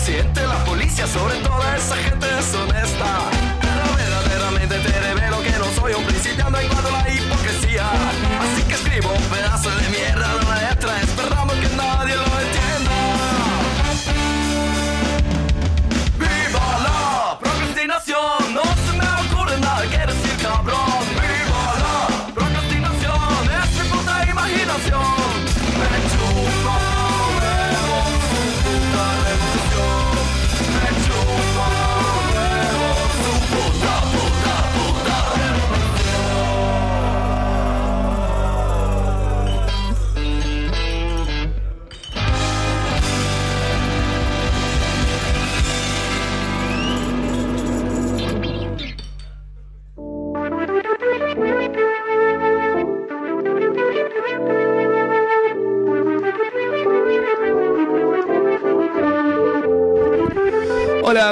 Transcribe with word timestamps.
presidente, 0.00 0.46
la 0.46 0.64
policía, 0.64 1.06
sobre 1.06 1.34
toda 1.40 1.76
esa 1.76 1.94
gente 1.96 2.26
deshonesta. 2.26 3.29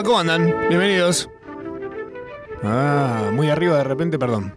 ¿Cómo 0.04 0.20
andan? 0.20 0.54
Bienvenidos. 0.68 1.28
Ah, 2.62 3.30
muy 3.32 3.50
arriba 3.50 3.78
de 3.78 3.84
repente, 3.84 4.18
perdón. 4.18 4.54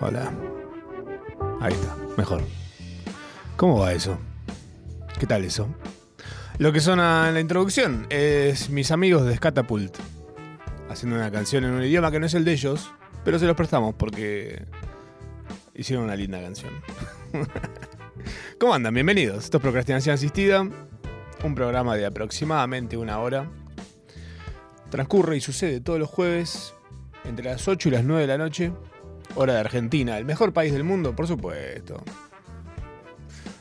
Hola. 0.00 0.30
Ahí 1.60 1.72
está, 1.72 1.96
mejor. 2.18 2.42
¿Cómo 3.56 3.78
va 3.78 3.92
eso? 3.92 4.18
¿Qué 5.18 5.26
tal 5.26 5.44
eso? 5.44 5.68
Lo 6.58 6.72
que 6.72 6.80
suena 6.80 7.28
en 7.28 7.34
la 7.34 7.40
introducción 7.40 8.06
es 8.10 8.68
mis 8.68 8.90
amigos 8.90 9.24
de 9.24 9.34
Scatapult 9.36 9.96
haciendo 10.90 11.16
una 11.16 11.30
canción 11.30 11.64
en 11.64 11.70
un 11.70 11.82
idioma 11.82 12.10
que 12.10 12.20
no 12.20 12.26
es 12.26 12.34
el 12.34 12.44
de 12.44 12.52
ellos, 12.52 12.92
pero 13.24 13.38
se 13.38 13.46
los 13.46 13.56
prestamos 13.56 13.94
porque 13.94 14.66
hicieron 15.74 16.04
una 16.04 16.16
linda 16.16 16.40
canción. 16.42 16.72
¿Cómo 18.60 18.74
andan? 18.74 18.92
Bienvenidos. 18.92 19.44
Esto 19.44 19.56
es 19.56 19.62
Procrastinación 19.62 20.14
Asistida, 20.14 20.60
un 21.42 21.54
programa 21.54 21.96
de 21.96 22.04
aproximadamente 22.04 22.98
una 22.98 23.18
hora 23.20 23.48
transcurre 24.94 25.36
y 25.36 25.40
sucede 25.40 25.80
todos 25.80 25.98
los 25.98 26.08
jueves 26.08 26.72
entre 27.24 27.46
las 27.46 27.66
8 27.66 27.88
y 27.88 27.90
las 27.90 28.04
9 28.04 28.22
de 28.22 28.28
la 28.28 28.38
noche, 28.38 28.70
hora 29.34 29.54
de 29.54 29.58
Argentina, 29.58 30.16
el 30.18 30.24
mejor 30.24 30.52
país 30.52 30.72
del 30.72 30.84
mundo, 30.84 31.16
por 31.16 31.26
supuesto. 31.26 32.00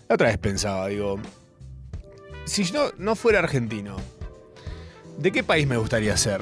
La 0.08 0.14
otra 0.14 0.28
vez 0.28 0.38
pensaba, 0.38 0.88
digo, 0.90 1.20
si 2.46 2.66
yo 2.66 2.92
no 3.00 3.16
fuera 3.16 3.40
argentino, 3.40 3.98
¿de 5.18 5.32
qué 5.32 5.44
país 5.44 5.66
me 5.66 5.76
gustaría 5.76 6.16
ser? 6.18 6.40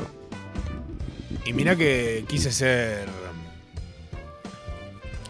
Y 1.45 1.53
mira 1.53 1.77
que 1.77 2.25
quise 2.27 2.51
ser... 2.51 3.07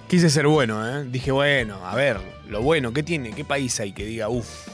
Quise 0.08 0.32
ser 0.32 0.48
bueno, 0.48 0.88
¿eh? 0.90 1.06
Dije, 1.06 1.32
bueno, 1.32 1.86
a 1.86 1.94
ver, 1.94 2.18
lo 2.48 2.64
bueno, 2.64 2.94
¿qué 2.94 3.04
tiene? 3.04 3.30
¿Qué 3.30 3.46
país 3.46 3.80
hay 3.80 3.94
que 3.94 4.06
diga, 4.06 4.28
uff? 4.28 4.70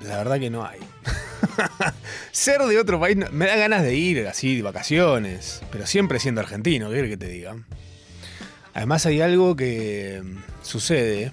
La 0.00 0.16
verdad 0.16 0.38
que 0.38 0.48
no 0.48 0.64
hay. 0.64 0.80
Ser 2.38 2.62
de 2.62 2.78
otro 2.78 3.00
país 3.00 3.16
me 3.32 3.46
da 3.46 3.56
ganas 3.56 3.82
de 3.82 3.96
ir 3.96 4.28
así 4.28 4.54
de 4.54 4.62
vacaciones, 4.62 5.60
pero 5.72 5.88
siempre 5.88 6.20
siendo 6.20 6.40
argentino, 6.40 6.88
¿qué 6.88 7.08
que 7.08 7.16
te 7.16 7.26
diga? 7.26 7.56
Además 8.74 9.06
hay 9.06 9.20
algo 9.20 9.56
que 9.56 10.22
mm, 10.22 10.36
sucede, 10.62 11.32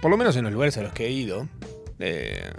por 0.00 0.10
lo 0.10 0.16
menos 0.16 0.34
en 0.36 0.44
los 0.44 0.52
lugares 0.54 0.78
a 0.78 0.82
los 0.82 0.94
que 0.94 1.08
he 1.08 1.10
ido, 1.10 1.46
eh, 1.98 2.50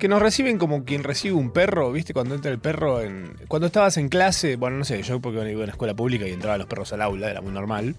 que 0.00 0.08
nos 0.08 0.20
reciben 0.20 0.58
como 0.58 0.84
quien 0.84 1.04
recibe 1.04 1.36
un 1.36 1.52
perro, 1.52 1.92
¿viste? 1.92 2.12
Cuando 2.12 2.34
entra 2.34 2.50
el 2.50 2.58
perro 2.58 3.02
en... 3.02 3.36
Cuando 3.46 3.68
estabas 3.68 3.96
en 3.96 4.08
clase, 4.08 4.56
bueno, 4.56 4.78
no 4.78 4.84
sé, 4.84 5.00
yo 5.04 5.20
porque 5.20 5.38
iba 5.48 5.60
a 5.60 5.62
una 5.62 5.72
escuela 5.72 5.94
pública 5.94 6.26
y 6.26 6.32
entraban 6.32 6.58
los 6.58 6.66
perros 6.66 6.92
al 6.92 7.02
aula, 7.02 7.30
era 7.30 7.40
muy 7.40 7.52
normal. 7.52 7.94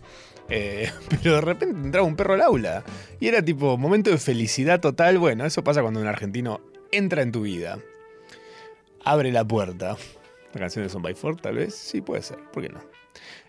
eh, 0.50 0.92
pero 1.10 1.36
de 1.36 1.42
repente 1.42 1.78
entraba 1.78 2.06
un 2.06 2.18
perro 2.18 2.34
al 2.34 2.42
aula. 2.42 2.84
Y 3.22 3.30
era 3.30 3.42
tipo 3.42 3.78
momento 3.78 4.10
de 4.10 4.18
felicidad 4.18 4.82
total. 4.82 5.18
Bueno, 5.18 5.46
eso 5.46 5.64
pasa 5.64 5.82
cuando 5.82 6.02
un 6.02 6.08
argentino 6.08 6.60
entra 6.92 7.22
en 7.22 7.32
tu 7.32 7.44
vida. 7.44 7.80
Abre 9.10 9.32
la 9.32 9.44
puerta. 9.44 9.98
La 10.54 10.60
canción 10.60 10.86
de 10.86 10.90
Son 10.90 11.02
by 11.02 11.16
Four, 11.16 11.42
tal 11.42 11.56
vez. 11.56 11.74
Sí, 11.74 12.00
puede 12.00 12.22
ser. 12.22 12.38
¿Por 12.54 12.62
qué 12.62 12.70
no? 12.70 12.80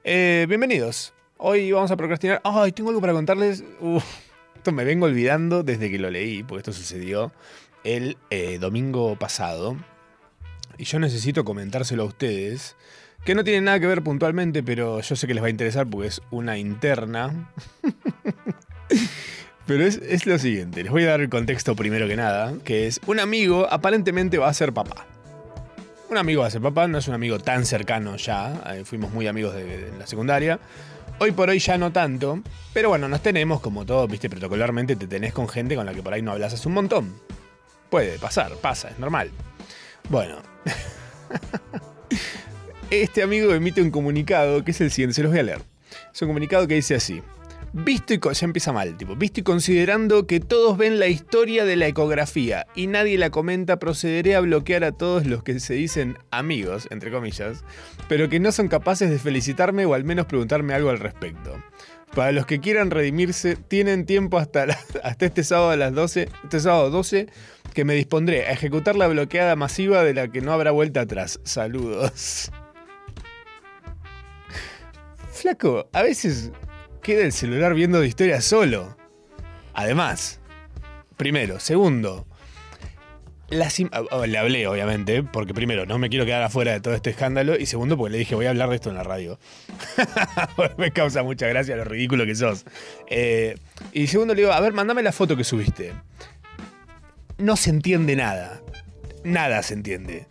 Eh, 0.05 0.47
bienvenidos. 0.49 1.13
Hoy 1.37 1.71
vamos 1.71 1.91
a 1.91 1.99
procrastinar. 1.99 2.41
Ay, 2.45 2.73
tengo 2.73 2.89
algo 2.89 3.03
para 3.03 3.13
contarles. 3.13 3.63
Esto 4.57 4.73
me 4.73 4.85
vengo 4.85 5.05
olvidando 5.05 5.63
desde 5.63 5.91
que 5.91 5.99
lo 5.99 6.09
leí, 6.09 6.43
porque 6.45 6.61
esto 6.61 6.73
sucedió 6.73 7.31
el 7.85 8.17
eh, 8.31 8.57
domingo 8.59 9.17
pasado. 9.17 9.77
Y 10.79 10.85
yo 10.85 10.99
necesito 10.99 11.45
comentárselo 11.45 12.05
a 12.05 12.07
ustedes. 12.07 12.75
Que 13.27 13.35
no 13.35 13.45
tiene 13.45 13.61
nada 13.61 13.79
que 13.81 13.87
ver 13.87 14.01
puntualmente, 14.01 14.63
pero 14.63 15.03
yo 15.03 15.15
sé 15.15 15.27
que 15.27 15.35
les 15.35 15.43
va 15.43 15.49
a 15.49 15.51
interesar 15.51 15.87
porque 15.87 16.09
es 16.09 16.23
una 16.31 16.57
interna. 16.57 17.53
Pero 19.67 19.85
es, 19.85 19.99
es 19.99 20.27
lo 20.27 20.37
siguiente, 20.37 20.83
les 20.83 20.91
voy 20.91 21.05
a 21.05 21.11
dar 21.11 21.21
el 21.21 21.29
contexto 21.29 21.77
primero 21.77 22.09
que 22.09 22.17
nada, 22.17 22.55
que 22.65 22.89
es 22.89 22.99
un 23.07 23.21
amigo 23.21 23.69
aparentemente 23.71 24.37
va 24.37 24.49
a 24.49 24.55
ser 24.55 24.73
papá. 24.73 25.07
Un 26.11 26.19
amigo 26.19 26.51
ser 26.51 26.61
papá, 26.61 26.89
no 26.89 26.99
es 26.99 27.07
un 27.07 27.15
amigo 27.15 27.39
tan 27.39 27.65
cercano 27.65 28.17
ya, 28.17 28.65
eh, 28.75 28.85
fuimos 28.85 29.13
muy 29.13 29.29
amigos 29.29 29.55
de, 29.55 29.93
la 29.97 30.09
secundaria. 30.09 30.59
Hoy 31.21 31.31
por 31.31 31.49
hoy 31.49 31.61
ya 31.61 31.79
no 31.79 31.93
tanto, 31.93 32.43
pero 32.75 32.89
bueno, 32.89 33.09
nos 33.09 33.23
tenemos 33.23 33.61
como 33.61 33.87
todo, 33.87 34.09
viste, 34.09 34.29
protocolarmente 34.29 34.97
te 34.97 35.07
tenés 35.07 35.33
con 35.33 35.49
gente 35.49 35.77
con 35.77 35.87
la 35.87 35.95
que 35.95 36.03
por 36.03 36.13
ahí 36.13 36.21
no 36.21 36.33
hablas 36.33 36.53
hace 36.53 36.67
un 36.67 36.75
montón. 36.75 37.15
Puede 37.91 38.19
pasar, 38.19 38.57
pasa, 38.57 38.89
es 38.89 38.99
normal. 38.99 39.31
Bueno. 40.09 40.39
este 42.91 43.23
amigo 43.23 43.55
emite 43.55 43.81
un 43.81 43.93
comunicado 43.93 44.65
que 44.65 44.73
es 44.73 44.81
el 44.81 44.91
siguiente, 44.91 45.15
se 45.15 45.23
los 45.23 45.31
voy 45.31 45.39
a 45.39 45.45
leer. 45.45 45.63
Es 46.13 46.21
un 46.23 46.27
comunicado 46.27 46.67
que 46.67 46.75
dice 46.75 46.97
así. 46.97 47.23
Visto 47.73 48.15
y 48.15 48.21
ya 48.21 48.45
empieza 48.45 48.73
mal, 48.73 48.97
tipo, 48.97 49.15
visto 49.15 49.41
y 49.41 49.43
considerando 49.45 50.27
que 50.27 50.41
todos 50.41 50.77
ven 50.77 50.99
la 50.99 51.07
historia 51.07 51.65
de 51.65 51.77
la 51.77 51.87
ecografía 51.87 52.67
y 52.75 52.89
nadie 52.89 53.17
la 53.17 53.31
comenta, 53.31 53.79
procederé 53.79 54.35
a 54.35 54.41
bloquear 54.41 54.83
a 54.83 54.91
todos 54.91 55.25
los 55.25 55.45
que 55.45 55.61
se 55.61 55.75
dicen 55.75 56.19
amigos, 56.33 56.89
entre 56.91 57.13
comillas, 57.13 57.63
pero 58.09 58.29
que 58.29 58.41
no 58.41 58.51
son 58.51 58.67
capaces 58.67 59.09
de 59.09 59.21
felicitarme 59.21 59.87
o 59.87 59.95
al 59.95 60.03
menos 60.03 60.27
preguntarme 60.27 60.75
algo 60.75 60.91
al 60.91 60.99
respecto. 60.99 61.63
Para 62.13 62.33
los 62.33 62.45
que 62.45 62.59
quieran 62.59 62.91
redimirse, 62.91 63.55
tienen 63.55 64.05
tiempo 64.05 64.39
hasta, 64.39 64.65
hasta 65.05 65.27
este 65.27 65.45
sábado 65.45 65.71
a 65.71 65.77
las 65.77 65.95
12, 65.95 66.29
este 66.43 66.59
sábado 66.59 66.91
12, 66.91 67.29
que 67.73 67.85
me 67.85 67.95
dispondré 67.95 68.47
a 68.47 68.51
ejecutar 68.51 68.97
la 68.97 69.07
bloqueada 69.07 69.55
masiva 69.55 70.03
de 70.03 70.15
la 70.15 70.27
que 70.27 70.41
no 70.41 70.53
habrá 70.53 70.73
vuelta 70.73 71.03
atrás. 71.03 71.39
Saludos. 71.45 72.51
Flaco, 75.31 75.89
a 75.93 76.03
veces 76.03 76.51
queda 77.01 77.25
el 77.25 77.33
celular 77.33 77.75
viendo 77.75 78.01
de 78.01 78.07
historia 78.07 78.41
solo. 78.41 78.97
Además, 79.75 80.41
primero, 81.17 81.61
segundo, 81.61 82.27
ah, 83.53 84.03
ah, 84.11 84.27
le 84.27 84.39
hablé, 84.39 84.67
obviamente, 84.67 85.23
porque 85.23 85.55
primero, 85.55 85.87
no 85.87 85.99
me 85.99 86.09
quiero 86.09 86.25
quedar 86.25 86.43
afuera 86.43 86.73
de 86.73 86.81
todo 86.81 86.95
este 86.95 87.11
escándalo, 87.11 87.57
y 87.57 87.67
segundo, 87.67 87.97
porque 87.97 88.13
le 88.13 88.19
dije, 88.19 88.35
voy 88.35 88.47
a 88.47 88.51
hablar 88.51 88.69
de 88.71 88.77
esto 88.77 88.91
en 88.91 88.97
la 88.97 89.03
radio. 89.03 89.39
me 90.79 90.91
causa 90.93 91.23
mucha 91.23 91.47
gracia 91.47 91.77
lo 91.77 91.85
ridículo 91.85 92.27
que 92.27 92.35
sos. 92.35 92.65
Eh, 93.09 93.57
y 93.93 94.07
segundo, 94.07 94.35
le 94.35 94.43
digo, 94.43 94.53
a 94.53 94.61
ver, 94.61 94.73
mandame 94.73 95.03
la 95.03 95.13
foto 95.13 95.37
que 95.37 95.45
subiste. 95.45 95.93
No 97.39 97.57
se 97.57 97.71
entiende 97.71 98.17
nada. 98.17 98.61
Nada 99.25 99.63
se 99.63 99.75
entiende. 99.75 100.27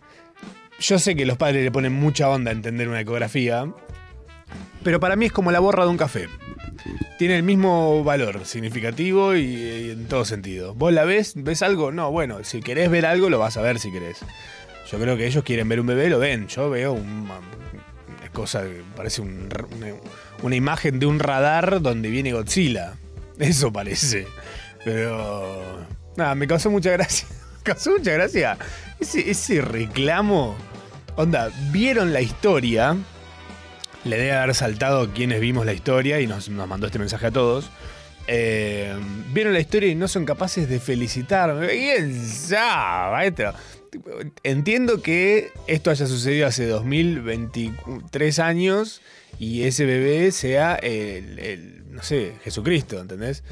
Yo 0.80 0.98
sé 0.98 1.14
que 1.14 1.26
los 1.26 1.36
padres 1.36 1.62
le 1.62 1.70
ponen 1.70 1.92
mucha 1.92 2.28
onda 2.28 2.50
a 2.50 2.54
entender 2.54 2.88
una 2.88 3.00
ecografía, 3.00 3.70
pero 4.82 4.98
para 4.98 5.16
mí 5.16 5.26
es 5.26 5.32
como 5.32 5.52
la 5.52 5.60
borra 5.60 5.84
de 5.84 5.90
un 5.90 5.96
café. 5.98 6.28
Tiene 7.18 7.36
el 7.36 7.42
mismo 7.42 8.02
valor 8.04 8.44
significativo 8.46 9.34
y, 9.36 9.90
en 9.90 10.06
todo 10.06 10.24
sentido. 10.24 10.74
¿Vos 10.74 10.92
la 10.92 11.04
ves? 11.04 11.32
¿Ves 11.36 11.62
algo? 11.62 11.92
No, 11.92 12.10
bueno, 12.10 12.42
si 12.44 12.60
querés 12.60 12.90
ver 12.90 13.06
algo, 13.06 13.28
lo 13.30 13.38
vas 13.38 13.56
a 13.56 13.62
ver 13.62 13.78
si 13.78 13.90
querés. 13.92 14.18
Yo 14.90 14.98
creo 14.98 15.16
que 15.16 15.26
ellos 15.26 15.44
quieren 15.44 15.68
ver 15.68 15.80
un 15.80 15.86
bebé, 15.86 16.08
lo 16.08 16.18
ven. 16.18 16.48
Yo 16.48 16.70
veo 16.70 16.92
un- 16.92 17.28
una 17.30 18.28
cosa 18.32 18.62
que 18.62 18.82
parece 18.96 19.20
un 19.22 19.48
una, 20.42 20.56
imagen 20.56 20.98
de 20.98 21.06
un 21.06 21.18
radar 21.18 21.80
donde 21.82 22.08
viene 22.10 22.32
Godzilla. 22.32 22.94
Eso 23.38 23.72
parece. 23.72 24.26
Pero. 24.84 25.86
Nada, 26.16 26.34
me 26.34 26.46
causó 26.46 26.70
mucha 26.70 26.90
gracia. 26.90 27.26
Me 27.60 27.64
causó 27.74 27.90
mucha 27.90 28.12
gracia. 28.12 28.56
Ese 28.98 29.60
reclamo. 29.60 30.56
Onda, 31.16 31.50
vieron 31.70 32.12
la 32.14 32.22
historia. 32.22 32.96
Le 34.04 34.16
debe 34.16 34.32
haber 34.32 34.54
saltado 34.54 35.12
quienes 35.12 35.40
vimos 35.40 35.66
la 35.66 35.72
historia 35.72 36.20
y 36.20 36.26
nos, 36.26 36.48
mandó 36.48 36.86
este 36.86 36.98
mensaje 36.98 37.26
a 37.26 37.30
todos. 37.30 37.70
Eh, 38.26 38.94
vieron 39.32 39.52
la 39.52 39.60
historia 39.60 39.90
y 39.90 39.94
no 39.94 40.08
son 40.08 40.24
capaces 40.24 40.68
de 40.68 40.80
felicitarme. 40.80 41.68
¿Quién 41.68 42.26
sabe, 42.26 43.12
maestro? 43.12 43.52
Entiendo 44.42 45.02
que 45.02 45.50
esto 45.66 45.90
haya 45.90 46.06
sucedido 46.06 46.46
hace 46.46 46.66
2023 46.66 48.38
años 48.38 49.02
y 49.38 49.64
ese 49.64 49.84
bebé 49.84 50.30
sea 50.32 50.76
el, 50.76 51.38
el, 51.38 51.92
no 51.92 52.02
sé, 52.02 52.34
Jesucristo, 52.44 53.00
¿entendés? 53.00 53.42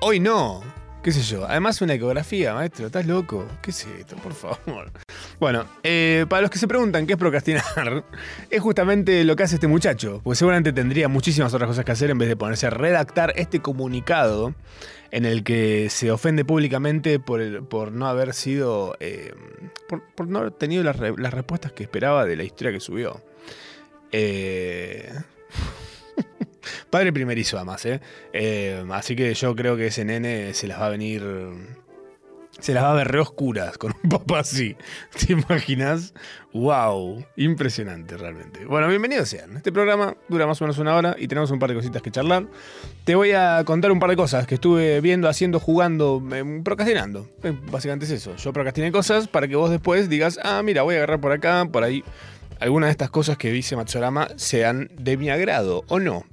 Hoy 0.00 0.20
no, 0.20 0.62
qué 1.08 1.12
sé 1.12 1.22
yo. 1.22 1.46
Además 1.48 1.80
una 1.80 1.94
ecografía, 1.94 2.52
maestro, 2.52 2.84
¿estás 2.84 3.06
loco? 3.06 3.46
¿Qué 3.62 3.70
es 3.70 3.86
esto, 3.98 4.14
por 4.16 4.34
favor? 4.34 4.92
Bueno, 5.40 5.64
eh, 5.82 6.26
para 6.28 6.42
los 6.42 6.50
que 6.50 6.58
se 6.58 6.68
preguntan 6.68 7.06
qué 7.06 7.14
es 7.14 7.18
procrastinar, 7.18 8.04
es 8.50 8.60
justamente 8.60 9.24
lo 9.24 9.34
que 9.34 9.44
hace 9.44 9.54
este 9.54 9.68
muchacho, 9.68 10.20
porque 10.22 10.36
seguramente 10.36 10.70
tendría 10.70 11.08
muchísimas 11.08 11.54
otras 11.54 11.66
cosas 11.66 11.86
que 11.86 11.92
hacer 11.92 12.10
en 12.10 12.18
vez 12.18 12.28
de 12.28 12.36
ponerse 12.36 12.66
a 12.66 12.70
redactar 12.70 13.32
este 13.36 13.60
comunicado 13.60 14.54
en 15.10 15.24
el 15.24 15.44
que 15.44 15.88
se 15.88 16.10
ofende 16.10 16.44
públicamente 16.44 17.18
por, 17.18 17.90
no 17.90 18.06
haber 18.06 18.34
sido, 18.34 18.94
eh, 19.00 19.32
por, 20.14 20.28
no 20.28 20.40
haber 20.40 20.50
tenido 20.50 20.84
las, 20.84 20.98
las 20.98 21.32
respuestas 21.32 21.72
que 21.72 21.84
esperaba 21.84 22.26
de 22.26 22.36
la 22.36 22.42
historia 22.42 22.70
que 22.70 22.80
subió. 22.80 23.22
Eh, 24.12 25.10
Padre 26.90 27.12
primerizo, 27.12 27.56
además, 27.56 27.84
¿eh? 27.86 28.00
Eh, 28.32 28.84
Así 28.90 29.16
que 29.16 29.32
yo 29.34 29.54
creo 29.54 29.76
que 29.76 29.86
ese 29.88 30.04
nene 30.04 30.54
se 30.54 30.66
las 30.66 30.80
va 30.80 30.86
a 30.86 30.90
venir. 30.90 31.22
Se 32.60 32.74
las 32.74 32.82
va 32.82 32.90
a 32.90 32.94
ver 32.94 33.06
re 33.06 33.20
oscuras 33.20 33.78
con 33.78 33.94
un 34.02 34.10
papá 34.10 34.40
así. 34.40 34.76
¿Te 35.16 35.32
imaginas? 35.32 36.12
¡Wow! 36.52 37.24
Impresionante, 37.36 38.16
realmente. 38.16 38.64
Bueno, 38.64 38.88
bienvenidos 38.88 39.28
sean. 39.28 39.56
Este 39.56 39.70
programa 39.70 40.16
dura 40.28 40.44
más 40.44 40.60
o 40.60 40.64
menos 40.64 40.76
una 40.78 40.96
hora 40.96 41.14
y 41.16 41.28
tenemos 41.28 41.52
un 41.52 41.60
par 41.60 41.68
de 41.68 41.76
cositas 41.76 42.02
que 42.02 42.10
charlar. 42.10 42.48
Te 43.04 43.14
voy 43.14 43.30
a 43.30 43.62
contar 43.64 43.92
un 43.92 44.00
par 44.00 44.10
de 44.10 44.16
cosas 44.16 44.48
que 44.48 44.56
estuve 44.56 45.00
viendo, 45.00 45.28
haciendo, 45.28 45.60
jugando, 45.60 46.20
eh, 46.32 46.60
procrastinando. 46.64 47.28
Eh, 47.44 47.56
Básicamente 47.70 48.06
es 48.06 48.10
eso. 48.10 48.34
Yo 48.34 48.52
procrastiné 48.52 48.90
cosas 48.90 49.28
para 49.28 49.46
que 49.46 49.54
vos 49.54 49.70
después 49.70 50.08
digas, 50.08 50.40
ah, 50.42 50.60
mira, 50.64 50.82
voy 50.82 50.96
a 50.96 50.98
agarrar 50.98 51.20
por 51.20 51.30
acá, 51.30 51.64
por 51.70 51.84
ahí. 51.84 52.02
Algunas 52.58 52.88
de 52.88 52.92
estas 52.92 53.10
cosas 53.10 53.38
que 53.38 53.52
dice 53.52 53.76
Matsurama 53.76 54.30
sean 54.34 54.90
de 54.98 55.16
mi 55.16 55.30
agrado 55.30 55.84
o 55.86 56.00
no. 56.00 56.24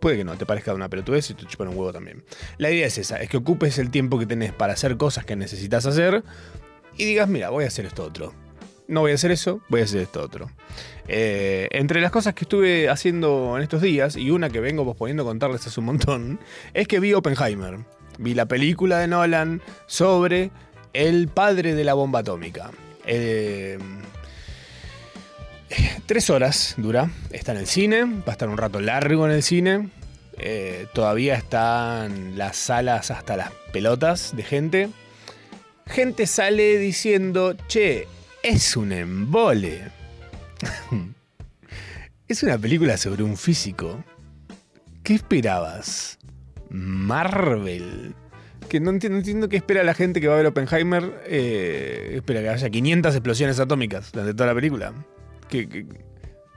Puede 0.00 0.16
que 0.16 0.24
no, 0.24 0.36
te 0.36 0.46
parezca 0.46 0.72
una 0.74 0.88
pelotudez 0.88 1.30
y 1.30 1.34
te 1.34 1.44
chupan 1.44 1.68
un 1.68 1.76
huevo 1.76 1.92
también. 1.92 2.24
La 2.56 2.70
idea 2.70 2.86
es 2.86 2.96
esa, 2.96 3.20
es 3.20 3.28
que 3.28 3.36
ocupes 3.36 3.78
el 3.78 3.90
tiempo 3.90 4.18
que 4.18 4.26
tenés 4.26 4.52
para 4.52 4.72
hacer 4.72 4.96
cosas 4.96 5.26
que 5.26 5.36
necesitas 5.36 5.84
hacer 5.84 6.24
y 6.96 7.04
digas, 7.04 7.28
mira, 7.28 7.50
voy 7.50 7.64
a 7.64 7.68
hacer 7.68 7.84
esto 7.86 8.04
otro. 8.04 8.34
No 8.88 9.02
voy 9.02 9.12
a 9.12 9.14
hacer 9.14 9.30
eso, 9.30 9.60
voy 9.68 9.82
a 9.82 9.84
hacer 9.84 10.00
esto 10.00 10.20
otro. 10.20 10.50
Eh, 11.06 11.68
entre 11.70 12.00
las 12.00 12.10
cosas 12.10 12.34
que 12.34 12.44
estuve 12.44 12.88
haciendo 12.88 13.56
en 13.56 13.62
estos 13.62 13.82
días, 13.82 14.16
y 14.16 14.30
una 14.30 14.50
que 14.50 14.58
vengo 14.58 14.84
posponiendo 14.84 15.24
contarles 15.24 15.66
hace 15.66 15.78
un 15.80 15.86
montón, 15.86 16.40
es 16.74 16.88
que 16.88 16.98
vi 16.98 17.12
Oppenheimer. 17.12 17.78
Vi 18.18 18.34
la 18.34 18.46
película 18.46 18.98
de 18.98 19.06
Nolan 19.06 19.62
sobre 19.86 20.50
el 20.92 21.28
padre 21.28 21.74
de 21.74 21.84
la 21.84 21.94
bomba 21.94 22.20
atómica. 22.20 22.70
Eh, 23.06 23.78
Tres 26.06 26.28
horas 26.30 26.74
dura, 26.76 27.10
está 27.30 27.52
en 27.52 27.58
el 27.58 27.66
cine, 27.66 28.04
va 28.04 28.24
a 28.28 28.32
estar 28.32 28.48
un 28.48 28.58
rato 28.58 28.80
largo 28.80 29.26
en 29.26 29.32
el 29.32 29.42
cine. 29.42 29.88
eh, 30.38 30.86
todavía 30.94 31.34
están 31.36 32.36
las 32.36 32.56
salas 32.56 33.10
hasta 33.10 33.36
las 33.36 33.52
pelotas 33.72 34.34
de 34.34 34.42
gente. 34.42 34.88
Gente 35.86 36.26
sale 36.26 36.78
diciendo, 36.78 37.56
che, 37.68 38.08
es 38.42 38.76
un 38.76 38.92
embole. 38.92 39.82
es 42.28 42.42
una 42.42 42.58
película 42.58 42.96
sobre 42.96 43.22
un 43.22 43.36
físico. 43.36 44.02
¿Qué 45.02 45.14
esperabas? 45.14 46.18
Marvel. 46.70 48.14
Que 48.68 48.80
no 48.80 48.90
entiendo, 48.90 49.14
no 49.14 49.18
entiendo 49.18 49.48
qué 49.48 49.56
espera 49.56 49.82
la 49.82 49.94
gente 49.94 50.20
que 50.20 50.28
va 50.28 50.34
a 50.34 50.38
ver 50.38 50.46
Oppenheimer. 50.46 51.22
eh, 51.26 52.12
espera 52.16 52.40
que 52.40 52.48
haya 52.48 52.70
500 52.70 53.14
explosiones 53.14 53.58
atómicas 53.60 54.10
durante 54.12 54.34
toda 54.34 54.48
la 54.48 54.54
película. 54.54 54.92
¿Qué- 55.50 55.68
qué- 55.68 55.86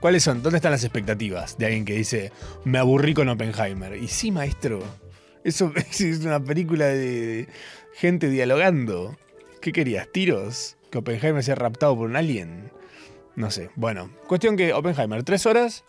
cuáles 0.00 0.22
son? 0.22 0.42
¿Dónde 0.42 0.58
están 0.58 0.72
las 0.72 0.84
expectativas 0.84 1.58
de 1.58 1.66
alguien 1.66 1.84
que 1.84 1.94
dice, 1.94 2.32
me 2.64 2.78
aburrí 2.78 3.14
con 3.14 3.28
Oppenheimer? 3.28 3.96
Y 3.96 4.08
sí, 4.08 4.30
maestro. 4.30 4.82
Eso 5.44 5.72
es 6.00 6.20
una 6.24 6.40
película 6.42 6.86
de 6.86 7.48
gente 7.94 8.28
dialogando. 8.28 9.16
¿Qué 9.60 9.72
querías? 9.72 10.08
¿Tiros? 10.12 10.76
¿Que 10.90 10.98
Oppenheimer 10.98 11.42
sea 11.42 11.54
raptado 11.54 11.96
por 11.96 12.08
un 12.08 12.16
alien? 12.16 12.70
No 13.36 13.50
sé. 13.50 13.70
Bueno, 13.76 14.10
cuestión 14.28 14.56
que 14.56 14.72
Oppenheimer, 14.72 15.22
tres 15.24 15.44
horas. 15.46 15.84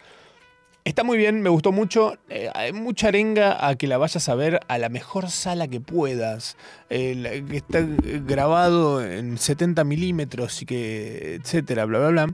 Está 0.84 1.04
muy 1.04 1.18
bien, 1.18 1.42
me 1.42 1.50
gustó 1.50 1.72
mucho. 1.72 2.16
Eh, 2.30 2.50
hay 2.54 2.72
mucha 2.72 3.08
arenga 3.08 3.68
a 3.68 3.76
que 3.76 3.88
la 3.88 3.98
vayas 3.98 4.30
a 4.30 4.36
ver 4.36 4.60
a 4.68 4.78
la 4.78 4.88
mejor 4.90 5.30
sala 5.32 5.68
que 5.68 5.80
puedas. 5.82 6.58
que 6.90 7.44
está 7.52 7.82
grabado 8.26 9.04
en 9.04 9.38
70 9.38 9.84
milímetros 9.84 10.62
y 10.62 10.66
que. 10.66 11.36
etcétera, 11.36 11.86
bla, 11.86 12.00
bla, 12.00 12.10
bla. 12.10 12.34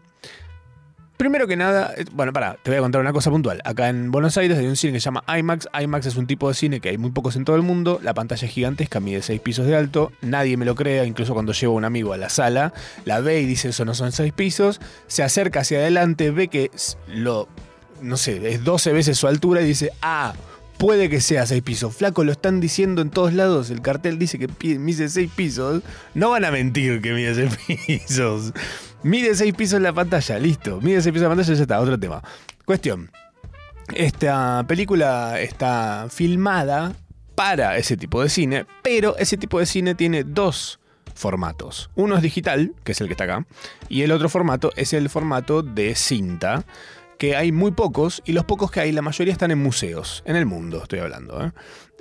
Primero 1.21 1.45
que 1.45 1.55
nada, 1.55 1.93
eh, 1.97 2.05
bueno, 2.13 2.33
para, 2.33 2.55
te 2.55 2.71
voy 2.71 2.79
a 2.79 2.81
contar 2.81 2.99
una 2.99 3.13
cosa 3.13 3.29
puntual. 3.29 3.61
Acá 3.63 3.89
en 3.89 4.09
Buenos 4.09 4.37
Aires 4.37 4.57
hay 4.57 4.65
un 4.65 4.75
cine 4.75 4.93
que 4.93 4.99
se 4.99 5.05
llama 5.05 5.23
IMAX. 5.27 5.67
IMAX 5.79 6.07
es 6.07 6.15
un 6.15 6.25
tipo 6.25 6.47
de 6.47 6.55
cine 6.55 6.79
que 6.79 6.89
hay 6.89 6.97
muy 6.97 7.11
pocos 7.11 7.35
en 7.35 7.45
todo 7.45 7.55
el 7.55 7.61
mundo. 7.61 7.99
La 8.01 8.15
pantalla 8.15 8.47
es 8.47 8.51
gigantesca, 8.51 8.99
mide 8.99 9.21
6 9.21 9.39
pisos 9.39 9.67
de 9.67 9.75
alto. 9.75 10.11
Nadie 10.21 10.57
me 10.57 10.65
lo 10.65 10.73
cree, 10.73 11.05
incluso 11.05 11.35
cuando 11.35 11.53
llevo 11.53 11.75
a 11.75 11.77
un 11.77 11.85
amigo 11.85 12.13
a 12.13 12.17
la 12.17 12.29
sala, 12.29 12.73
la 13.05 13.19
ve 13.19 13.39
y 13.39 13.45
dice 13.45 13.69
eso 13.69 13.85
no 13.85 13.93
son 13.93 14.11
6 14.11 14.33
pisos. 14.33 14.81
Se 15.05 15.21
acerca 15.21 15.59
hacia 15.59 15.77
adelante, 15.77 16.31
ve 16.31 16.47
que 16.47 16.71
lo, 17.07 17.47
no 18.01 18.17
sé, 18.17 18.49
es 18.49 18.63
12 18.63 18.91
veces 18.91 19.15
su 19.15 19.27
altura 19.27 19.61
y 19.61 19.65
dice, 19.65 19.91
ah, 20.01 20.33
puede 20.81 21.09
que 21.09 21.21
sea 21.21 21.45
6 21.45 21.61
pisos. 21.61 21.95
Flaco, 21.95 22.23
lo 22.23 22.31
están 22.31 22.59
diciendo 22.59 23.03
en 23.03 23.11
todos 23.11 23.33
lados. 23.33 23.69
El 23.69 23.83
cartel 23.83 24.17
dice 24.17 24.39
que 24.39 24.49
mide 24.79 25.07
6 25.07 25.31
pisos. 25.35 25.83
No 26.15 26.31
van 26.31 26.43
a 26.43 26.49
mentir 26.49 27.01
que 27.01 27.13
mide 27.13 27.35
6 27.35 27.79
pisos. 27.85 28.51
Mide 29.03 29.35
6 29.35 29.53
pisos 29.53 29.79
la 29.79 29.93
pantalla, 29.93 30.39
listo. 30.39 30.81
Mide 30.81 31.03
6 31.03 31.13
pisos 31.13 31.23
la 31.23 31.35
pantalla, 31.35 31.53
ya 31.53 31.61
está, 31.61 31.79
otro 31.79 31.99
tema. 31.99 32.23
Cuestión. 32.65 33.11
Esta 33.93 34.65
película 34.67 35.39
está 35.39 36.07
filmada 36.09 36.93
para 37.35 37.77
ese 37.77 37.95
tipo 37.95 38.23
de 38.23 38.29
cine, 38.29 38.65
pero 38.81 39.15
ese 39.17 39.37
tipo 39.37 39.59
de 39.59 39.67
cine 39.67 39.93
tiene 39.93 40.23
dos 40.23 40.79
formatos. 41.13 41.91
Uno 41.93 42.15
es 42.15 42.23
digital, 42.23 42.73
que 42.83 42.93
es 42.93 43.01
el 43.01 43.07
que 43.07 43.13
está 43.13 43.25
acá, 43.25 43.45
y 43.87 44.01
el 44.01 44.11
otro 44.11 44.29
formato 44.29 44.71
es 44.75 44.93
el 44.93 45.09
formato 45.09 45.61
de 45.61 45.93
cinta, 45.95 46.63
que 47.21 47.35
hay 47.35 47.51
muy 47.51 47.69
pocos, 47.69 48.23
y 48.25 48.31
los 48.31 48.45
pocos 48.45 48.71
que 48.71 48.79
hay, 48.79 48.91
la 48.91 49.03
mayoría 49.03 49.31
están 49.31 49.51
en 49.51 49.59
museos, 49.61 50.23
en 50.25 50.35
el 50.35 50.47
mundo 50.47 50.81
estoy 50.81 50.97
hablando. 50.97 51.45
¿eh? 51.45 51.51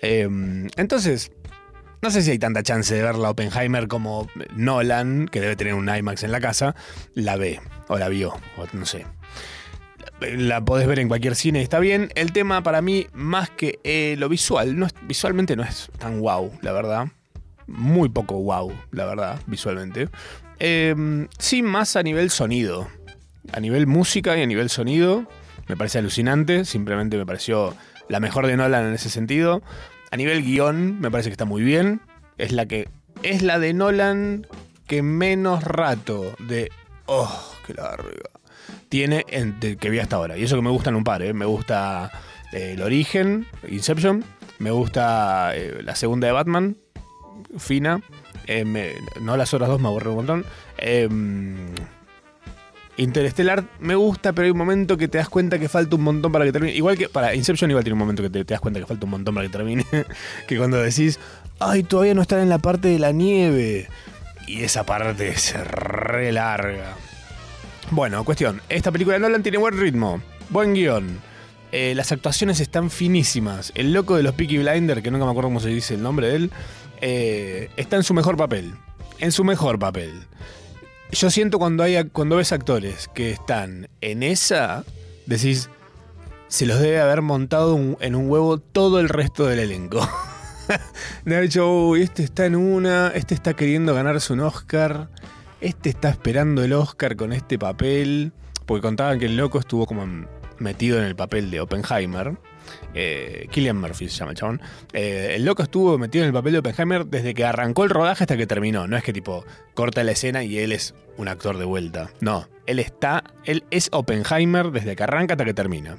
Em, 0.01 0.67
entonces, 0.79 1.31
no 2.01 2.11
sé 2.11 2.23
si 2.23 2.31
hay 2.31 2.39
tanta 2.39 2.63
chance 2.63 2.95
de 2.95 3.03
ver 3.03 3.17
la 3.17 3.29
Oppenheimer 3.29 3.87
como 3.87 4.27
Nolan, 4.57 5.29
que 5.29 5.43
debe 5.43 5.57
tener 5.57 5.75
un 5.75 5.95
IMAX 5.95 6.23
en 6.23 6.33
la 6.33 6.41
casa, 6.41 6.75
la 7.13 7.37
ve, 7.37 7.61
o 7.89 7.99
la 7.99 8.09
vio, 8.09 8.31
o 8.57 8.65
no 8.73 8.87
sé. 8.87 9.05
La 10.23 10.65
podés 10.65 10.87
ver 10.87 10.99
en 11.01 11.09
cualquier 11.09 11.37
cine, 11.37 11.61
está 11.61 11.81
bien. 11.81 12.09
El 12.15 12.33
tema 12.33 12.63
para 12.63 12.81
mí, 12.81 13.07
más 13.13 13.51
que 13.51 13.79
eh, 13.85 14.15
lo 14.19 14.31
visual, 14.31 14.79
no 14.79 14.87
es- 14.87 14.95
visualmente 15.03 15.55
no 15.55 15.65
es 15.65 15.91
tan 15.99 16.23
wow, 16.23 16.51
la 16.63 16.73
verdad. 16.73 17.09
Muy 17.67 18.09
poco 18.09 18.37
wow, 18.41 18.73
la 18.91 19.05
verdad, 19.05 19.39
visualmente. 19.47 20.09
Eh, 20.61 21.27
sí, 21.39 21.63
más 21.63 21.95
a 21.97 22.03
nivel 22.03 22.31
sonido. 22.31 22.89
A 23.53 23.61
nivel 23.61 23.87
música 23.87 24.37
y 24.37 24.43
a 24.43 24.47
nivel 24.47 24.71
sonido, 24.71 25.27
me 25.69 25.77
parece 25.77 25.99
alucinante. 25.99 26.65
Simplemente 26.65 27.17
me 27.17 27.27
pareció 27.27 27.75
la 28.09 28.21
mejor 28.21 28.47
de 28.47 28.57
Nolan 28.57 28.87
en 28.87 28.95
ese 28.95 29.11
sentido. 29.11 29.63
A 30.11 30.17
nivel 30.17 30.43
guion, 30.43 31.01
me 31.01 31.11
parece 31.11 31.29
que 31.31 31.33
está 31.35 31.45
muy 31.45 31.63
bien. 31.63 32.01
Es 32.39 32.53
la 32.53 32.67
que. 32.67 32.89
Es 33.23 33.43
la 33.43 33.59
de 33.59 33.75
Nolan 33.75 34.47
que 34.87 35.03
menos 35.03 35.63
rato 35.65 36.35
de. 36.39 36.71
Oh, 37.07 37.55
qué 37.67 37.75
larga. 37.75 38.11
Tiene 38.89 39.25
en- 39.29 39.59
que 39.59 39.91
vi 39.91 39.99
hasta 39.99 40.17
ahora. 40.17 40.37
Y 40.37 40.45
eso 40.45 40.57
que 40.57 40.63
me 40.63 40.71
gustan 40.71 40.95
un 40.95 41.05
par, 41.05 41.23
¿eh? 41.23 41.33
Me 41.33 41.45
gusta 41.45 42.11
eh, 42.53 42.73
El 42.75 42.83
Origen, 42.83 43.47
Inception. 43.69 44.25
Me 44.59 44.71
gusta 44.71 45.53
eh, 45.57 45.81
la 45.83 45.95
segunda 45.97 46.27
de 46.27 46.33
Batman, 46.33 46.77
fina. 47.59 48.01
No 49.21 49.37
las 49.37 49.55
horas 49.55 49.69
dos, 49.69 49.81
me 49.81 49.89
aburre 49.89 50.11
un 50.11 50.17
montón. 50.17 50.45
Interstellar 53.01 53.65
me 53.81 53.95
gusta, 53.95 54.35
pero 54.35 54.45
hay 54.45 54.51
un 54.51 54.59
momento 54.59 54.99
que 54.99 55.09
te 55.09 55.17
das 55.17 55.31
cuenta 55.31 55.59
que 55.59 55.71
falta 55.71 55.97
un 55.97 56.03
montón 56.03 56.33
para 56.33 56.45
que 56.45 56.53
termine. 56.53 56.75
Igual 56.75 56.99
que 56.99 57.09
para 57.09 57.35
Inception, 57.35 57.71
igual 57.71 57.83
tiene 57.83 57.95
un 57.95 58.01
momento 58.01 58.23
que 58.23 58.29
te, 58.29 58.45
das 58.45 58.61
cuenta 58.61 58.79
que 58.79 58.85
falta 58.85 59.07
un 59.07 59.13
montón 59.13 59.35
para 59.35 59.47
que 59.47 59.53
termine. 59.53 59.87
que 60.47 60.59
cuando 60.59 60.77
decís, 60.83 61.19
ay, 61.61 61.83
todavía 61.83 62.13
no 62.13 62.21
están 62.21 62.41
en 62.41 62.51
la 62.51 62.59
parte 62.59 62.89
de 62.89 62.99
la 62.99 63.13
nieve. 63.13 63.89
Y 64.47 64.65
esa 64.65 64.85
parte 64.85 65.29
es 65.29 65.55
re 65.59 66.31
larga. 66.31 66.95
Bueno, 67.91 68.23
cuestión. 68.23 68.61
Esta 68.69 68.93
película 68.93 69.15
de 69.15 69.21
Nolan 69.21 69.43
tiene 69.43 69.57
buen 69.57 69.79
ritmo, 69.79 70.21
buen 70.51 70.75
guion. 70.75 71.21
Eh, 71.73 71.95
las 71.97 72.13
actuaciones 72.13 72.61
están 72.61 72.91
finísimas. 72.91 73.73
El 73.77 73.95
loco 73.95 74.15
de 74.15 74.25
los 74.25 74.35
Peaky 74.35 74.59
Blinders, 74.59 75.01
que 75.01 75.11
nunca 75.11 75.25
me 75.25 75.31
acuerdo 75.31 75.49
cómo 75.49 75.61
se 75.61 75.71
dice 75.71 75.95
el 75.95 76.03
nombre 76.03 76.29
de 76.29 76.37
él, 76.37 76.51
eh, 77.01 77.71
está 77.79 77.97
en 77.97 78.03
su 78.03 78.13
mejor 78.13 78.37
papel. 78.37 78.75
En 79.21 79.33
su 79.33 79.43
mejor 79.43 79.79
papel. 79.79 80.27
Yo 81.13 81.31
siento 81.31 81.59
cuando, 81.59 81.83
hay, 81.83 82.05
cuando 82.05 82.37
ves 82.37 82.53
actores 82.53 83.09
que 83.09 83.31
están 83.31 83.89
en 84.01 84.23
esa, 84.23 84.85
decís, 85.27 85.69
se 86.49 86.67
los 86.67 86.79
debe 86.81 87.01
haber 87.01 87.21
montado 87.23 87.79
en 88.01 88.15
un 88.15 88.31
huevo 88.31 88.59
todo 88.59 89.01
el 89.01 89.09
resto 89.09 89.47
del 89.47 89.59
elenco. 89.59 90.09
de 91.25 91.35
haber 91.35 91.49
dicho, 91.49 91.89
"Uy, 91.89 92.03
este 92.03 92.23
está 92.23 92.47
en 92.47 92.55
una, 92.55 93.09
este 93.09 93.35
está 93.35 93.55
queriendo 93.55 93.95
ganarse 93.95 94.33
un 94.33 94.41
Oscar. 94.41 95.09
este 95.61 95.91
está 95.91 96.09
esperando 96.09 96.63
el 96.63 96.73
Oscar 96.73 97.17
con 97.17 97.33
este 97.33 97.59
papel, 97.59 98.33
porque 98.65 98.81
contaban 98.81 99.19
que 99.19 99.27
el 99.27 99.37
loco 99.37 99.59
estuvo 99.59 99.85
como 99.87 100.27
metido 100.59 100.99
en 100.99 101.05
el 101.05 101.17
papel 101.17 101.51
de 101.51 101.61
Oppenheimer. 101.61 102.39
Eh, 102.95 103.47
Killian 103.51 103.77
Murphy 103.77 104.09
se 104.09 104.17
llama 104.17 104.33
el 104.33 104.37
chabón. 104.37 104.61
Eh, 104.93 105.35
el 105.37 105.45
loco 105.45 105.63
estuvo 105.63 105.97
metido 105.99 106.25
en 106.25 106.29
el 106.29 106.35
papel 106.35 106.53
de 106.53 106.59
Oppenheimer 106.59 107.07
desde 107.07 107.35
que 107.35 107.45
arrancó 107.45 107.85
el 107.85 107.91
rodaje 107.91 108.25
hasta 108.25 108.37
que 108.37 108.47
terminó. 108.47 108.87
No 108.87 108.97
es 108.97 109.05
que 109.05 109.13
tipo 109.13 109.45
corta 109.75 110.03
la 110.05 110.13
escena 110.13 110.43
y 110.45 110.59
él 110.59 110.73
es 110.73 110.95
un 111.17 111.29
actor 111.29 111.59
de 111.59 111.65
vuelta. 111.65 112.11
No, 112.21 112.49
él 112.67 112.79
está, 112.79 113.25
él 113.45 113.65
es 113.71 113.89
Oppenheimer 113.93 114.71
desde 114.71 114.97
que 114.97 115.03
arranca 115.03 115.35
hasta 115.35 115.45
que 115.45 115.55
termina. 115.55 115.97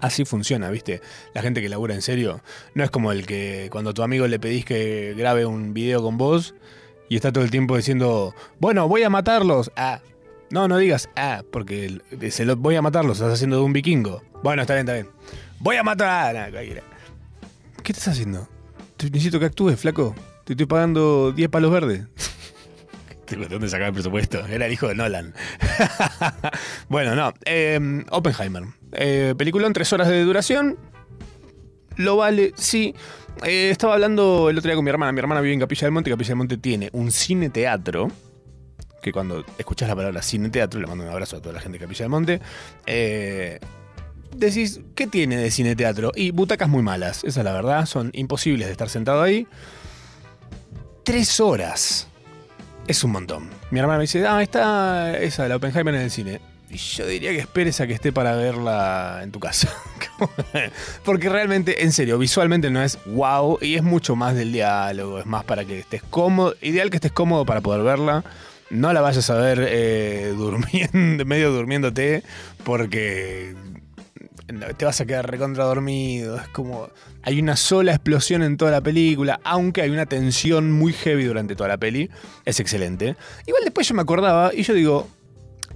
Así 0.00 0.24
funciona, 0.24 0.68
¿viste? 0.70 1.00
La 1.32 1.42
gente 1.42 1.62
que 1.62 1.68
labura 1.68 1.94
en 1.94 2.02
serio. 2.02 2.42
No 2.74 2.82
es 2.82 2.90
como 2.90 3.12
el 3.12 3.24
que 3.24 3.68
cuando 3.70 3.90
a 3.90 3.94
tu 3.94 4.02
amigo 4.02 4.26
le 4.26 4.40
pedís 4.40 4.64
que 4.64 5.14
grabe 5.16 5.46
un 5.46 5.74
video 5.74 6.02
con 6.02 6.18
vos 6.18 6.56
y 7.08 7.14
está 7.14 7.32
todo 7.32 7.44
el 7.44 7.50
tiempo 7.50 7.76
diciendo, 7.76 8.34
bueno, 8.58 8.88
voy 8.88 9.04
a 9.04 9.10
matarlos. 9.10 9.70
Ah, 9.76 10.00
no, 10.52 10.68
no 10.68 10.76
digas, 10.78 11.08
ah, 11.16 11.42
porque 11.50 11.98
se 12.30 12.44
lo, 12.44 12.56
voy 12.56 12.76
a 12.76 12.82
matarlos, 12.82 13.18
estás 13.18 13.32
haciendo 13.34 13.56
de 13.56 13.62
un 13.62 13.72
vikingo. 13.72 14.22
Bueno, 14.42 14.62
está 14.62 14.74
bien, 14.74 14.86
está 14.86 14.94
bien. 14.94 15.08
Voy 15.58 15.76
a 15.76 15.82
matar. 15.82 16.50
Cualquiera. 16.50 16.82
¿Qué 17.82 17.92
estás 17.92 18.08
haciendo? 18.08 18.48
Te- 18.96 19.10
Necesito 19.10 19.40
que 19.40 19.46
actúes, 19.46 19.80
flaco. 19.80 20.14
Te 20.44 20.52
estoy 20.52 20.66
pagando 20.66 21.32
10 21.32 21.48
palos 21.50 21.70
verdes. 21.72 22.06
¿De 23.28 23.48
dónde 23.48 23.68
sacaba 23.68 23.88
el 23.88 23.94
presupuesto? 23.94 24.44
Era 24.46 24.66
el 24.66 24.72
hijo 24.72 24.88
de 24.88 24.94
Nolan. 24.94 25.32
bueno, 26.88 27.14
no. 27.14 27.32
eh, 27.44 28.04
Oppenheimer. 28.10 28.64
Eh, 28.92 29.34
película 29.38 29.66
en 29.66 29.72
tres 29.72 29.92
horas 29.92 30.08
de 30.08 30.22
duración. 30.22 30.76
Lo 31.96 32.16
vale, 32.16 32.52
sí. 32.56 32.94
Eh, 33.44 33.70
estaba 33.70 33.94
hablando 33.94 34.50
el 34.50 34.58
otro 34.58 34.68
día 34.68 34.76
con 34.76 34.84
mi 34.84 34.90
hermana. 34.90 35.12
Mi 35.12 35.20
hermana 35.20 35.40
vive 35.40 35.54
en 35.54 35.60
Capilla 35.60 35.86
del 35.86 35.92
Monte. 35.92 36.10
Capilla 36.10 36.28
del 36.28 36.36
Monte 36.36 36.58
tiene 36.58 36.90
un 36.92 37.10
cine 37.10 37.48
teatro. 37.48 38.10
Que 39.02 39.12
cuando 39.12 39.44
escuchas 39.58 39.88
la 39.88 39.96
palabra 39.96 40.22
cine 40.22 40.48
teatro, 40.48 40.80
le 40.80 40.86
mando 40.86 41.04
un 41.04 41.10
abrazo 41.10 41.36
a 41.36 41.40
toda 41.42 41.52
la 41.54 41.60
gente 41.60 41.78
de 41.78 41.84
Capilla 41.84 42.04
del 42.04 42.10
Monte. 42.10 42.40
eh, 42.86 43.60
decís, 44.36 44.80
¿qué 44.94 45.06
tiene 45.06 45.36
de 45.36 45.50
cine 45.50 45.76
teatro? 45.76 46.12
Y 46.14 46.30
butacas 46.30 46.68
muy 46.68 46.82
malas, 46.82 47.24
esa 47.24 47.40
es 47.40 47.44
la 47.44 47.52
verdad. 47.52 47.86
Son 47.86 48.10
imposibles 48.14 48.66
de 48.66 48.72
estar 48.72 48.88
sentado 48.88 49.22
ahí. 49.22 49.46
Tres 51.04 51.40
horas. 51.40 52.08
Es 52.86 53.04
un 53.04 53.12
montón. 53.12 53.50
Mi 53.70 53.78
hermana 53.78 53.98
me 53.98 54.02
dice, 54.02 54.26
ah, 54.26 54.42
está 54.42 55.18
esa, 55.18 55.46
la 55.48 55.56
Oppenheimer 55.56 55.94
en 55.94 56.02
el 56.02 56.10
cine. 56.10 56.40
Y 56.70 56.76
yo 56.78 57.06
diría 57.06 57.30
que 57.32 57.38
esperes 57.38 57.80
a 57.80 57.86
que 57.86 57.92
esté 57.92 58.12
para 58.12 58.34
verla 58.34 59.20
en 59.22 59.30
tu 59.30 59.38
casa. 59.38 59.68
Porque 61.04 61.28
realmente, 61.28 61.84
en 61.84 61.92
serio, 61.92 62.18
visualmente 62.18 62.70
no 62.70 62.82
es 62.82 62.98
wow 63.04 63.58
y 63.60 63.74
es 63.74 63.82
mucho 63.82 64.16
más 64.16 64.34
del 64.34 64.52
diálogo, 64.52 65.18
es 65.18 65.26
más 65.26 65.44
para 65.44 65.64
que 65.64 65.78
estés 65.78 66.02
cómodo, 66.02 66.54
ideal 66.62 66.88
que 66.88 66.96
estés 66.96 67.12
cómodo 67.12 67.44
para 67.44 67.60
poder 67.60 67.82
verla. 67.82 68.24
No 68.72 68.90
la 68.94 69.02
vayas 69.02 69.28
a 69.28 69.34
ver 69.34 69.66
eh, 69.68 70.32
durmiendo, 70.34 71.24
medio 71.26 71.52
durmiéndote, 71.52 72.22
porque 72.64 73.54
te 74.78 74.84
vas 74.86 74.98
a 74.98 75.04
quedar 75.04 75.30
recontra 75.30 75.64
dormido. 75.64 76.36
Es 76.36 76.48
como. 76.48 76.88
Hay 77.22 77.38
una 77.38 77.54
sola 77.56 77.92
explosión 77.92 78.42
en 78.42 78.56
toda 78.56 78.70
la 78.70 78.80
película, 78.80 79.40
aunque 79.44 79.82
hay 79.82 79.90
una 79.90 80.06
tensión 80.06 80.72
muy 80.72 80.94
heavy 80.94 81.24
durante 81.24 81.54
toda 81.54 81.68
la 81.68 81.76
peli. 81.76 82.08
Es 82.46 82.60
excelente. 82.60 83.14
Igual 83.46 83.62
después 83.62 83.86
yo 83.86 83.94
me 83.94 84.02
acordaba 84.02 84.52
y 84.54 84.62
yo 84.62 84.72
digo. 84.74 85.08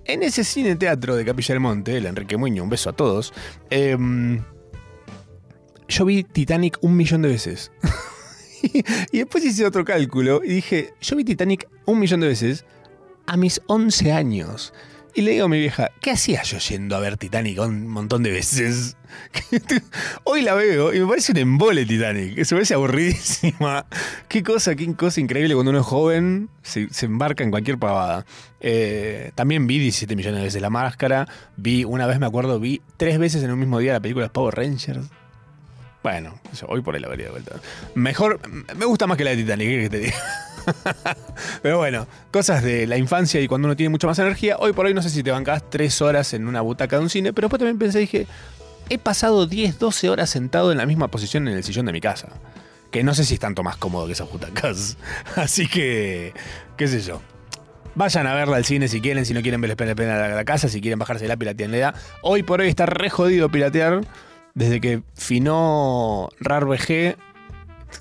En 0.07 0.23
ese 0.23 0.45
cine 0.45 0.77
teatro 0.77 1.17
de 1.17 1.25
Capilla 1.25 1.53
del 1.55 1.61
Monte, 1.61 1.97
el 1.97 2.07
Enrique 2.07 2.37
Muñoz, 2.37 2.63
un 2.63 2.71
beso 2.71 2.91
a 2.91 2.93
todos. 2.93 3.35
em, 3.71 4.41
yo 5.89 6.05
vi 6.05 6.23
Titanic 6.23 6.79
un 6.81 6.97
millón 6.97 7.23
de 7.23 7.29
veces. 7.29 7.73
y 9.13 9.19
después 9.19 9.45
hice 9.45 9.67
otro 9.67 9.85
cálculo 9.85 10.43
y 10.45 10.49
dije, 10.49 10.95
yo 11.01 11.17
vi 11.17 11.25
Titanic 11.25 11.69
un 11.87 11.99
millón 11.99 12.21
de 12.21 12.29
veces 12.29 12.65
a 13.27 13.37
mis 13.37 13.61
11 13.67 14.13
años. 14.13 14.73
Y 15.17 15.23
le 15.23 15.31
digo 15.31 15.47
a 15.47 15.49
mi 15.49 15.59
vieja, 15.59 15.91
¿qué 16.03 16.11
hacía 16.11 16.43
yo 16.43 16.59
yendo 16.59 16.95
a 16.95 17.01
ver 17.01 17.17
Titanic 17.17 17.59
un 17.59 17.89
montón 17.89 18.23
de 18.23 18.31
veces? 18.31 18.99
Hoy 20.25 20.43
la 20.43 20.53
veo 20.53 20.93
y 20.93 21.01
me 21.01 21.07
parece 21.07 21.33
un 21.33 21.39
embole 21.39 21.87
Titanic. 21.87 22.45
Se 22.45 22.55
me 22.55 22.59
parece 22.59 22.75
aburridísima. 22.75 23.87
Qué 24.29 24.43
cosa, 24.43 24.75
qué 24.75 24.95
cosa 24.95 25.19
increíble 25.19 25.55
cuando 25.55 25.71
uno 25.71 25.81
es 25.81 25.87
joven, 25.87 26.51
se, 26.63 26.89
embarca 27.01 27.43
en 27.43 27.51
cualquier 27.51 27.79
pavada. 27.79 28.27
Eh, 28.61 29.33
también 29.35 29.67
vi 29.67 29.79
17 29.79 30.15
millones 30.17 30.41
de 30.41 30.45
veces 30.45 30.61
La 30.61 30.69
Máscara. 30.69 31.27
Vi, 31.57 31.85
una 31.85 32.07
vez 32.07 32.19
me 32.19 32.27
acuerdo, 32.27 32.61
vi 32.61 32.83
tres 32.99 33.19
veces 33.19 33.43
en 33.43 33.51
un 33.51 33.59
mismo 33.59 33.79
día 33.79 33.95
la 33.95 34.01
película 34.01 34.31
Power 34.31 34.55
Rangers. 34.55 35.09
Bueno, 36.07 36.39
hoy 36.69 36.83
por 36.83 36.95
ahí 36.95 37.01
la 37.01 37.09
vería 37.09 37.25
de 37.25 37.33
vuelta. 37.33 37.57
Mejor, 37.97 38.39
me 38.77 38.85
gusta 38.85 39.09
más 39.09 39.19
que 39.19 39.25
la 39.25 39.31
de 39.31 39.39
Titanic, 39.39 39.69
¿qué 39.69 39.83
que 39.83 39.91
te 39.91 39.99
diga? 39.99 40.17
Pero 41.63 41.79
bueno, 41.79 42.07
cosas 42.31 42.63
de 42.63 42.87
la 42.87 42.97
infancia 42.97 43.41
y 43.41 43.49
cuando 43.49 43.67
uno 43.67 43.75
tiene 43.75 43.91
mucha 43.91 44.07
más 44.07 44.17
energía. 44.21 44.57
Hoy 44.61 44.73
por 44.73 44.87
hoy 44.87 44.95
no 44.95 45.03
sé 45.03 45.11
si 45.11 45.25
te 45.25 45.33
bancás 45.33 45.69
tres 45.69 46.01
horas 46.01 46.33
en 46.33 46.47
una 46.47 46.61
butaca 46.61 46.99
de 46.99 47.03
un 47.03 47.11
cine, 47.11 47.33
pero 47.33 47.47
después 47.47 47.59
también 47.59 47.77
pensé, 47.77 47.99
dije, 47.99 48.29
he 48.89 48.99
pasado 48.99 49.49
10, 49.49 49.81
12 49.81 50.09
horas 50.09 50.31
sentado 50.31 50.71
en 50.71 50.79
la 50.79 50.87
misma 50.87 51.09
posición 51.09 51.49
en 51.49 51.57
el 51.57 51.65
sillón 51.65 51.87
de 51.87 51.93
mi 51.93 52.01
casa. 52.01 52.29
Que 52.93 53.03
no 53.03 53.13
sé 53.13 53.25
si 53.25 53.35
es 53.35 53.41
tanto 53.41 53.65
más 53.65 53.77
cómodo 53.77 54.07
que 54.07 54.13
esas 54.13 54.31
butacas. 54.31 54.99
Así 55.35 55.67
que, 55.67 56.35
qué 56.77 56.87
sé 56.87 57.01
yo. 57.01 57.21
Vayan 57.97 58.29
a 58.29 58.35
verla 58.35 58.59
al 58.59 58.65
cine 58.65 58.87
si 58.87 59.01
quieren, 59.01 59.27
si 59.27 59.35
no 59.35 59.43
quieren 59.43 59.61
ver 59.61 59.71
la 59.71 59.97
pena 59.97 60.25
a 60.25 60.29
la 60.29 60.45
casa, 60.45 60.69
si 60.69 60.81
quieren 60.81 61.01
bajarse 61.01 61.27
la 61.27 61.37
pirateanidad. 61.37 61.97
Hoy 62.23 62.45
por 62.45 62.61
hoy 62.61 62.69
está 62.69 62.87
re 62.87 63.11
jodido 63.11 63.49
piratear. 63.49 64.03
Desde 64.57 64.81
que 64.81 65.03
finó 65.15 66.31
RARBG. 66.41 67.17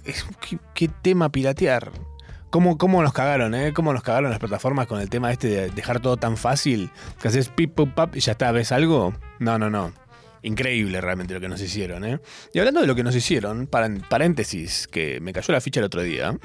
¿Qué, 0.03 0.57
qué 0.73 0.87
tema 1.03 1.29
piratear? 1.29 1.91
¿Cómo, 2.49 2.77
¿Cómo 2.77 3.03
nos 3.03 3.11
cagaron, 3.11 3.53
eh? 3.53 3.73
¿Cómo 3.73 3.91
nos 3.91 4.01
cagaron 4.01 4.29
las 4.29 4.39
plataformas 4.39 4.87
con 4.87 5.01
el 5.01 5.09
tema 5.09 5.29
este 5.29 5.49
de 5.49 5.69
dejar 5.71 5.99
todo 5.99 6.15
tan 6.15 6.37
fácil? 6.37 6.89
Que 7.21 7.27
haces 7.27 7.49
pip, 7.49 7.75
pop, 7.75 7.89
pap 7.93 8.15
y 8.15 8.21
ya 8.21 8.31
está, 8.31 8.53
¿ves 8.53 8.71
algo? 8.71 9.13
No, 9.39 9.59
no, 9.59 9.69
no. 9.69 9.91
Increíble 10.41 11.01
realmente 11.01 11.33
lo 11.33 11.41
que 11.41 11.49
nos 11.49 11.59
hicieron, 11.59 12.05
¿eh? 12.05 12.21
Y 12.53 12.59
hablando 12.59 12.79
de 12.79 12.87
lo 12.87 12.95
que 12.95 13.03
nos 13.03 13.13
hicieron, 13.13 13.67
paréntesis, 13.67 14.87
que 14.87 15.19
me 15.19 15.33
cayó 15.33 15.51
la 15.51 15.59
ficha 15.59 15.81
el 15.81 15.87
otro 15.87 16.01
día. 16.01 16.37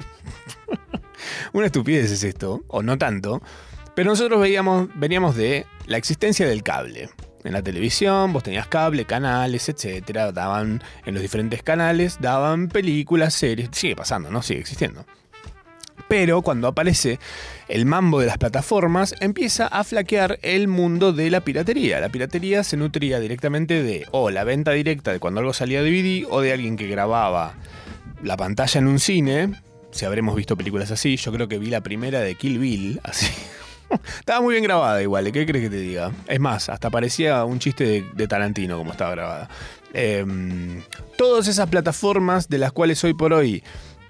Una 1.53 1.67
estupidez 1.67 2.11
es 2.11 2.25
esto, 2.25 2.65
o 2.67 2.83
no 2.83 2.97
tanto. 2.97 3.41
Pero 3.95 4.09
nosotros 4.09 4.41
veíamos, 4.41 4.89
veníamos 4.95 5.37
de 5.37 5.65
la 5.85 5.95
existencia 5.95 6.45
del 6.45 6.63
cable. 6.63 7.09
En 7.43 7.53
la 7.53 7.61
televisión, 7.61 8.33
vos 8.33 8.43
tenías 8.43 8.67
cable, 8.67 9.05
canales, 9.05 9.67
etcétera. 9.67 10.31
Daban 10.31 10.83
en 11.05 11.13
los 11.13 11.21
diferentes 11.21 11.63
canales, 11.63 12.17
daban 12.19 12.67
películas, 12.67 13.33
series. 13.33 13.69
Sigue 13.71 13.95
pasando, 13.95 14.29
¿no? 14.29 14.41
Sigue 14.41 14.59
existiendo. 14.59 15.05
Pero 16.07 16.41
cuando 16.41 16.67
aparece 16.67 17.19
el 17.69 17.85
mambo 17.85 18.19
de 18.19 18.25
las 18.25 18.37
plataformas, 18.37 19.15
empieza 19.21 19.67
a 19.67 19.83
flaquear 19.83 20.39
el 20.41 20.67
mundo 20.67 21.13
de 21.13 21.29
la 21.29 21.39
piratería. 21.41 22.01
La 22.01 22.09
piratería 22.09 22.63
se 22.63 22.75
nutría 22.77 23.19
directamente 23.19 23.81
de 23.81 24.05
o 24.11 24.29
la 24.29 24.43
venta 24.43 24.71
directa 24.71 25.13
de 25.13 25.19
cuando 25.19 25.39
algo 25.39 25.53
salía 25.53 25.81
de 25.81 25.89
DVD 25.89 26.27
o 26.29 26.41
de 26.41 26.51
alguien 26.51 26.75
que 26.75 26.87
grababa 26.87 27.53
la 28.21 28.35
pantalla 28.37 28.79
en 28.79 28.87
un 28.87 28.99
cine. 28.99 29.53
Si 29.91 30.05
habremos 30.05 30.35
visto 30.35 30.57
películas 30.57 30.91
así, 30.91 31.15
yo 31.15 31.31
creo 31.31 31.47
que 31.47 31.57
vi 31.59 31.69
la 31.69 31.81
primera 31.81 32.19
de 32.19 32.35
Kill 32.35 32.59
Bill, 32.59 32.99
así. 33.03 33.27
Estaba 34.19 34.41
muy 34.41 34.53
bien 34.53 34.63
grabada 34.63 35.01
igual. 35.01 35.31
¿qué 35.31 35.45
crees 35.45 35.65
que 35.65 35.69
te 35.69 35.81
diga? 35.81 36.11
Es 36.27 36.39
más, 36.39 36.69
hasta 36.69 36.89
parecía 36.89 37.43
un 37.45 37.59
chiste 37.59 38.05
de, 38.13 38.27
Tarantino 38.27 38.77
como 38.77 38.91
estaba 38.91 39.11
grabada. 39.11 39.49
Em, 39.93 40.81
todas 41.17 41.47
esas 41.47 41.69
plataformas 41.69 42.49
de 42.49 42.57
las 42.57 42.71
cuales 42.71 43.03
hoy 43.03 43.13
por 43.13 43.33
hoy 43.33 43.63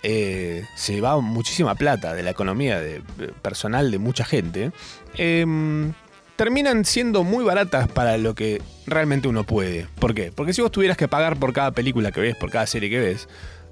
eh, 0.03 0.65
se 0.75 0.99
va 1.01 1.19
muchísima 1.21 1.75
plata 1.75 2.13
de 2.13 2.23
la 2.23 2.31
economía 2.31 2.79
de 2.79 3.01
personal 3.41 3.91
de 3.91 3.99
mucha 3.99 4.25
gente, 4.25 4.71
em, 5.15 5.93
terminan 6.35 6.85
siendo 6.85 7.23
muy 7.23 7.43
baratas 7.43 7.87
para 7.87 8.17
lo 8.17 8.33
que 8.33 8.61
realmente 8.87 9.27
uno 9.27 9.43
puede. 9.43 9.87
¿Por 9.99 10.15
qué? 10.15 10.31
Porque 10.31 10.53
si 10.53 10.61
vos 10.61 10.71
tuvieras 10.71 10.97
que 10.97 11.07
pagar 11.07 11.37
por 11.37 11.53
cada 11.53 11.71
película 11.71 12.11
que 12.11 12.21
ves, 12.21 12.35
por 12.35 12.49
cada 12.49 12.65
serie 12.65 12.89
que 12.89 12.99
ves, 12.99 13.27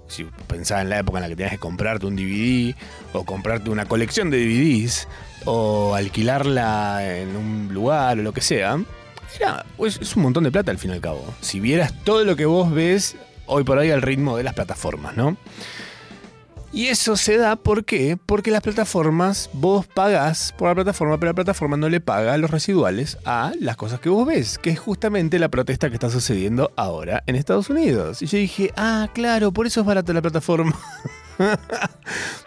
si 0.10 0.26
pensás 0.48 0.82
en 0.82 0.90
la 0.90 1.00
época 1.00 1.20
en 1.20 1.24
la 1.24 1.30
que 1.30 1.36
tenías 1.36 1.54
que 1.54 1.60
comprarte 1.60 2.06
un 2.06 2.16
DVD 2.16 2.76
o 3.14 3.24
comprarte 3.24 3.70
una 3.70 3.86
colección 3.86 4.30
de 4.30 4.40
DVDs 4.40 5.08
o 5.46 5.96
alquilarla 5.96 7.00
en 7.18 7.36
un 7.36 7.70
lugar 7.74 8.20
o 8.20 8.24
lo 8.24 8.34
que 8.34 8.42
sea, 8.42 8.78
era, 9.40 9.66
pues, 9.78 10.00
es 10.02 10.16
un 10.16 10.24
montón 10.24 10.44
de 10.44 10.52
plata 10.52 10.72
al 10.72 10.78
fin 10.78 10.92
y 10.92 10.96
al 10.96 11.02
cabo. 11.02 11.24
Si 11.42 11.60
vieras 11.60 11.94
todo 12.04 12.26
lo 12.26 12.36
que 12.36 12.46
vos 12.46 12.72
ves 12.72 13.16
hoy 13.46 13.64
por 13.64 13.78
hoy 13.78 13.92
al 13.92 14.02
ritmo 14.02 14.38
de 14.38 14.44
las 14.44 14.54
plataformas, 14.54 15.16
¿no? 15.16 15.38
Y 16.72 16.88
eso 16.88 17.18
se 17.18 17.38
da 17.38 17.56
¿por 17.56 17.84
qué? 17.84 18.16
Porque 18.24 18.52
las 18.52 18.62
plataformas, 18.62 19.50
vos 19.54 19.88
pagás 19.88 20.54
por 20.56 20.70
la 20.70 20.76
plataforma, 20.76 21.20
pero 21.20 21.32
la 21.32 21.36
plataforma 21.36 21.78
no 21.78 21.90
le 21.90 22.00
paga 22.00 22.38
los 22.38 22.52
residuales 22.52 23.18
a 23.26 23.54
las 23.60 23.76
cosas 23.76 24.00
que 24.00 24.10
vos 24.10 24.28
ves, 24.28 24.60
que 24.60 24.70
es 24.70 24.80
justamente 24.80 25.40
la 25.40 25.50
protesta 25.50 25.90
que 25.90 25.96
está 25.96 26.12
sucediendo 26.12 26.72
ahora 26.76 27.24
en 27.26 27.36
Estados 27.36 27.72
Unidos. 27.72 28.22
Y 28.22 28.28
yo 28.28 28.38
dije, 28.38 28.72
ah, 28.78 29.10
claro, 29.14 29.52
por 29.52 29.66
eso 29.66 29.80
es 29.80 29.86
barata 29.88 30.14
la 30.14 30.22
plataforma. 30.22 30.78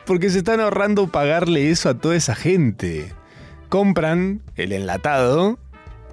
Porque 0.06 0.30
se 0.30 0.38
están 0.38 0.60
ahorrando 0.60 1.08
pagarle 1.08 1.70
eso 1.70 1.88
a 1.88 1.94
toda 1.94 2.14
esa 2.14 2.36
gente. 2.36 3.12
Compran 3.68 4.40
el 4.54 4.70
enlatado 4.70 5.58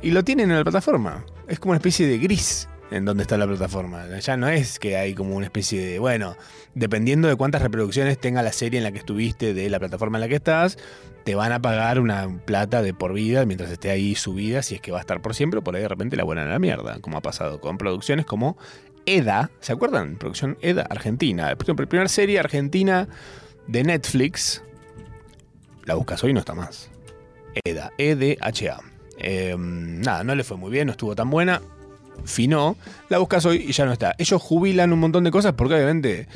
y 0.01 0.11
lo 0.11 0.23
tienen 0.23 0.49
en 0.49 0.57
la 0.57 0.63
plataforma. 0.63 1.25
Es 1.47 1.59
como 1.59 1.71
una 1.71 1.77
especie 1.77 2.07
de 2.07 2.17
gris 2.17 2.67
en 2.91 3.05
dónde 3.05 3.23
está 3.23 3.37
la 3.37 3.47
plataforma. 3.47 4.05
Ya 4.19 4.37
no 4.37 4.47
es 4.47 4.79
que 4.79 4.97
hay 4.97 5.13
como 5.13 5.35
una 5.35 5.45
especie 5.45 5.85
de, 5.85 5.99
bueno, 5.99 6.35
dependiendo 6.73 7.27
de 7.27 7.35
cuántas 7.35 7.61
reproducciones 7.61 8.19
tenga 8.19 8.41
la 8.41 8.51
serie 8.51 8.79
en 8.79 8.83
la 8.83 8.91
que 8.91 8.99
estuviste 8.99 9.53
de 9.53 9.69
la 9.69 9.79
plataforma 9.79 10.17
en 10.17 10.21
la 10.21 10.27
que 10.27 10.35
estás, 10.35 10.77
te 11.23 11.35
van 11.35 11.51
a 11.51 11.61
pagar 11.61 11.99
una 11.99 12.27
plata 12.45 12.81
de 12.81 12.93
por 12.93 13.13
vida 13.13 13.45
mientras 13.45 13.69
esté 13.69 13.91
ahí 13.91 14.15
subida, 14.15 14.63
si 14.63 14.75
es 14.75 14.81
que 14.81 14.91
va 14.91 14.97
a 14.97 15.01
estar 15.01 15.21
por 15.21 15.35
siempre, 15.35 15.61
por 15.61 15.75
ahí 15.75 15.81
de 15.81 15.87
repente 15.87 16.15
la 16.15 16.23
buena 16.23 16.43
a 16.43 16.45
la 16.45 16.59
mierda, 16.59 16.99
como 16.99 17.17
ha 17.17 17.21
pasado 17.21 17.61
con 17.61 17.77
producciones 17.77 18.25
como 18.25 18.57
EDA, 19.05 19.51
¿se 19.59 19.73
acuerdan? 19.73 20.15
Producción 20.17 20.57
EDA, 20.61 20.83
Argentina. 20.83 21.49
La 21.49 21.55
primera 21.55 22.07
serie 22.07 22.39
argentina 22.39 23.07
de 23.67 23.83
Netflix, 23.83 24.63
la 25.85 25.95
buscas 25.95 26.23
hoy 26.23 26.33
no 26.33 26.39
está 26.39 26.53
más. 26.53 26.89
EDA, 27.63 27.91
E-D-H-A. 27.97 28.79
Eh, 29.17 29.55
nada, 29.57 30.23
no 30.23 30.33
le 30.35 30.43
fue 30.43 30.57
muy 30.57 30.71
bien, 30.71 30.87
no 30.87 30.91
estuvo 30.91 31.15
tan 31.15 31.29
buena. 31.29 31.61
Finó, 32.25 32.77
la 33.09 33.17
buscas 33.17 33.45
hoy 33.45 33.65
y 33.67 33.71
ya 33.71 33.85
no 33.85 33.93
está. 33.93 34.15
Ellos 34.17 34.41
jubilan 34.41 34.93
un 34.93 34.99
montón 34.99 35.23
de 35.23 35.31
cosas 35.31 35.53
porque 35.53 35.75
obviamente 35.75 36.27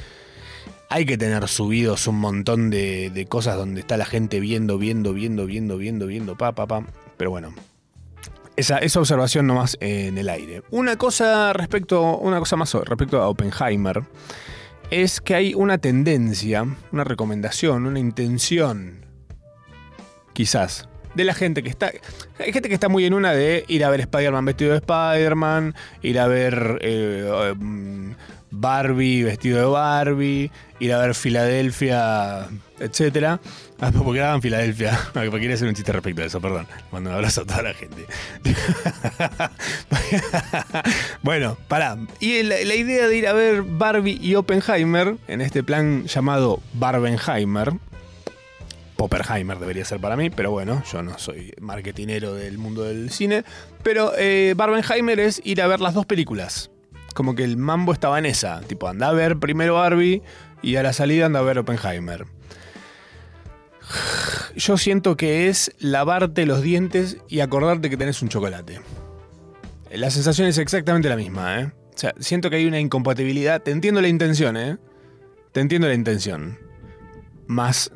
hay 0.89 1.05
que 1.05 1.17
tener 1.17 1.47
subidos 1.47 2.07
un 2.07 2.19
montón 2.19 2.69
de, 2.69 3.09
de 3.09 3.25
cosas 3.25 3.57
donde 3.57 3.81
está 3.81 3.97
la 3.97 4.05
gente 4.05 4.39
viendo, 4.39 4.77
viendo, 4.77 5.13
viendo, 5.13 5.45
viendo, 5.45 5.77
viendo, 5.77 6.07
viendo, 6.07 6.37
pa, 6.37 6.53
pa, 6.53 6.67
pa. 6.67 6.85
Pero 7.17 7.31
bueno, 7.31 7.53
esa, 8.55 8.77
esa, 8.77 8.99
observación 8.99 9.47
nomás 9.47 9.77
en 9.79 10.17
el 10.17 10.29
aire. 10.29 10.63
Una 10.69 10.97
cosa 10.97 11.53
respecto, 11.53 12.17
una 12.17 12.39
cosa 12.39 12.55
más 12.55 12.73
respecto 12.73 13.21
a 13.21 13.27
Oppenheimer 13.27 14.03
es 14.91 15.21
que 15.21 15.33
hay 15.33 15.53
una 15.55 15.79
tendencia, 15.79 16.65
una 16.91 17.03
recomendación, 17.03 17.87
una 17.87 17.99
intención, 17.99 19.05
quizás, 20.33 20.87
de 21.13 21.23
la 21.23 21.33
gente 21.33 21.63
que 21.63 21.69
está. 21.69 21.91
Hay 22.39 22.53
gente 22.53 22.69
que 22.69 22.75
está 22.75 22.89
muy 22.89 23.05
en 23.05 23.13
una 23.13 23.33
de 23.33 23.65
ir 23.67 23.83
a 23.83 23.89
ver 23.89 24.01
Spider-Man 24.01 24.45
vestido 24.45 24.71
de 24.71 24.77
Spider-Man, 24.77 25.75
ir 26.01 26.19
a 26.19 26.27
ver 26.27 26.79
eh, 26.81 27.53
Barbie 28.55 29.23
vestido 29.23 29.59
de 29.59 29.65
Barbie, 29.65 30.51
ir 30.79 30.93
a 30.93 30.99
ver 30.99 31.15
Filadelfia, 31.15 32.47
etc. 32.79 33.39
Ah, 33.79 33.91
porque 33.91 34.21
hagan 34.21 34.41
Filadelfia. 34.41 34.97
Porque 35.13 35.31
quería 35.31 35.55
hacer 35.55 35.67
un 35.67 35.73
chiste 35.73 35.91
respecto 35.91 36.21
a 36.21 36.25
eso, 36.25 36.39
perdón. 36.39 36.67
Mando 36.91 37.09
un 37.09 37.15
abrazo 37.15 37.41
a 37.41 37.45
toda 37.45 37.63
la 37.63 37.73
gente. 37.73 38.05
bueno, 41.23 41.57
pará. 41.67 41.97
Y 42.19 42.43
la, 42.43 42.61
idea 42.61 43.07
de 43.07 43.17
ir 43.17 43.27
a 43.27 43.33
ver 43.33 43.63
Barbie 43.63 44.19
y 44.21 44.35
Oppenheimer 44.35 45.15
en 45.27 45.41
este 45.41 45.63
plan 45.63 46.05
llamado 46.05 46.61
Barbenheimer. 46.73 47.73
Popperheimer 48.95 49.59
debería 49.59 49.85
ser 49.85 49.99
para 49.99 50.15
mí, 50.15 50.29
pero 50.29 50.51
bueno, 50.51 50.83
yo 50.91 51.03
no 51.03 51.17
soy 51.17 51.53
marketinero 51.59 52.33
del 52.33 52.57
mundo 52.57 52.83
del 52.83 53.09
cine. 53.09 53.43
Pero 53.83 54.13
eh, 54.17 54.53
Barbenheimer 54.55 55.19
es 55.19 55.41
ir 55.43 55.61
a 55.61 55.67
ver 55.67 55.81
las 55.81 55.93
dos 55.93 56.05
películas. 56.05 56.71
Como 57.13 57.35
que 57.35 57.43
el 57.43 57.57
mambo 57.57 57.93
estaba 57.93 58.19
en 58.19 58.25
esa. 58.25 58.61
Tipo, 58.61 58.87
anda 58.87 59.09
a 59.09 59.13
ver 59.13 59.37
primero 59.37 59.75
Barbie 59.75 60.21
y 60.61 60.75
a 60.77 60.83
la 60.83 60.93
salida 60.93 61.25
anda 61.25 61.39
a 61.39 61.43
ver 61.43 61.59
Oppenheimer. 61.59 62.25
Yo 64.55 64.77
siento 64.77 65.17
que 65.17 65.49
es 65.49 65.73
lavarte 65.79 66.45
los 66.45 66.61
dientes 66.61 67.17
y 67.27 67.39
acordarte 67.41 67.89
que 67.89 67.97
tenés 67.97 68.21
un 68.21 68.29
chocolate. 68.29 68.79
La 69.91 70.09
sensación 70.09 70.47
es 70.47 70.57
exactamente 70.57 71.09
la 71.09 71.15
misma, 71.15 71.59
¿eh? 71.59 71.65
O 71.65 71.97
sea, 71.97 72.13
siento 72.19 72.49
que 72.49 72.55
hay 72.55 72.65
una 72.65 72.79
incompatibilidad. 72.79 73.61
Te 73.61 73.71
entiendo 73.71 74.01
la 74.01 74.07
intención, 74.07 74.57
¿eh? 74.57 74.77
Te 75.51 75.59
entiendo 75.59 75.87
la 75.87 75.93
intención. 75.93 76.57
Más 77.45 77.91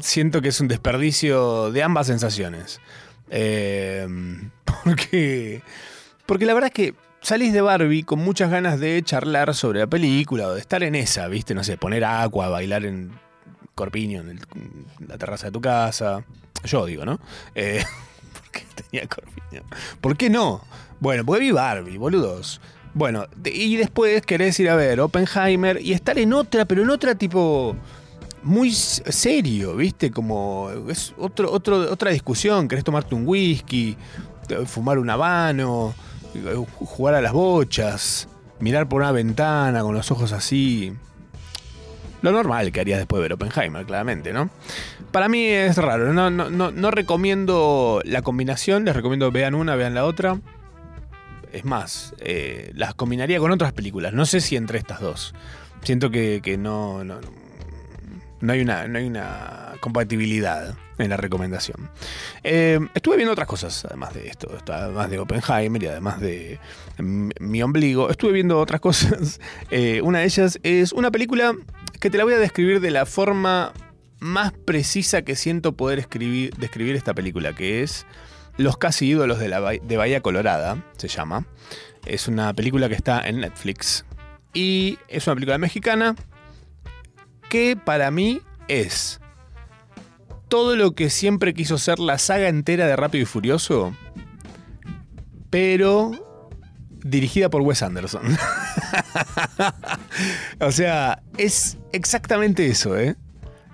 siento 0.00 0.42
que 0.42 0.48
es 0.48 0.60
un 0.60 0.68
desperdicio 0.68 1.70
de 1.70 1.82
ambas 1.82 2.06
sensaciones. 2.06 2.80
Eh, 3.30 4.06
porque. 4.84 5.62
Porque 6.26 6.46
la 6.46 6.54
verdad 6.54 6.68
es 6.68 6.74
que 6.74 6.94
salís 7.20 7.52
de 7.52 7.60
Barbie 7.60 8.04
con 8.04 8.20
muchas 8.20 8.50
ganas 8.50 8.78
de 8.78 9.02
charlar 9.02 9.54
sobre 9.54 9.80
la 9.80 9.86
película 9.86 10.48
o 10.48 10.54
de 10.54 10.60
estar 10.60 10.82
en 10.82 10.94
esa, 10.94 11.28
¿viste? 11.28 11.54
No 11.54 11.64
sé, 11.64 11.76
poner 11.76 12.04
agua, 12.04 12.48
bailar 12.48 12.84
en 12.84 13.12
corpiño 13.74 14.20
en, 14.20 14.40
la 15.06 15.18
terraza 15.18 15.46
de 15.46 15.52
tu 15.52 15.60
casa. 15.60 16.24
Yo 16.64 16.86
digo, 16.86 17.04
¿no? 17.04 17.18
Eh, 17.54 17.84
¿Por 18.32 18.50
qué 18.52 18.64
tenía 18.74 19.08
corpiño? 19.08 19.62
¿Por 20.00 20.16
qué 20.16 20.30
no? 20.30 20.62
Bueno, 21.00 21.24
porque 21.24 21.40
vi 21.40 21.50
Barbie, 21.50 21.98
boludos. 21.98 22.60
Bueno, 22.92 23.26
y 23.44 23.76
después 23.76 24.22
querés 24.22 24.58
ir 24.60 24.68
a 24.68 24.74
ver 24.74 25.00
Oppenheimer 25.00 25.80
y 25.80 25.92
estar 25.92 26.18
en 26.18 26.32
otra, 26.32 26.64
pero 26.64 26.82
en 26.82 26.90
otra 26.90 27.14
tipo 27.14 27.76
muy 28.42 28.72
serio, 28.72 29.76
¿viste? 29.76 30.10
Como 30.10 30.70
es 30.88 31.14
otro, 31.18 31.50
otro, 31.52 31.90
otra 31.90 32.10
discusión, 32.10 32.68
querés 32.68 32.84
tomarte 32.84 33.14
un 33.14 33.26
whisky, 33.26 33.96
fumar 34.66 34.98
un 34.98 35.10
habano, 35.10 35.94
jugar 36.78 37.14
a 37.14 37.20
las 37.20 37.32
bochas, 37.32 38.28
mirar 38.60 38.88
por 38.88 39.02
una 39.02 39.12
ventana 39.12 39.82
con 39.82 39.94
los 39.94 40.10
ojos 40.10 40.32
así. 40.32 40.92
Lo 42.22 42.32
normal 42.32 42.70
que 42.70 42.80
harías 42.80 42.98
después 42.98 43.18
de 43.18 43.22
ver 43.22 43.32
Oppenheimer, 43.32 43.86
claramente, 43.86 44.32
¿no? 44.32 44.50
Para 45.10 45.28
mí 45.28 45.46
es 45.46 45.76
raro, 45.76 46.12
no, 46.12 46.30
no, 46.30 46.50
no, 46.50 46.70
no 46.70 46.90
recomiendo 46.90 48.02
la 48.04 48.22
combinación, 48.22 48.84
les 48.84 48.94
recomiendo 48.94 49.30
vean 49.30 49.54
una, 49.54 49.74
vean 49.74 49.94
la 49.94 50.04
otra. 50.04 50.38
Es 51.52 51.64
más, 51.64 52.14
eh, 52.18 52.70
las 52.74 52.94
combinaría 52.94 53.38
con 53.38 53.50
otras 53.50 53.72
películas, 53.72 54.12
no 54.12 54.26
sé 54.26 54.40
si 54.40 54.56
entre 54.56 54.78
estas 54.78 55.00
dos. 55.00 55.34
Siento 55.82 56.10
que, 56.10 56.40
que 56.42 56.58
no, 56.58 57.02
no 57.04 57.20
no 58.40 58.52
hay 58.52 58.60
una, 58.60 58.88
no 58.88 58.98
hay 58.98 59.06
una 59.06 59.74
compatibilidad 59.80 60.74
en 60.98 61.10
la 61.10 61.16
recomendación. 61.16 61.90
Eh, 62.42 62.78
estuve 62.94 63.16
viendo 63.16 63.32
otras 63.32 63.48
cosas, 63.48 63.84
además 63.84 64.14
de 64.14 64.28
esto, 64.28 64.50
además 64.68 65.10
de 65.10 65.18
Oppenheimer 65.18 65.82
y 65.82 65.86
además 65.86 66.20
de 66.20 66.58
mi 66.98 67.62
ombligo. 67.62 68.10
Estuve 68.10 68.32
viendo 68.32 68.58
otras 68.58 68.80
cosas. 68.80 69.40
Eh, 69.70 70.00
una 70.02 70.20
de 70.20 70.24
ellas 70.24 70.58
es 70.62 70.92
una 70.92 71.10
película 71.10 71.54
que 72.00 72.10
te 72.10 72.18
la 72.18 72.24
voy 72.24 72.34
a 72.34 72.38
describir 72.38 72.80
de 72.80 72.90
la 72.90 73.06
forma 73.06 73.72
más 74.20 74.52
precisa 74.52 75.22
que 75.22 75.36
siento 75.36 75.72
poder 75.72 75.98
escribir, 75.98 76.54
describir 76.56 76.96
esta 76.96 77.14
película, 77.14 77.54
que 77.54 77.82
es 77.82 78.06
Los 78.56 78.76
casi 78.76 79.06
ídolos 79.06 79.38
de, 79.38 79.48
la, 79.48 79.60
de 79.60 79.96
Bahía 79.96 80.20
Colorada, 80.20 80.82
se 80.96 81.08
llama. 81.08 81.46
Es 82.06 82.28
una 82.28 82.54
película 82.54 82.88
que 82.88 82.94
está 82.94 83.26
en 83.26 83.40
Netflix. 83.40 84.04
Y 84.52 84.98
es 85.08 85.26
una 85.26 85.34
película 85.36 85.58
mexicana 85.58 86.16
que 87.50 87.76
para 87.76 88.10
mí 88.10 88.40
es 88.68 89.20
todo 90.48 90.76
lo 90.76 90.92
que 90.92 91.10
siempre 91.10 91.52
quiso 91.52 91.76
ser 91.76 91.98
la 91.98 92.16
saga 92.16 92.48
entera 92.48 92.86
de 92.86 92.96
Rápido 92.96 93.22
y 93.22 93.26
Furioso, 93.26 93.94
pero 95.50 96.12
dirigida 97.04 97.50
por 97.50 97.62
Wes 97.62 97.82
Anderson. 97.82 98.22
o 100.60 100.72
sea, 100.72 101.22
es 101.36 101.78
exactamente 101.92 102.66
eso, 102.66 102.96
¿eh? 102.96 103.16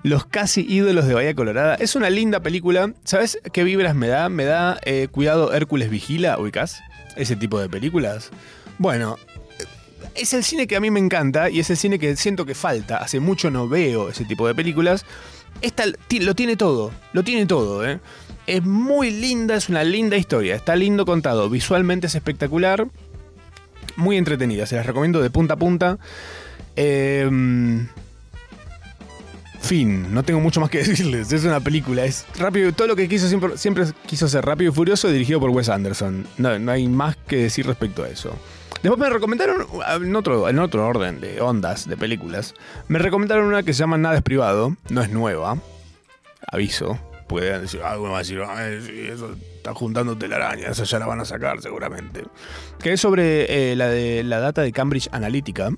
Los 0.03 0.25
casi 0.25 0.65
ídolos 0.67 1.07
de 1.07 1.13
Bahía 1.13 1.35
Colorada. 1.35 1.75
Es 1.75 1.95
una 1.95 2.09
linda 2.09 2.41
película. 2.41 2.93
¿Sabes 3.03 3.39
qué 3.53 3.63
vibras 3.63 3.95
me 3.95 4.07
da? 4.07 4.29
Me 4.29 4.45
da 4.45 4.79
eh, 4.85 5.07
Cuidado 5.11 5.53
Hércules 5.53 5.89
Vigila, 5.89 6.39
ubicás. 6.39 6.81
Ese 7.15 7.35
tipo 7.35 7.59
de 7.59 7.69
películas. 7.69 8.31
Bueno, 8.79 9.17
es 10.17 10.33
el 10.33 10.43
cine 10.43 10.67
que 10.67 10.75
a 10.75 10.79
mí 10.79 10.91
me 10.91 10.99
encanta 10.99 11.49
y 11.49 11.59
es 11.59 11.69
el 11.69 11.77
cine 11.77 11.99
que 11.99 12.15
siento 12.15 12.45
que 12.45 12.55
falta. 12.55 12.97
Hace 12.97 13.19
mucho 13.19 13.49
no 13.51 13.67
veo 13.67 14.09
ese 14.09 14.25
tipo 14.25 14.47
de 14.47 14.55
películas. 14.55 15.05
Esta 15.61 15.85
lo 15.85 16.35
tiene 16.35 16.55
todo, 16.55 16.91
lo 17.13 17.23
tiene 17.23 17.45
todo, 17.45 17.87
¿eh? 17.87 17.99
Es 18.45 18.63
muy 18.63 19.11
linda, 19.11 19.55
es 19.55 19.69
una 19.69 19.83
linda 19.83 20.15
historia, 20.15 20.55
está 20.55 20.75
lindo 20.75 21.05
contado, 21.05 21.49
visualmente 21.49 22.07
es 22.07 22.15
espectacular, 22.15 22.87
muy 23.95 24.17
entretenida, 24.17 24.65
se 24.65 24.75
las 24.75 24.85
recomiendo 24.85 25.21
de 25.21 25.29
punta 25.29 25.55
a 25.55 25.57
punta. 25.57 25.97
Em, 26.75 27.87
fin, 29.59 30.13
no 30.13 30.23
tengo 30.23 30.39
mucho 30.39 30.61
más 30.61 30.69
que 30.69 30.77
decirles, 30.83 31.31
es 31.31 31.43
una 31.43 31.59
película, 31.59 32.05
es 32.05 32.25
rápido, 32.37 32.71
todo 32.71 32.87
lo 32.87 32.95
que 32.95 33.09
quiso 33.09 33.27
siempre, 33.57 33.85
quiso 34.05 34.27
ser 34.29 34.45
rápido 34.45 34.71
y 34.71 34.75
furioso 34.75 35.09
dirigido 35.09 35.39
por 35.39 35.49
Wes 35.49 35.69
Anderson. 35.69 36.25
No, 36.37 36.57
no 36.59 36.71
hay 36.71 36.87
más 36.87 37.17
que 37.27 37.37
decir 37.37 37.65
respecto 37.65 38.03
a 38.03 38.09
eso. 38.09 38.37
Después 38.83 38.99
me 38.99 39.09
recomendaron, 39.09 39.67
en 40.01 40.15
otro, 40.15 40.49
en 40.49 40.59
otro 40.59 40.87
orden 40.87 41.19
de 41.19 41.41
ondas 41.41 41.87
de 41.87 41.97
películas, 41.97 42.53
me 42.87 42.99
recomendaron 42.99 43.45
una 43.45 43.63
que 43.63 43.73
se 43.73 43.79
llama 43.79 43.97
Nada 43.97 44.17
es 44.17 44.21
privado, 44.21 44.75
no 44.89 45.01
es 45.01 45.09
nueva, 45.09 45.57
aviso. 46.51 46.99
Pueden 47.27 47.61
decir, 47.61 47.81
alguno 47.81 48.13
va 48.13 48.19
a 48.19 48.23
decir, 48.23 48.39
eso 49.11 49.35
está 49.57 49.73
juntando 49.73 50.17
telarañas, 50.17 50.71
esa 50.71 50.85
ya 50.85 50.99
la 50.99 51.07
van 51.07 51.19
a 51.19 51.25
sacar 51.25 51.61
seguramente. 51.61 52.23
Que 52.79 52.93
es 52.93 53.01
sobre 53.01 53.71
eh, 53.71 53.75
la 53.75 53.89
de 53.89 54.23
la 54.23 54.39
data 54.39 54.61
de 54.61 54.71
Cambridge 54.71 55.09
Analytica, 55.11 55.71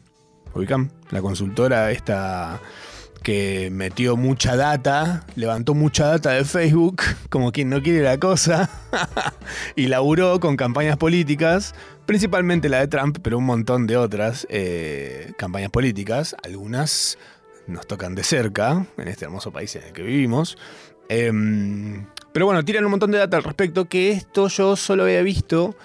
ubican, 0.53 0.91
la 1.09 1.21
consultora 1.21 1.89
esta 1.91 2.61
que 3.23 3.69
metió 3.71 4.15
mucha 4.15 4.55
data, 4.55 5.25
levantó 5.35 5.73
mucha 5.73 6.07
data 6.07 6.31
de 6.31 6.45
Facebook, 6.45 7.01
como 7.29 7.51
quien 7.51 7.69
no 7.69 7.81
quiere 7.81 8.01
la 8.01 8.17
cosa, 8.17 8.69
y 9.75 9.87
laburó 9.87 10.39
con 10.39 10.55
campañas 10.55 10.97
políticas, 10.97 11.73
principalmente 12.09 12.69
la 12.69 12.79
de 12.79 12.87
Trump, 12.87 13.19
pero 13.21 13.37
un 13.37 13.43
montón 13.43 13.85
de 13.85 13.95
otras 13.95 14.47
eh, 14.49 15.31
campañas 15.37 15.69
políticas, 15.69 16.35
algunas 16.43 17.19
nos 17.67 17.85
tocan 17.85 18.15
de 18.15 18.23
cerca, 18.23 18.87
en 18.97 19.07
este 19.07 19.25
hermoso 19.25 19.51
país 19.51 19.75
en 19.75 19.83
el 19.83 19.93
que 19.93 20.01
vivimos. 20.01 20.57
Em, 21.07 22.07
pero 22.31 22.47
bueno, 22.47 22.65
tiran 22.65 22.83
un 22.83 22.89
montón 22.89 23.11
de 23.11 23.19
data 23.19 23.37
al 23.37 23.43
respecto, 23.43 23.85
que 23.85 24.09
esto 24.09 24.47
yo 24.47 24.75
solo 24.75 25.03
había 25.03 25.21
visto 25.21 25.75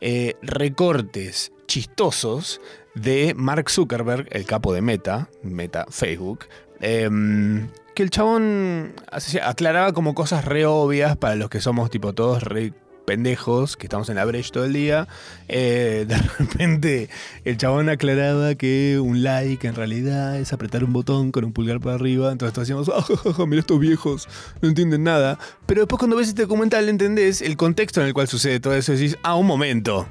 eh, 0.00 0.36
recortes 0.40 1.52
chistosos 1.66 2.62
de 2.94 3.34
Mark 3.36 3.68
Zuckerberg, 3.68 4.26
el 4.30 4.46
capo 4.46 4.72
de 4.72 4.80
Meta, 4.80 5.28
Meta 5.42 5.84
Facebook, 5.90 6.46
em, 6.80 7.68
que 7.94 8.02
el 8.02 8.08
chabón 8.08 8.94
aclaraba 9.42 9.92
como 9.92 10.14
cosas 10.14 10.46
re 10.46 10.64
obvias 10.64 11.18
para 11.18 11.34
los 11.34 11.50
que 11.50 11.60
somos 11.60 11.90
tipo 11.90 12.14
todos 12.14 12.42
re 12.42 12.72
pendejos, 13.04 13.76
que 13.76 13.86
estamos 13.86 14.08
en 14.08 14.16
la 14.16 14.24
brecha 14.24 14.50
todo 14.52 14.64
el 14.64 14.72
día. 14.72 15.08
Eh, 15.48 16.04
de 16.08 16.16
repente 16.38 17.08
el 17.44 17.56
chabón 17.56 17.88
aclaraba 17.88 18.54
que 18.54 18.98
un 19.00 19.22
like 19.22 19.66
en 19.66 19.74
realidad 19.74 20.38
es 20.38 20.52
apretar 20.52 20.84
un 20.84 20.92
botón 20.92 21.32
con 21.32 21.44
un 21.44 21.52
pulgar 21.52 21.80
para 21.80 21.96
arriba. 21.96 22.32
Entonces 22.32 22.54
todos 22.54 22.68
decíamos, 22.68 22.88
"Ah, 22.88 23.02
ja, 23.02 23.32
ja, 23.32 23.46
mira 23.46 23.60
estos 23.60 23.78
viejos, 23.80 24.28
no 24.60 24.68
entienden 24.68 25.04
nada. 25.04 25.38
Pero 25.66 25.82
después 25.82 25.98
cuando 25.98 26.16
ves 26.16 26.28
este 26.28 26.42
documental 26.42 26.88
entendés 26.88 27.42
el 27.42 27.56
contexto 27.56 28.00
en 28.00 28.08
el 28.08 28.14
cual 28.14 28.28
sucede 28.28 28.60
todo 28.60 28.74
eso 28.74 28.92
decís, 28.92 29.16
ah, 29.22 29.36
un 29.36 29.46
momento. 29.46 30.08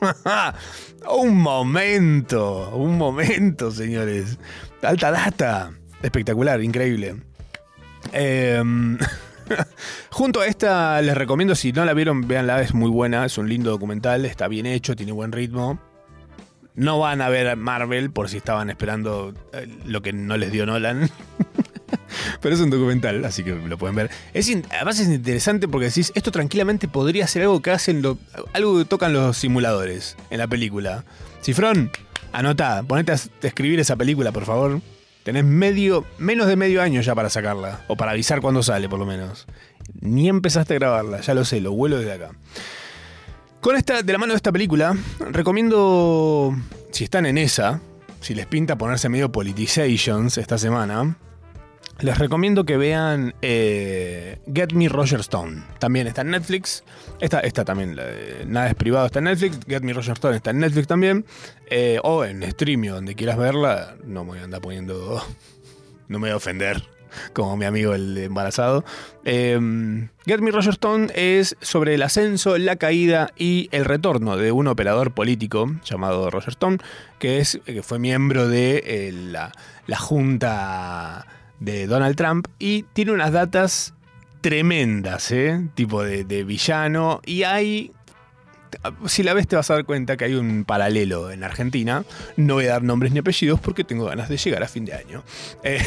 un 1.10 1.36
momento, 1.36 2.70
un 2.70 2.96
momento, 2.96 3.70
señores. 3.70 4.38
Alta 4.82 5.10
data. 5.10 5.72
Espectacular, 6.02 6.62
increíble. 6.62 7.16
Em, 8.12 8.98
junto 10.10 10.40
a 10.40 10.46
esta, 10.46 11.00
les 11.02 11.16
recomiendo, 11.16 11.54
si 11.54 11.72
no 11.72 11.84
la 11.84 11.94
vieron, 11.94 12.26
véanla, 12.26 12.60
es 12.60 12.74
muy 12.74 12.90
buena, 12.90 13.24
es 13.24 13.38
un 13.38 13.48
lindo 13.48 13.70
documental, 13.70 14.24
está 14.24 14.48
bien 14.48 14.66
hecho, 14.66 14.96
tiene 14.96 15.12
buen 15.12 15.32
ritmo. 15.32 15.80
No 16.74 16.98
van 17.00 17.20
a 17.20 17.28
ver 17.28 17.56
Marvel 17.56 18.10
por 18.10 18.28
si 18.28 18.36
estaban 18.36 18.70
esperando 18.70 19.34
eh, 19.52 19.66
lo 19.84 20.00
que 20.00 20.12
no 20.12 20.36
les 20.36 20.52
dio 20.52 20.64
Nolan. 20.64 21.10
Pero 22.40 22.54
es 22.54 22.60
un 22.60 22.70
documental, 22.70 23.24
así 23.24 23.42
que 23.42 23.54
lo 23.54 23.78
pueden 23.78 23.96
ver. 23.96 24.10
Es 24.32 24.48
además 24.70 25.00
es 25.00 25.08
interesante 25.08 25.66
porque 25.66 25.86
decís, 25.86 26.12
esto 26.14 26.30
tranquilamente 26.30 26.86
podría 26.86 27.26
ser 27.26 27.42
algo 27.42 27.60
que 27.62 27.72
hacen, 27.72 28.02
algo 28.52 28.78
que 28.78 28.84
tocan 28.84 29.12
los 29.12 29.36
simuladores 29.36 30.16
en 30.30 30.38
la 30.38 30.46
película. 30.46 31.04
Cifrón, 31.42 31.90
anota, 32.32 32.84
ponete 32.86 33.12
a 33.12 33.18
escribir 33.42 33.80
esa 33.80 33.96
película, 33.96 34.30
por 34.30 34.44
favor. 34.44 34.80
Tenés 35.28 35.44
medio, 35.44 36.06
menos 36.16 36.46
de 36.46 36.56
medio 36.56 36.80
año 36.80 37.02
ya 37.02 37.14
para 37.14 37.28
sacarla, 37.28 37.84
o 37.86 37.96
para 37.96 38.12
avisar 38.12 38.40
cuando 38.40 38.62
sale, 38.62 38.88
por 38.88 38.98
lo 38.98 39.04
menos. 39.04 39.46
Ni 40.00 40.26
empezaste 40.26 40.72
a 40.72 40.78
grabarla, 40.78 41.20
ya 41.20 41.34
lo 41.34 41.44
sé, 41.44 41.60
lo 41.60 41.72
vuelo 41.72 41.98
desde 41.98 42.14
acá. 42.14 42.30
Con 43.60 43.76
esta, 43.76 44.02
de 44.02 44.10
la 44.10 44.18
mano 44.18 44.32
de 44.32 44.38
esta 44.38 44.52
película, 44.52 44.96
recomiendo, 45.18 46.56
si 46.92 47.04
están 47.04 47.26
en 47.26 47.36
esa, 47.36 47.82
si 48.22 48.34
les 48.34 48.46
pinta 48.46 48.78
ponerse 48.78 49.10
medio 49.10 49.30
politizations 49.30 50.38
esta 50.38 50.56
semana, 50.56 51.18
les 52.00 52.16
recomiendo 52.16 52.64
que 52.64 52.76
vean 52.76 53.34
eh, 53.42 54.38
Get 54.52 54.72
Me 54.72 54.88
Roger 54.88 55.20
Stone. 55.20 55.64
También 55.78 56.06
está 56.06 56.22
en 56.22 56.30
Netflix. 56.30 56.84
Esta, 57.20 57.64
también, 57.64 57.96
la 57.96 58.04
de 58.04 58.44
Nada 58.46 58.68
es 58.68 58.74
privado, 58.74 59.06
está 59.06 59.18
en 59.18 59.26
Netflix. 59.26 59.58
Get 59.66 59.82
Me 59.82 59.92
Roger 59.92 60.12
Stone 60.12 60.36
está 60.36 60.50
en 60.50 60.60
Netflix 60.60 60.86
también. 60.86 61.24
Eh, 61.68 61.98
o 62.04 62.24
en 62.24 62.42
Streamio, 62.52 62.94
donde 62.94 63.14
quieras 63.14 63.36
verla. 63.36 63.96
No 64.04 64.24
me 64.24 64.30
voy 64.30 64.38
a 64.40 64.44
andar 64.44 64.60
poniendo... 64.60 65.22
No 66.08 66.18
me 66.18 66.28
voy 66.28 66.32
a 66.32 66.36
ofender, 66.36 66.84
como 67.34 67.58
mi 67.58 67.66
amigo 67.66 67.92
el 67.92 68.16
embarazado. 68.16 68.82
Eh, 69.26 69.60
Get 70.24 70.40
Me 70.40 70.50
Roger 70.50 70.72
Stone 70.72 71.08
es 71.14 71.54
sobre 71.60 71.94
el 71.96 72.00
ascenso, 72.00 72.56
la 72.56 72.76
caída 72.76 73.30
y 73.36 73.68
el 73.72 73.84
retorno 73.84 74.38
de 74.38 74.50
un 74.50 74.68
operador 74.68 75.12
político 75.12 75.70
llamado 75.84 76.30
Roger 76.30 76.48
Stone, 76.48 76.78
que, 77.18 77.40
es, 77.40 77.60
que 77.66 77.82
fue 77.82 77.98
miembro 77.98 78.48
de 78.48 78.82
eh, 78.86 79.12
la, 79.12 79.52
la 79.86 79.98
junta 79.98 81.26
de 81.60 81.86
Donald 81.86 82.16
Trump 82.16 82.46
y 82.58 82.84
tiene 82.92 83.12
unas 83.12 83.32
datas 83.32 83.94
tremendas, 84.40 85.30
¿eh? 85.32 85.68
Tipo 85.74 86.02
de, 86.02 86.44
villano. 86.44 87.20
Y 87.24 87.42
hay. 87.42 87.92
Si 89.06 89.22
la 89.22 89.32
ves, 89.32 89.48
te 89.48 89.56
vas 89.56 89.70
a 89.70 89.74
dar 89.74 89.86
cuenta 89.86 90.18
que 90.18 90.26
hay 90.26 90.34
un 90.34 90.64
paralelo 90.64 91.30
en 91.30 91.42
Argentina. 91.42 92.04
No 92.36 92.54
voy 92.54 92.66
a 92.66 92.72
dar 92.72 92.82
nombres 92.82 93.12
ni 93.12 93.20
apellidos 93.20 93.60
porque 93.60 93.82
tengo 93.82 94.04
ganas 94.04 94.28
de 94.28 94.36
llegar 94.36 94.62
a 94.62 94.68
fin 94.68 94.84
de 94.84 94.92
año. 94.92 95.24
Eh, 95.62 95.82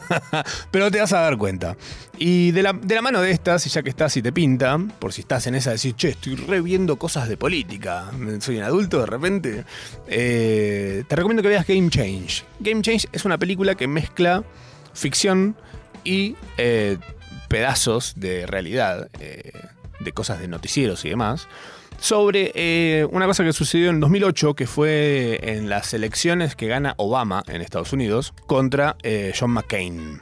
pero 0.70 0.90
te 0.90 1.00
vas 1.00 1.14
a 1.14 1.20
dar 1.20 1.38
cuenta. 1.38 1.78
Y 2.18 2.50
de 2.50 2.62
la, 2.62 2.74
de 2.74 2.94
la 2.94 3.00
mano 3.00 3.22
de 3.22 3.30
estas, 3.30 3.66
y 3.66 3.70
ya 3.70 3.82
que 3.82 3.88
estás 3.88 4.14
y 4.18 4.22
te 4.22 4.32
pinta, 4.32 4.78
por 4.98 5.14
si 5.14 5.22
estás 5.22 5.46
en 5.46 5.54
esa 5.54 5.70
de 5.70 5.76
decir, 5.76 5.96
che, 5.96 6.10
estoy 6.10 6.36
reviendo 6.36 6.96
cosas 6.96 7.26
de 7.26 7.38
política, 7.38 8.10
soy 8.40 8.58
un 8.58 8.64
adulto 8.64 9.00
de 9.00 9.06
repente, 9.06 9.64
eh, 10.06 11.04
te 11.08 11.16
recomiendo 11.16 11.42
que 11.42 11.48
veas 11.48 11.66
Game 11.66 11.88
Change. 11.88 12.44
Game 12.60 12.82
Change 12.82 13.08
es 13.12 13.24
una 13.24 13.38
película 13.38 13.74
que 13.74 13.88
mezcla 13.88 14.44
ficción 14.92 15.56
y 16.04 16.36
eh, 16.56 16.98
pedazos 17.48 18.14
de 18.16 18.46
realidad, 18.46 19.10
eh, 19.20 19.52
de 19.98 20.12
cosas 20.12 20.40
de 20.40 20.48
noticieros 20.48 21.04
y 21.04 21.10
demás, 21.10 21.48
sobre 21.98 22.52
eh, 22.54 23.06
una 23.10 23.26
cosa 23.26 23.44
que 23.44 23.52
sucedió 23.52 23.90
en 23.90 24.00
2008, 24.00 24.54
que 24.54 24.66
fue 24.66 25.40
en 25.42 25.68
las 25.68 25.92
elecciones 25.92 26.56
que 26.56 26.66
gana 26.66 26.94
Obama 26.96 27.42
en 27.48 27.60
Estados 27.60 27.92
Unidos 27.92 28.32
contra 28.46 28.96
John 29.38 29.50
McCain. 29.50 30.20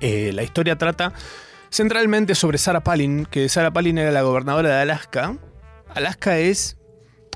La 0.00 0.42
historia 0.42 0.76
trata 0.76 1.14
centralmente 1.70 2.34
sobre 2.34 2.58
Sarah 2.58 2.84
Palin, 2.84 3.26
que 3.26 3.48
Sarah 3.48 3.72
Palin 3.72 3.96
era 3.96 4.10
la 4.10 4.22
gobernadora 4.22 4.68
de 4.68 4.82
Alaska. 4.82 5.38
Alaska 5.94 6.38
es, 6.38 6.76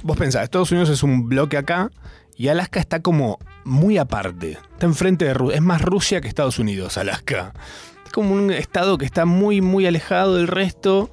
vos 0.03 0.19
pensás, 0.19 0.43
Estados 0.45 0.71
Unidos 0.71 0.91
es 0.91 1.03
un 1.03 1.29
bloque 1.29 1.57
acá 1.57 1.91
y 2.39 2.47
Alaska 2.47 2.79
está 2.79 3.03
como 3.03 3.41
muy 3.65 3.99
aparte. 3.99 4.59
Está 4.73 4.87
enfrente 4.87 5.25
de 5.25 5.35
Rusia. 5.35 5.57
Es 5.57 5.63
más 5.63 5.83
Rusia 5.83 6.21
que 6.21 6.29
Estados 6.29 6.61
Unidos, 6.61 6.97
Alaska. 6.97 7.53
Es 8.07 8.13
como 8.13 8.33
un 8.33 8.53
estado 8.53 8.97
que 8.97 9.05
está 9.05 9.25
muy, 9.25 9.61
muy 9.61 9.89
alejado 9.89 10.37
del 10.37 10.47
resto. 10.47 11.11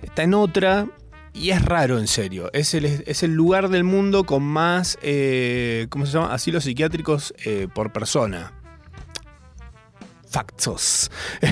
Está 0.00 0.22
en 0.22 0.32
otra. 0.32 0.86
Y 1.34 1.50
es 1.50 1.60
raro, 1.60 1.98
en 1.98 2.06
serio. 2.06 2.50
Es 2.52 2.72
el, 2.74 2.84
es 2.84 3.24
el 3.24 3.34
lugar 3.34 3.68
del 3.68 3.82
mundo 3.82 4.22
con 4.22 4.44
más, 4.44 4.96
eh, 5.02 5.88
¿cómo 5.90 6.06
se 6.06 6.12
llama? 6.12 6.32
Asilos 6.32 6.62
psiquiátricos 6.62 7.34
eh, 7.44 7.66
por 7.74 7.92
persona. 7.92 8.52
Factos. 10.28 11.10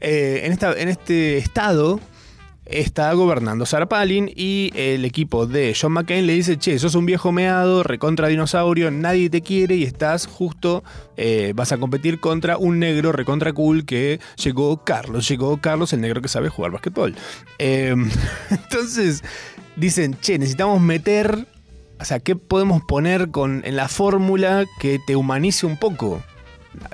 Eh, 0.00 0.42
en, 0.44 0.52
esta, 0.52 0.72
en 0.72 0.88
este 0.88 1.38
estado 1.38 2.00
está 2.68 3.12
gobernando 3.14 3.64
Sarah 3.64 3.88
Palin 3.88 4.30
y 4.34 4.70
el 4.74 5.04
equipo 5.04 5.46
de 5.46 5.74
John 5.78 5.92
McCain 5.92 6.26
le 6.26 6.34
dice, 6.34 6.58
che, 6.58 6.78
sos 6.78 6.94
un 6.94 7.06
viejo 7.06 7.32
meado, 7.32 7.82
recontra 7.82 8.28
dinosaurio, 8.28 8.90
nadie 8.90 9.30
te 9.30 9.40
quiere 9.40 9.76
y 9.76 9.84
estás 9.84 10.26
justo, 10.26 10.84
eh, 11.16 11.52
vas 11.56 11.72
a 11.72 11.78
competir 11.78 12.20
contra 12.20 12.58
un 12.58 12.78
negro 12.78 13.12
recontra 13.12 13.52
cool 13.52 13.86
que 13.86 14.20
llegó 14.36 14.84
Carlos, 14.84 15.26
llegó 15.28 15.56
Carlos, 15.60 15.92
el 15.92 16.02
negro 16.02 16.20
que 16.20 16.28
sabe 16.28 16.50
jugar 16.50 16.70
basquetbol. 16.72 17.14
Eh, 17.58 17.94
entonces 18.50 19.22
dicen, 19.76 20.16
che, 20.20 20.38
necesitamos 20.38 20.80
meter, 20.80 21.46
o 21.98 22.04
sea, 22.04 22.20
¿qué 22.20 22.36
podemos 22.36 22.82
poner 22.82 23.30
con, 23.30 23.62
en 23.64 23.76
la 23.76 23.88
fórmula 23.88 24.66
que 24.78 24.98
te 25.06 25.16
humanice 25.16 25.64
un 25.64 25.78
poco? 25.78 26.22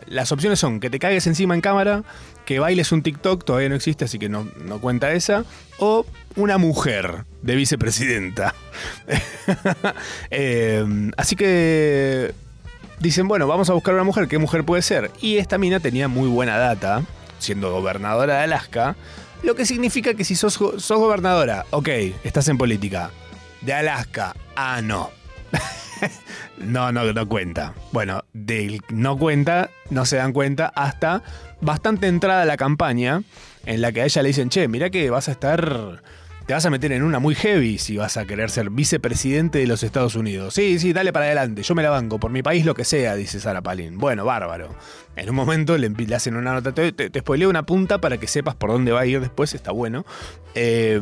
Las 0.07 0.33
opciones 0.33 0.61
son 0.61 0.81
que 0.81 0.89
te 0.89 0.99
cagues 0.99 1.27
encima 1.27 1.55
en 1.55 1.61
cámara, 1.61 2.05
que 2.45 2.59
bailes 2.59 2.93
un 2.93 3.03
TikTok, 3.03 3.45
todavía 3.45 3.69
no 3.69 3.75
existe, 3.75 4.05
así 4.05 4.19
que 4.19 4.29
no, 4.29 4.49
no 4.65 4.81
cuenta 4.81 5.13
esa, 5.13 5.45
o 5.79 6.07
una 6.37 6.59
mujer 6.59 7.25
de 7.43 7.57
vicepresidenta. 7.57 8.55
Eh, 10.31 10.85
así 11.17 11.37
que 11.37 12.35
dicen, 12.99 13.29
bueno, 13.29 13.47
vamos 13.47 13.71
a 13.71 13.75
buscar 13.75 13.95
una 13.95 14.03
mujer, 14.03 14.27
¿qué 14.27 14.39
mujer 14.39 14.65
puede 14.65 14.83
ser? 14.83 15.11
Y 15.21 15.37
esta 15.37 15.59
mina 15.59 15.79
tenía 15.79 16.09
muy 16.09 16.29
buena 16.29 16.57
data, 16.57 17.03
siendo 17.39 17.71
gobernadora 17.71 18.39
de 18.39 18.45
Alaska, 18.45 18.97
lo 19.43 19.55
que 19.55 19.67
significa 19.67 20.15
que 20.15 20.25
si 20.25 20.35
sos, 20.35 20.55
sos 20.55 20.99
gobernadora, 20.99 21.67
ok, 21.71 21.89
estás 22.25 22.49
en 22.49 22.59
política, 22.59 23.11
de 23.61 23.75
Alaska, 23.75 24.35
ah, 24.57 24.81
no. 24.83 25.11
No, 26.59 26.93
no, 26.93 27.13
no 27.13 27.29
cuenta. 27.29 27.75
Bueno, 27.93 28.25
del 28.33 28.81
no 28.91 29.19
cuenta, 29.19 29.71
no 29.91 30.07
se 30.07 30.17
dan 30.17 30.33
cuenta 30.33 30.67
hasta 30.75 31.23
bastante 31.61 32.07
entrada 32.07 32.45
la 32.45 32.57
campaña 32.57 33.23
en 33.67 33.81
la 33.81 33.93
que 33.93 34.03
a 34.03 34.05
ella 34.05 34.23
le 34.23 34.29
dicen, 34.29 34.51
che, 34.51 34.69
mira 34.69 34.91
que 34.91 35.11
vas 35.11 35.29
a 35.29 35.33
estar, 35.33 36.03
te 36.47 36.53
vas 36.53 36.65
a 36.67 36.71
meter 36.71 36.93
en 36.93 37.03
una 37.03 37.19
muy 37.19 37.35
heavy 37.35 37.79
si 37.79 37.97
vas 37.97 38.17
a 38.17 38.27
querer 38.27 38.51
ser 38.51 38.71
vicepresidente 38.71 39.59
de 39.59 39.67
los 39.67 39.83
Estados 39.83 40.15
Unidos. 40.15 40.55
Sí, 40.55 40.79
sí, 40.79 40.93
dale 40.93 41.13
para 41.13 41.27
adelante, 41.27 41.63
yo 41.63 41.75
me 41.75 41.83
la 41.83 41.91
banco, 41.91 42.21
por 42.21 42.31
mi 42.31 42.43
país 42.43 42.65
lo 42.65 42.75
que 42.75 42.85
sea, 42.85 43.17
dice 43.17 43.41
Sarah 43.41 43.63
Palin. 43.63 43.99
Bueno, 43.99 44.25
bárbaro. 44.25 44.75
En 45.17 45.31
un 45.31 45.37
momento 45.37 45.77
le 45.79 46.15
hacen 46.15 46.37
una 46.37 46.53
nota, 46.53 46.73
te, 46.73 46.93
te, 46.93 47.11
te 47.11 47.21
spoileo 47.21 47.49
una 47.49 47.65
punta 47.65 48.01
para 48.01 48.19
que 48.19 48.27
sepas 48.27 48.55
por 48.55 48.71
dónde 48.71 48.93
va 48.93 49.01
a 49.01 49.07
ir 49.07 49.21
después, 49.21 49.55
está 49.55 49.71
bueno. 49.71 50.05
Eh, 50.55 51.01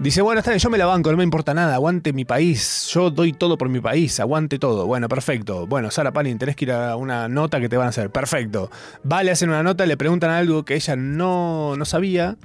Dice, 0.00 0.22
bueno, 0.22 0.38
está 0.38 0.50
bien, 0.50 0.60
yo 0.60 0.70
me 0.70 0.78
la 0.78 0.86
banco, 0.86 1.10
no 1.10 1.18
me 1.18 1.24
importa 1.24 1.52
nada, 1.52 1.74
aguante 1.74 2.14
mi 2.14 2.24
país, 2.24 2.88
yo 2.94 3.10
doy 3.10 3.34
todo 3.34 3.58
por 3.58 3.68
mi 3.68 3.80
país, 3.80 4.18
aguante 4.18 4.58
todo. 4.58 4.86
Bueno, 4.86 5.08
perfecto. 5.08 5.66
Bueno, 5.66 5.90
Sara 5.90 6.10
Palin, 6.10 6.38
tenés 6.38 6.56
que 6.56 6.64
ir 6.64 6.72
a 6.72 6.96
una 6.96 7.28
nota 7.28 7.60
que 7.60 7.68
te 7.68 7.76
van 7.76 7.86
a 7.86 7.90
hacer. 7.90 8.10
Perfecto. 8.10 8.70
Vale, 9.04 9.30
hacen 9.30 9.50
una 9.50 9.62
nota, 9.62 9.84
le 9.84 9.98
preguntan 9.98 10.30
algo 10.30 10.64
que 10.64 10.74
ella 10.74 10.96
no, 10.96 11.76
no 11.76 11.84
sabía 11.84 12.38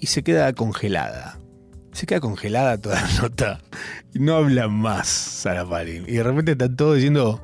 y 0.00 0.06
se 0.06 0.24
queda 0.24 0.52
congelada. 0.52 1.38
Se 1.92 2.06
queda 2.06 2.18
congelada 2.18 2.76
toda 2.76 3.00
la 3.00 3.22
nota 3.22 3.60
no 4.14 4.36
habla 4.36 4.68
más 4.68 5.08
Sara 5.08 5.64
Palin. 5.64 6.04
Y 6.06 6.12
de 6.12 6.22
repente 6.22 6.52
están 6.52 6.76
todos 6.76 6.96
diciendo, 6.96 7.40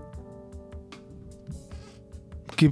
¿qué, 2.56 2.70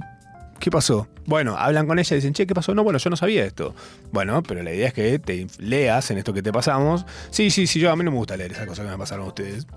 qué 0.59 0.71
pasó? 0.71 1.07
Bueno, 1.27 1.57
hablan 1.57 1.85
con 1.87 1.99
ella 1.99 2.15
y 2.15 2.19
dicen, 2.19 2.33
che, 2.33 2.47
¿qué 2.47 2.55
pasó? 2.55 2.73
No, 2.73 2.83
bueno, 2.85 2.99
yo 2.99 3.09
no 3.09 3.17
sabía 3.17 3.43
esto. 3.43 3.75
Bueno, 4.11 4.41
pero 4.43 4.63
la 4.63 4.73
idea 4.73 4.87
es 4.87 4.93
que 4.93 5.19
te 5.19 5.45
leas 5.59 6.09
en 6.09 6.17
esto 6.17 6.33
que 6.33 6.41
te 6.41 6.53
pasamos. 6.53 7.05
Sí, 7.29 7.51
sí, 7.51 7.67
sí, 7.67 7.81
yo 7.81 7.91
a 7.91 7.95
mí 7.97 8.03
no 8.05 8.11
me 8.11 8.17
gusta 8.17 8.37
leer 8.37 8.53
esas 8.53 8.65
cosas 8.65 8.85
que 8.85 8.91
me 8.91 8.97
pasaron 8.97 9.25
a 9.25 9.27
ustedes. 9.27 9.67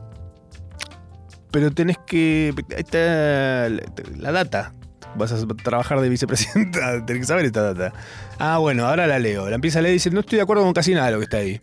Pero 1.51 1.73
tenés 1.73 1.99
que. 2.07 2.55
ahí 2.71 2.81
está 2.81 3.69
la, 4.17 4.31
data. 4.33 4.75
Vas 5.17 5.33
a 5.33 5.45
trabajar 5.65 6.01
de 6.01 6.09
vicepresidenta, 6.09 7.05
tenés 7.05 7.23
que 7.23 7.27
saber 7.27 7.45
esta 7.45 7.75
data. 7.75 7.93
Ah, 8.39 8.59
bueno, 8.59 8.87
ahora 8.87 9.09
la 9.09 9.19
leo. 9.19 9.49
La 9.49 9.57
empieza 9.57 9.81
a 9.81 9.83
leer 9.83 9.95
y 9.95 9.97
dice, 9.97 10.11
no 10.13 10.21
estoy 10.21 10.37
de 10.37 10.43
acuerdo 10.43 10.63
con 10.63 10.73
casi 10.73 10.95
nada 10.95 11.07
de 11.07 11.13
lo 11.13 11.19
que 11.19 11.25
está 11.25 11.39
ahí. 11.39 11.61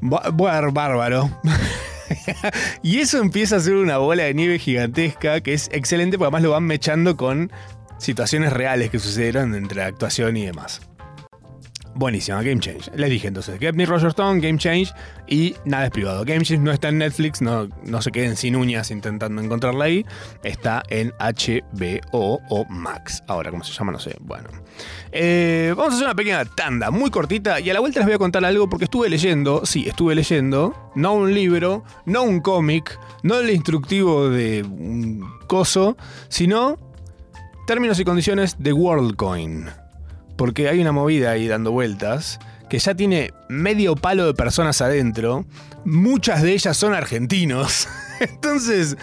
Bar- 0.00 0.72
bárbaro. 0.72 1.28
y 2.82 3.00
eso 3.00 3.18
empieza 3.18 3.56
a 3.56 3.60
ser 3.60 3.74
una 3.74 3.98
bola 3.98 4.24
de 4.24 4.32
nieve 4.32 4.58
gigantesca 4.58 5.42
que 5.42 5.52
es 5.52 5.68
excelente 5.72 6.16
porque 6.16 6.28
además 6.28 6.42
lo 6.42 6.50
van 6.52 6.64
mechando 6.64 7.16
con 7.18 7.52
situaciones 8.00 8.52
reales 8.52 8.90
que 8.90 8.98
sucedieron 8.98 9.54
entre 9.54 9.80
la 9.82 9.86
actuación 9.86 10.36
y 10.36 10.46
demás. 10.46 10.80
Buenísima, 11.94 12.40
Game 12.42 12.60
Change. 12.60 12.92
Les 12.94 13.10
dije 13.10 13.28
entonces, 13.28 13.58
Get 13.58 13.74
Me 13.74 13.84
Roger 13.84 14.08
Stone, 14.08 14.40
Game 14.40 14.58
Change 14.58 14.92
y 15.28 15.54
nada 15.64 15.86
es 15.86 15.90
privado. 15.90 16.24
Game 16.24 16.42
Change 16.44 16.62
no 16.62 16.70
está 16.70 16.88
en 16.88 16.98
Netflix, 16.98 17.42
no, 17.42 17.68
no 17.84 18.00
se 18.00 18.12
queden 18.12 18.36
sin 18.36 18.54
uñas 18.54 18.90
intentando 18.90 19.42
encontrarla 19.42 19.86
ahí. 19.86 20.06
Está 20.44 20.82
en 20.88 21.12
HBO 21.18 22.40
o 22.48 22.64
Max. 22.70 23.22
Ahora, 23.26 23.50
¿cómo 23.50 23.64
se 23.64 23.72
llama? 23.72 23.92
No 23.92 23.98
sé. 23.98 24.16
Bueno. 24.20 24.48
Eh, 25.12 25.74
vamos 25.76 25.92
a 25.92 25.96
hacer 25.96 26.06
una 26.06 26.14
pequeña 26.14 26.44
tanda, 26.44 26.92
muy 26.92 27.10
cortita, 27.10 27.58
y 27.58 27.68
a 27.68 27.74
la 27.74 27.80
vuelta 27.80 27.98
les 27.98 28.06
voy 28.06 28.14
a 28.14 28.18
contar 28.18 28.44
algo 28.44 28.68
porque 28.68 28.84
estuve 28.84 29.08
leyendo, 29.10 29.66
sí, 29.66 29.88
estuve 29.88 30.14
leyendo, 30.14 30.92
no 30.94 31.14
un 31.14 31.34
libro, 31.34 31.84
no 32.06 32.22
un 32.22 32.40
cómic, 32.40 32.98
no 33.24 33.40
el 33.40 33.50
instructivo 33.50 34.30
de 34.30 34.62
un 34.62 35.28
coso, 35.48 35.96
sino 36.28 36.78
términos 37.70 38.00
y 38.00 38.04
condiciones 38.04 38.56
de 38.58 38.72
WorldCoin. 38.72 39.66
Porque 40.36 40.68
hay 40.68 40.80
una 40.80 40.90
movida 40.90 41.30
ahí 41.30 41.46
dando 41.46 41.70
vueltas 41.70 42.40
que 42.68 42.80
ya 42.80 42.96
tiene 42.96 43.32
medio 43.48 43.94
palo 43.94 44.26
de 44.26 44.34
personas 44.34 44.80
adentro. 44.80 45.44
Muchas 45.84 46.42
de 46.42 46.52
ellas 46.52 46.76
son 46.76 46.94
argentinos. 46.94 47.86
Entonces, 48.20 48.96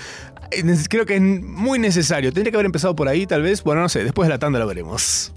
eh, 0.52 0.64
creo 0.90 1.06
que 1.06 1.16
es 1.16 1.22
muy 1.22 1.80
necesario. 1.80 2.34
Tendría 2.34 2.52
que 2.52 2.58
haber 2.58 2.66
empezado 2.66 2.94
por 2.94 3.08
ahí, 3.08 3.26
tal 3.26 3.42
vez. 3.42 3.64
Bueno, 3.64 3.84
no 3.84 3.88
sé, 3.88 4.04
después 4.04 4.28
de 4.28 4.34
la 4.34 4.38
tanda 4.38 4.60
lo 4.60 4.68
veremos. 4.68 5.32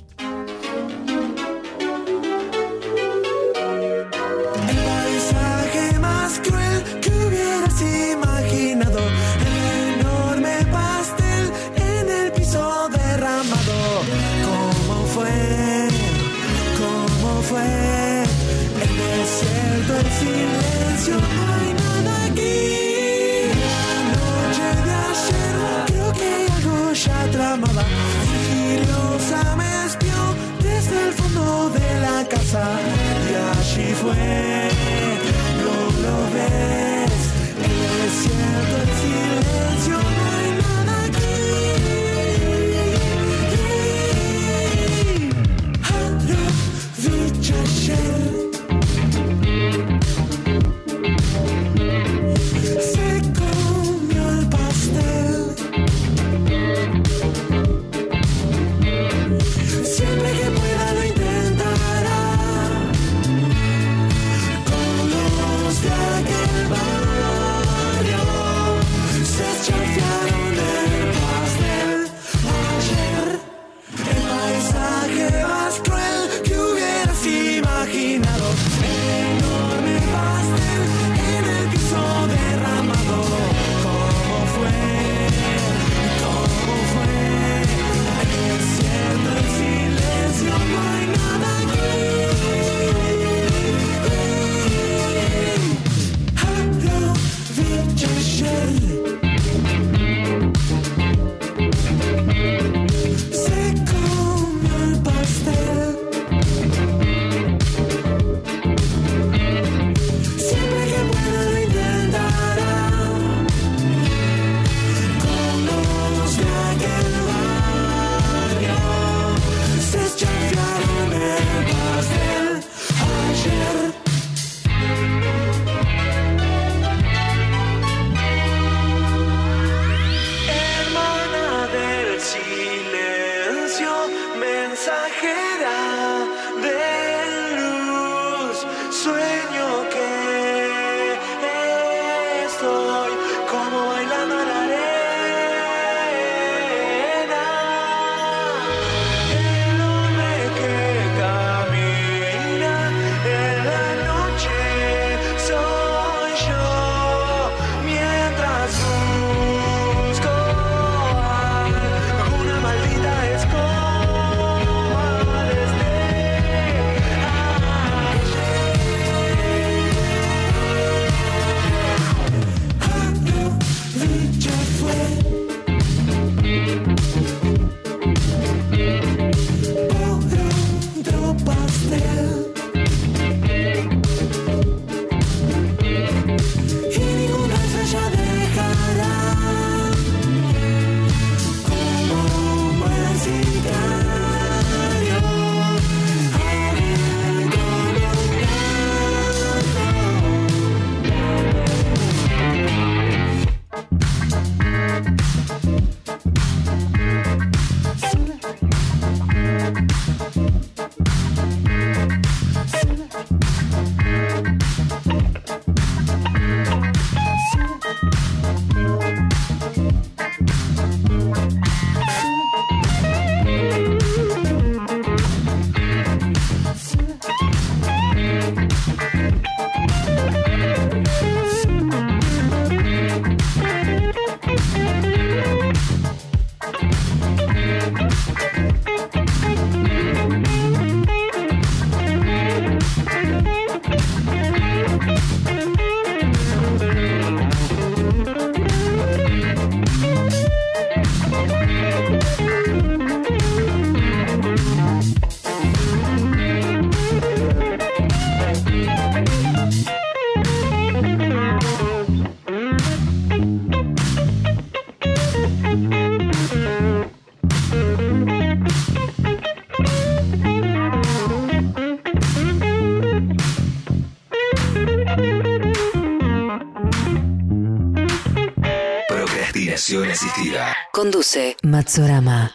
Conduce 281.30 281.56
Matsorama. 281.62 282.50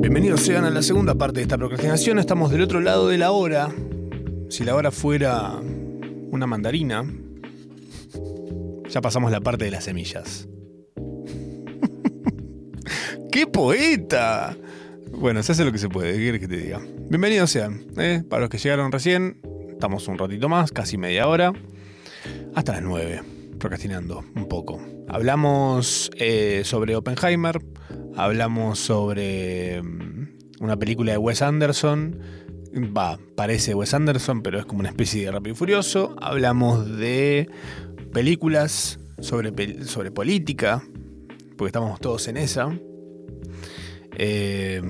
Bienvenidos 0.00 0.42
sean 0.42 0.64
a 0.64 0.70
la 0.70 0.82
segunda 0.82 1.16
parte 1.16 1.40
de 1.40 1.42
esta 1.42 1.58
procrastinación. 1.58 2.20
Estamos 2.20 2.52
del 2.52 2.60
otro 2.60 2.80
lado 2.80 3.08
de 3.08 3.18
la 3.18 3.32
hora. 3.32 3.74
Si 4.48 4.62
la 4.62 4.76
hora 4.76 4.92
fuera 4.92 5.58
una 6.30 6.46
mandarina, 6.46 7.04
ya 8.88 9.00
pasamos 9.00 9.32
la 9.32 9.40
parte 9.40 9.64
de 9.64 9.72
las 9.72 9.84
semillas. 9.84 10.48
¡Qué 13.32 13.48
poeta! 13.48 14.56
Bueno, 15.10 15.42
se 15.42 15.50
hace 15.50 15.64
lo 15.64 15.72
que 15.72 15.78
se 15.78 15.88
puede, 15.88 16.12
¿qué 16.12 16.18
quieres 16.18 16.40
que 16.40 16.48
te 16.48 16.58
diga? 16.58 16.80
Bienvenidos 17.08 17.50
sean, 17.50 17.86
¿eh? 17.96 18.22
para 18.28 18.42
los 18.42 18.50
que 18.50 18.58
llegaron 18.58 18.92
recién, 18.92 19.40
estamos 19.68 20.06
un 20.06 20.16
ratito 20.16 20.48
más, 20.48 20.70
casi 20.70 20.96
media 20.96 21.26
hora, 21.26 21.52
hasta 22.54 22.72
las 22.72 22.82
9, 22.82 23.22
procrastinando 23.58 24.24
un 24.34 24.48
poco. 24.48 24.80
Hablamos 25.08 26.10
eh, 26.16 26.62
sobre 26.64 26.96
Oppenheimer, 26.96 27.60
hablamos 28.16 28.78
sobre 28.78 29.82
mm, 29.82 30.38
una 30.60 30.76
película 30.76 31.12
de 31.12 31.18
Wes 31.18 31.42
Anderson, 31.42 32.18
va, 32.96 33.18
parece 33.36 33.74
Wes 33.74 33.94
Anderson, 33.94 34.42
pero 34.42 34.58
es 34.58 34.66
como 34.66 34.80
una 34.80 34.88
especie 34.90 35.24
de 35.24 35.32
Rápido 35.32 35.54
y 35.54 35.56
Furioso, 35.56 36.14
hablamos 36.20 36.96
de 36.96 37.48
películas 38.12 38.98
sobre, 39.20 39.84
sobre 39.84 40.10
política, 40.10 40.82
porque 41.56 41.68
estamos 41.68 42.00
todos 42.00 42.28
en 42.28 42.36
esa. 42.36 42.68
Eh, 44.16 44.82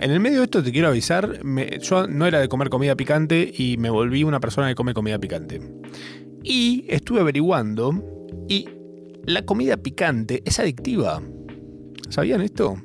en 0.00 0.10
el 0.10 0.20
medio 0.20 0.38
de 0.38 0.44
esto 0.44 0.62
te 0.62 0.70
quiero 0.70 0.88
avisar, 0.88 1.40
yo 1.80 2.06
no 2.06 2.26
era 2.26 2.38
de 2.38 2.48
comer 2.48 2.68
comida 2.68 2.94
picante 2.94 3.52
y 3.52 3.76
me 3.76 3.90
volví 3.90 4.22
una 4.22 4.38
persona 4.38 4.68
que 4.68 4.76
come 4.76 4.94
comida 4.94 5.18
picante. 5.18 5.60
Y 6.42 6.84
estuve 6.88 7.20
averiguando 7.20 7.92
y 8.48 8.68
la 9.24 9.42
comida 9.42 9.76
picante 9.76 10.42
es 10.44 10.58
adictiva. 10.58 11.22
¿Sabían 12.08 12.40
esto? 12.40 12.76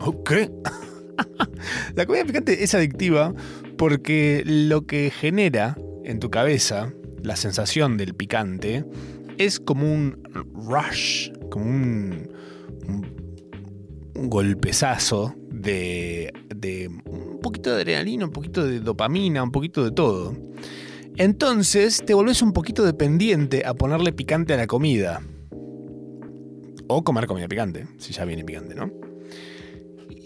¿O 0.00 0.22
qué? 0.24 0.50
la 1.94 2.06
comida 2.06 2.24
picante 2.24 2.62
es 2.62 2.74
adictiva 2.74 3.34
porque 3.76 4.42
lo 4.44 4.86
que 4.86 5.10
genera 5.10 5.78
en 6.04 6.20
tu 6.20 6.30
cabeza 6.30 6.92
la 7.22 7.36
sensación 7.36 7.96
del 7.96 8.14
picante 8.14 8.84
es 9.38 9.60
como 9.60 9.92
un 9.92 10.22
rush, 10.54 11.30
como 11.50 11.66
un, 11.66 12.28
un 12.86 13.20
un 14.20 14.28
golpezazo 14.28 15.34
de, 15.50 16.32
de 16.54 16.88
un 16.88 17.40
poquito 17.40 17.70
de 17.70 17.76
adrenalina, 17.76 18.26
un 18.26 18.32
poquito 18.32 18.64
de 18.64 18.80
dopamina, 18.80 19.42
un 19.42 19.50
poquito 19.50 19.82
de 19.84 19.92
todo. 19.92 20.36
Entonces 21.20 22.02
te 22.06 22.14
volvés 22.14 22.40
un 22.40 22.54
poquito 22.54 22.82
dependiente 22.82 23.66
a 23.66 23.74
ponerle 23.74 24.10
picante 24.10 24.54
a 24.54 24.56
la 24.56 24.66
comida. 24.66 25.20
O 26.88 27.04
comer 27.04 27.26
comida 27.26 27.46
picante, 27.46 27.86
si 27.98 28.14
ya 28.14 28.24
viene 28.24 28.42
picante, 28.42 28.74
¿no? 28.74 28.90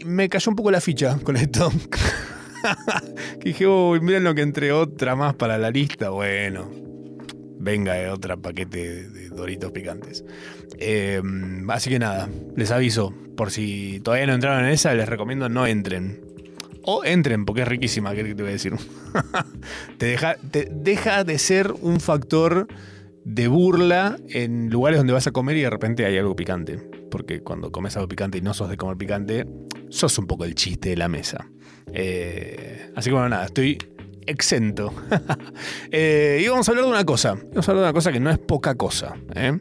Me 0.06 0.28
cayó 0.28 0.50
un 0.50 0.54
poco 0.54 0.70
la 0.70 0.80
ficha 0.80 1.18
con 1.24 1.36
esto. 1.36 1.72
que 3.40 3.48
dije, 3.48 3.66
uy, 3.66 3.98
miren 4.02 4.22
lo 4.22 4.36
que 4.36 4.42
entre 4.42 4.70
otra 4.70 5.16
más 5.16 5.34
para 5.34 5.58
la 5.58 5.72
lista. 5.72 6.10
Bueno, 6.10 6.70
venga 7.58 8.00
eh, 8.00 8.08
otra 8.08 8.36
paquete 8.36 9.08
de, 9.08 9.28
doritos 9.30 9.72
picantes. 9.72 10.24
Eh, 10.78 11.20
así 11.70 11.90
que 11.90 11.98
nada, 11.98 12.28
les 12.54 12.70
aviso, 12.70 13.12
por 13.36 13.50
si 13.50 13.98
todavía 14.04 14.28
no 14.28 14.34
entraron 14.34 14.64
en 14.64 14.70
esa, 14.70 14.94
les 14.94 15.08
recomiendo 15.08 15.48
no 15.48 15.66
entren. 15.66 16.33
O 16.86 17.04
entren, 17.04 17.44
porque 17.44 17.62
es 17.62 17.68
riquísima, 17.68 18.14
¿qué 18.14 18.22
te 18.22 18.34
voy 18.34 18.50
a 18.50 18.52
decir? 18.52 18.74
te, 19.98 20.06
deja, 20.06 20.36
te 20.50 20.68
deja 20.70 21.24
de 21.24 21.38
ser 21.38 21.72
un 21.72 22.00
factor 22.00 22.68
de 23.24 23.48
burla 23.48 24.18
en 24.28 24.68
lugares 24.70 24.98
donde 24.98 25.14
vas 25.14 25.26
a 25.26 25.32
comer 25.32 25.56
y 25.56 25.62
de 25.62 25.70
repente 25.70 26.04
hay 26.04 26.18
algo 26.18 26.36
picante. 26.36 26.76
Porque 27.10 27.40
cuando 27.40 27.72
comes 27.72 27.96
algo 27.96 28.08
picante 28.08 28.38
y 28.38 28.42
no 28.42 28.52
sos 28.54 28.68
de 28.68 28.76
comer 28.76 28.96
picante, 28.96 29.46
sos 29.88 30.18
un 30.18 30.26
poco 30.26 30.44
el 30.44 30.54
chiste 30.54 30.90
de 30.90 30.96
la 30.96 31.08
mesa. 31.08 31.48
Eh, 31.92 32.90
así 32.94 33.08
que 33.08 33.14
bueno, 33.14 33.30
nada, 33.30 33.46
estoy 33.46 33.78
exento. 34.26 34.92
Eh, 35.96 36.42
y 36.44 36.48
vamos 36.48 36.68
a 36.68 36.72
hablar 36.72 36.86
de 36.86 36.90
una 36.90 37.04
cosa. 37.04 37.34
Vamos 37.34 37.68
a 37.68 37.70
hablar 37.70 37.84
de 37.84 37.90
una 37.90 37.92
cosa 37.92 38.12
que 38.12 38.18
no 38.18 38.30
es 38.30 38.38
poca 38.38 38.74
cosa. 38.74 39.14
¿eh? 39.34 39.56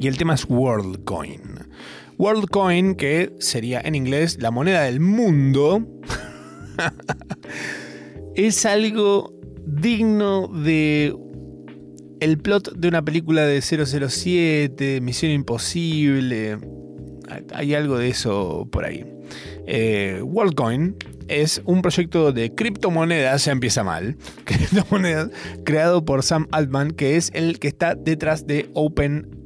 Y 0.00 0.08
el 0.08 0.16
tema 0.16 0.34
es 0.34 0.46
WorldCoin. 0.48 1.57
WorldCoin, 2.18 2.96
que 2.96 3.32
sería 3.38 3.80
en 3.80 3.94
inglés 3.94 4.38
la 4.40 4.50
moneda 4.50 4.82
del 4.82 4.98
mundo, 4.98 5.86
es 8.34 8.66
algo 8.66 9.32
digno 9.64 10.48
de 10.48 11.16
el 12.20 12.38
plot 12.38 12.74
de 12.74 12.88
una 12.88 13.04
película 13.04 13.42
de 13.42 13.62
007, 13.62 15.00
Misión 15.00 15.30
Imposible. 15.30 16.58
Hay 17.54 17.74
algo 17.74 17.98
de 17.98 18.08
eso 18.08 18.68
por 18.72 18.84
ahí. 18.84 19.04
Eh, 19.66 20.20
WorldCoin 20.22 20.96
es 21.28 21.62
un 21.66 21.82
proyecto 21.82 22.32
de 22.32 22.54
criptomonedas, 22.54 23.44
ya 23.44 23.52
empieza 23.52 23.84
mal, 23.84 24.16
criptomonedas 24.44 25.30
creado 25.64 26.04
por 26.04 26.22
Sam 26.22 26.48
Altman, 26.50 26.90
que 26.90 27.16
es 27.16 27.30
el 27.34 27.58
que 27.60 27.68
está 27.68 27.94
detrás 27.94 28.46
de 28.46 28.68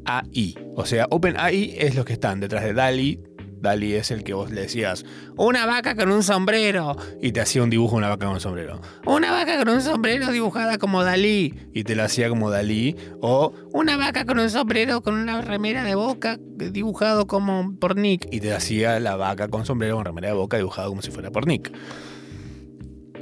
OpenAI. 0.03 0.55
O 0.77 0.87
sea, 0.87 1.07
OpenAI 1.11 1.75
es 1.79 1.95
los 1.95 2.05
que 2.05 2.15
están 2.15 2.41
detrás 2.41 2.65
de 2.65 2.75
DALI. 2.75 3.21
DALI 3.61 3.95
es 3.95 4.11
el 4.11 4.25
que 4.25 4.35
vos 4.35 4.51
le 4.51 4.63
decías, 4.63 5.05
una 5.37 5.67
vaca 5.67 5.95
con 5.95 6.11
un 6.11 6.25
sombrero, 6.25 6.97
y 7.21 7.31
te 7.31 7.41
hacía 7.41 7.63
un 7.63 7.71
dibujo 7.71 7.95
una 7.95 8.09
vaca 8.09 8.27
con 8.27 8.35
un 8.35 8.41
sombrero. 8.41 8.81
Una 9.07 9.31
vaca 9.31 9.57
con 9.57 9.69
un 9.69 9.81
sombrero 9.81 10.33
dibujada 10.33 10.79
como 10.79 11.05
Dalí, 11.05 11.55
y 11.73 11.85
te 11.85 11.95
lo 11.95 12.03
hacía 12.03 12.29
como 12.29 12.51
Dalí. 12.51 12.97
O 13.21 13.53
una 13.73 13.97
vaca 13.97 14.25
con 14.25 14.41
un 14.41 14.51
sombrero 14.51 15.01
con 15.03 15.15
una 15.15 15.41
remera 15.43 15.85
de 15.85 15.95
boca 15.95 16.39
dibujado 16.41 17.29
como 17.29 17.77
por 17.79 17.97
Nick, 17.97 18.27
y 18.33 18.41
te 18.41 18.53
hacía 18.53 18.99
la 18.99 19.15
vaca 19.15 19.47
con 19.47 19.65
sombrero 19.65 19.95
con 19.95 20.07
remera 20.07 20.29
de 20.29 20.35
boca 20.35 20.57
dibujado 20.57 20.89
como 20.89 21.03
si 21.03 21.13
fuera 21.13 21.31
por 21.31 21.47
Nick. 21.47 21.73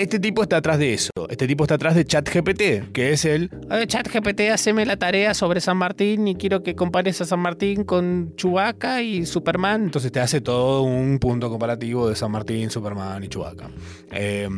Este 0.01 0.19
tipo 0.19 0.43
está 0.43 0.57
atrás 0.57 0.79
de 0.79 0.95
eso. 0.95 1.11
Este 1.29 1.47
tipo 1.47 1.65
está 1.65 1.75
atrás 1.75 1.95
de 1.95 2.05
ChatGPT, 2.07 2.91
que 2.93 3.13
es 3.13 3.27
el 3.27 3.51
"Eh, 3.71 3.87
ChatGPT, 3.87 4.49
haceme 4.51 4.87
la 4.87 4.97
tarea 4.97 5.35
sobre 5.35 5.61
San 5.61 5.77
Martín 5.77 6.27
y 6.27 6.37
quiero 6.37 6.63
que 6.63 6.75
compares 6.75 7.21
a 7.21 7.27
San 7.27 7.41
Martín 7.41 7.85
con 7.85 8.33
Chewbacca 8.37 9.03
y 9.03 9.27
Superman. 9.27 9.85
Entonces 9.85 10.11
te 10.11 10.21
hace 10.21 10.41
todo 10.41 10.83
un 10.83 11.19
punto 11.19 11.51
comparativo 11.51 12.09
de 12.09 12.17
San 12.17 12.31
Martín, 12.33 12.71
Superman 12.71 13.23
y 13.25 13.29
Chewbacca. 13.29 13.71
Eh, 14.13 14.49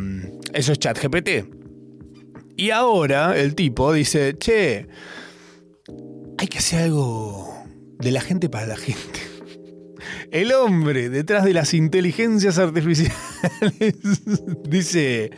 eso 0.55 0.71
es 0.73 0.79
ChatGPT. 0.79 1.29
Y 2.57 2.71
ahora 2.71 3.37
el 3.37 3.57
tipo 3.57 3.93
dice, 3.93 4.37
che, 4.39 4.87
hay 6.39 6.47
que 6.47 6.59
hacer 6.59 6.83
algo 6.85 7.53
de 7.99 8.13
la 8.13 8.21
gente 8.21 8.49
para 8.49 8.67
la 8.67 8.77
gente. 8.77 9.32
El 10.31 10.53
hombre 10.53 11.09
detrás 11.09 11.45
de 11.45 11.53
las 11.55 11.75
inteligencias 11.75 12.59
artificiales 12.59 13.17
dice, 14.69 15.31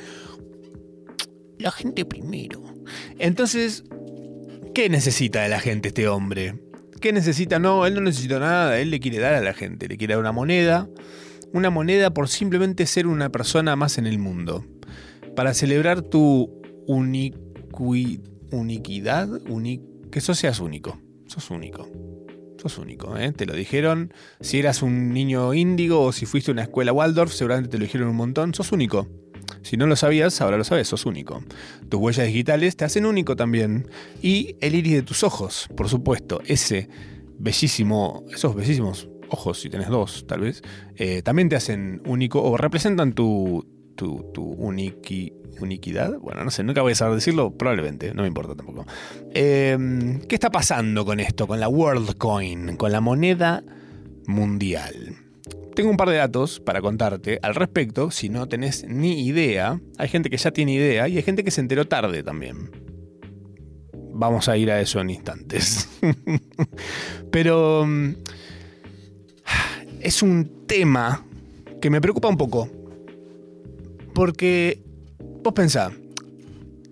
la 1.59 1.71
gente 1.71 2.05
primero. 2.05 2.63
Entonces, 3.19 3.85
¿qué 4.75 4.89
necesita 4.89 5.43
de 5.43 5.49
la 5.49 5.61
gente 5.61 5.89
este 5.89 6.09
hombre? 6.09 6.55
¿Qué 7.01 7.13
necesita? 7.13 7.59
No, 7.59 7.87
él 7.87 7.95
no 7.95 8.01
necesita 8.01 8.39
nada, 8.39 8.79
él 8.81 8.91
le 8.91 9.01
quiere 9.01 9.19
dar 9.19 9.35
a 9.35 9.41
la 9.41 9.53
gente, 9.55 9.89
le 9.89 9.97
quiere 9.97 10.15
dar 10.15 10.21
una 10.21 10.33
moneda, 10.33 10.89
una 11.53 11.71
moneda 11.71 12.13
por 12.13 12.29
simplemente 12.29 12.87
ser 12.87 13.07
una 13.07 13.31
persona 13.31 13.77
más 13.77 13.99
en 13.99 14.07
el 14.07 14.19
mundo. 14.19 14.65
Para 15.37 15.53
celebrar 15.55 16.01
tu 16.03 16.51
uniquidad, 18.51 19.29
uni- 19.49 19.83
que 20.11 20.21
sos 20.21 20.39
seas 20.39 20.61
único, 20.61 20.99
sos 21.27 21.51
único. 21.51 21.89
Sos 22.65 22.79
único, 22.79 23.19
¿eh? 23.19 23.31
Te 23.33 23.45
lo 23.45 23.53
dijeron. 23.53 24.15
Si 24.41 24.59
eras 24.59 24.83
un 24.83 25.13
niño 25.13 25.53
índigo 25.53 26.01
o 26.01 26.13
si 26.13 26.25
fuiste 26.25 26.51
a 26.51 26.53
una 26.53 26.63
escuela 26.63 26.95
Waldorf, 26.95 27.31
seguramente 27.31 27.69
te 27.69 27.77
lo 27.77 27.85
dijeron 27.85 28.09
un 28.09 28.17
montón. 28.17 28.55
Sos 28.55 28.73
único. 28.73 29.07
Si 29.61 29.77
no 29.77 29.87
lo 29.87 29.97
sabías, 29.97 30.41
ahora 30.41 30.57
lo 30.57 30.65
sabes, 30.65 30.89
sos 30.89 31.05
único. 31.05 31.45
Tus 31.91 32.01
huellas 32.01 32.27
digitales 32.27 32.79
te 32.79 32.87
hacen 32.87 33.05
único 33.05 33.37
también. 33.37 33.87
Y 34.23 34.57
el 34.63 34.75
iris 34.77 34.95
de 34.95 35.03
tus 35.03 35.25
ojos, 35.25 35.69
por 35.77 35.91
supuesto, 35.91 36.41
ese 36.47 36.89
bellísimo, 37.39 38.25
esos 38.33 38.55
bellísimos 38.55 39.11
ojos, 39.29 39.61
si 39.61 39.69
tenés 39.69 39.89
dos, 39.89 40.27
tal 40.27 40.41
vez, 40.41 40.63
eh, 40.97 41.21
también 41.21 41.51
te 41.51 41.57
hacen 41.57 42.01
único 42.07 42.43
o 42.43 42.57
representan 42.57 43.13
tu, 43.13 43.67
tu, 43.95 44.31
tu 44.33 44.55
uniqui- 44.57 45.33
uniquidad. 45.61 46.19
Bueno, 46.19 46.45
no 46.45 46.51
sé, 46.51 46.63
nunca 46.65 46.83
voy 46.83 46.93
a 46.93 46.95
saber 46.97 47.15
decirlo, 47.17 47.53
probablemente, 47.57 48.13
no 48.15 48.23
me 48.23 48.29
importa 48.29 48.55
tampoco. 48.55 48.87
Eh, 49.33 50.19
¿Qué 50.29 50.35
está 50.35 50.51
pasando 50.51 51.05
con 51.05 51.21
esto, 51.21 51.47
con 51.47 51.61
la 51.61 51.69
WorldCoin, 51.69 52.77
con 52.77 52.93
la 52.93 53.01
moneda 53.01 53.63
mundial? 54.27 55.17
Tengo 55.75 55.91
un 55.91 55.97
par 55.97 56.09
de 56.09 56.17
datos 56.17 56.61
para 56.61 56.81
contarte 56.81 57.41
al 57.43 57.55
respecto, 57.57 58.11
si 58.13 58.29
no 58.29 58.47
tenés 58.49 58.87
ni 58.89 59.27
idea. 59.27 59.81
Hay 59.99 60.09
gente 60.09 60.31
que 60.31 60.37
ya 60.37 60.53
tiene 60.53 60.73
idea 60.75 61.09
y 61.09 61.17
hay 61.17 61.23
gente 61.23 61.43
que 61.43 61.51
se 61.51 61.61
enteró 61.61 61.87
tarde 61.87 62.23
también. 62.23 62.71
Vamos 64.17 64.49
a 64.49 64.57
ir 64.57 64.71
a 64.71 64.81
eso 64.81 65.01
en 65.01 65.11
instantes. 65.11 65.89
Pero 67.33 67.85
mm, 67.85 68.11
es 70.01 70.23
un 70.23 70.67
tema 70.69 71.27
que 71.81 71.91
me 71.91 72.01
preocupa 72.01 72.29
un 72.29 72.37
poco. 72.37 72.69
Porque 74.15 74.83
vos 75.43 75.53
pensá, 75.53 75.93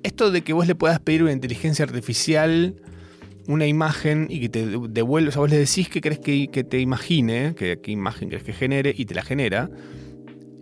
esto 0.03 0.31
de 0.31 0.43
que 0.43 0.53
vos 0.53 0.67
le 0.67 0.75
puedas 0.75 1.01
pedir 1.01 1.23
una 1.23 1.33
inteligencia 1.33 1.85
artificial 1.85 2.77
una 3.47 3.67
imagen 3.67 4.27
y 4.31 4.41
que 4.41 4.49
te 4.49 4.67
devuelva, 4.89 5.29
o 5.29 5.33
sea, 5.33 5.41
vos 5.41 5.51
le 5.51 5.59
decís 5.59 5.89
que 5.89 6.01
querés 6.01 6.19
que, 6.19 6.49
te 6.49 6.81
imagine, 6.81 7.55
que, 7.55 7.81
qué 7.81 7.91
imagen 7.91 8.29
querés 8.29 8.45
que 8.45 8.53
genere 8.53 8.95
y 8.97 9.05
te 9.05 9.15
la 9.15 9.23
genera, 9.23 9.71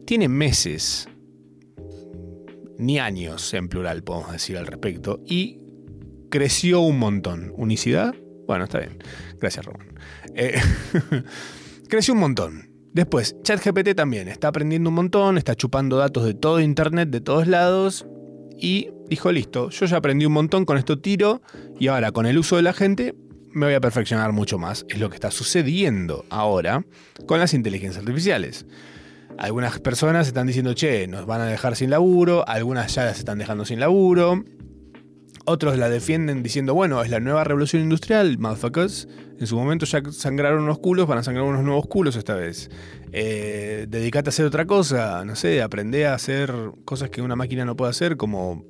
tiene 0.07 0.29
meses, 0.29 1.09
ni 2.79 2.99
años 2.99 3.53
en 3.55 3.69
plural, 3.69 4.03
podemos 4.03 4.33
decir 4.33 4.57
al 4.57 4.67
respecto, 4.67 5.21
y 5.27 5.61
creció 6.31 6.81
un 6.81 6.99
montón. 6.99 7.53
¿Unicidad? 7.57 8.15
Bueno, 8.47 8.65
está 8.65 8.81
bien. 8.81 8.99
Gracias, 9.39 9.65
Román. 9.65 9.95
Eh, 10.35 10.61
creció 11.89 12.15
un 12.15 12.21
montón. 12.21 12.70
Después, 12.93 13.37
ChatGPT 13.43 13.95
también 13.95 14.29
está 14.29 14.49
aprendiendo 14.49 14.89
un 14.89 14.97
montón, 14.97 15.39
está 15.39 15.55
chupando 15.55 15.97
datos 15.97 16.25
de 16.25 16.35
todo 16.35 16.61
Internet, 16.61 17.11
de 17.11 17.21
todos 17.21 17.47
lados, 17.47 18.07
y 18.59 18.91
dijo, 19.09 19.31
listo, 19.31 19.71
yo 19.71 19.87
ya 19.87 19.97
aprendí 19.97 20.27
un 20.27 20.33
montón, 20.33 20.65
con 20.65 20.77
esto 20.77 20.99
tiro, 20.99 21.41
y 21.79 21.87
ahora 21.87 22.11
con 22.11 22.27
el 22.27 22.37
uso 22.37 22.57
de 22.57 22.63
la 22.63 22.73
gente 22.73 23.15
me 23.53 23.67
voy 23.67 23.75
a 23.75 23.81
perfeccionar 23.81 24.33
mucho 24.33 24.59
más. 24.59 24.85
Es 24.89 24.99
lo 24.99 25.09
que 25.09 25.15
está 25.15 25.31
sucediendo 25.31 26.25
ahora 26.31 26.85
con 27.27 27.39
las 27.39 27.55
inteligencias 27.55 28.03
artificiales. 28.03 28.67
Algunas 29.39 29.79
personas 29.79 30.27
están 30.27 30.47
diciendo, 30.47 30.75
che, 30.75 31.07
nos 31.07 31.27
van 31.27 31.41
a 31.41 31.47
dejar 31.47 31.77
sin 31.77 31.91
laburo, 31.91 32.47
algunas 32.47 32.95
ya 32.95 33.05
las 33.05 33.19
están 33.19 33.39
dejando 33.39 33.65
sin 33.65 33.81
laburo. 33.81 34.45
Otros 35.51 35.77
la 35.77 35.89
defienden 35.89 36.45
diciendo, 36.45 36.75
bueno, 36.75 37.03
es 37.03 37.11
la 37.11 37.19
nueva 37.19 37.43
revolución 37.43 37.83
industrial, 37.83 38.39
motherfuckers. 38.39 39.09
En 39.41 39.49
su 39.49 39.57
momento 39.57 39.85
ya 39.85 40.01
sangraron 40.13 40.63
unos 40.63 40.79
culos, 40.79 41.09
van 41.09 41.19
a 41.19 41.25
sangrar 41.25 41.45
unos 41.45 41.65
nuevos 41.65 41.89
culos 41.89 42.15
esta 42.15 42.37
vez. 42.37 42.71
Eh, 43.11 43.87
dedicate 43.89 44.29
a 44.29 44.31
hacer 44.31 44.47
otra 44.47 44.67
cosa, 44.67 45.25
no 45.25 45.35
sé, 45.35 45.61
aprende 45.61 46.07
a 46.07 46.15
hacer 46.15 46.55
cosas 46.85 47.11
que 47.11 47.21
una 47.21 47.35
máquina 47.35 47.65
no 47.65 47.75
puede 47.75 47.91
hacer, 47.91 48.17
como 48.17 48.65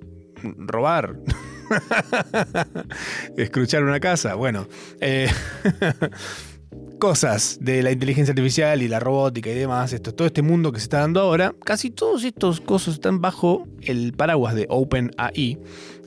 robar. 0.56 1.20
Escruchar 3.36 3.84
una 3.84 4.00
casa, 4.00 4.34
bueno. 4.34 4.66
eh, 5.02 5.28
cosas 7.00 7.58
de 7.60 7.82
la 7.82 7.90
inteligencia 7.90 8.30
artificial 8.30 8.82
y 8.82 8.86
la 8.86 9.00
robótica 9.00 9.50
y 9.50 9.54
demás, 9.54 9.92
esto, 9.92 10.14
todo 10.14 10.26
este 10.26 10.42
mundo 10.42 10.70
que 10.70 10.78
se 10.78 10.84
está 10.84 11.00
dando 11.00 11.20
ahora, 11.20 11.52
casi 11.64 11.90
todos 11.90 12.22
estos 12.22 12.60
cosas 12.60 12.94
están 12.94 13.20
bajo 13.20 13.66
el 13.82 14.12
paraguas 14.12 14.54
de 14.54 14.66
OpenAI, 14.68 15.58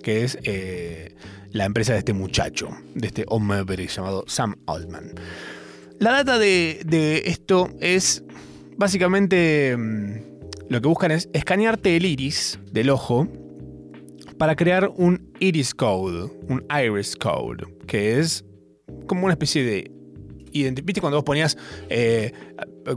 que 0.02 0.24
es 0.24 0.38
eh, 0.44 1.16
la 1.52 1.66
empresa 1.66 1.92
de 1.92 2.00
este 2.00 2.14
muchacho, 2.14 2.70
de 2.96 3.08
este 3.08 3.26
hombre 3.28 3.88
llamado 3.88 4.24
Sam 4.28 4.56
Altman. 4.68 5.12
La 6.00 6.12
data 6.12 6.40
de, 6.40 6.82
de 6.86 7.24
esto 7.26 7.70
es 7.82 8.24
básicamente 8.78 9.76
mm, 9.76 10.70
lo 10.70 10.82
que 10.82 10.88
buscan 10.88 11.12
es 11.12 11.28
escanearte 11.34 11.98
el 11.98 12.06
iris 12.06 12.60
del 12.72 12.90
ojo 12.90 13.28
para 14.38 14.56
crear 14.56 14.92
un 14.96 15.34
iris 15.40 15.74
code, 15.74 16.32
un 16.48 16.66
iris 16.70 17.16
code, 17.16 17.66
que 17.88 18.20
es 18.20 18.46
como 19.08 19.26
una 19.26 19.34
especie 19.34 19.64
de 19.64 19.92
¿Viste 20.54 21.02
cuando 21.02 21.18
vos 21.18 21.26
ponías, 21.26 21.58
eh, 21.90 22.32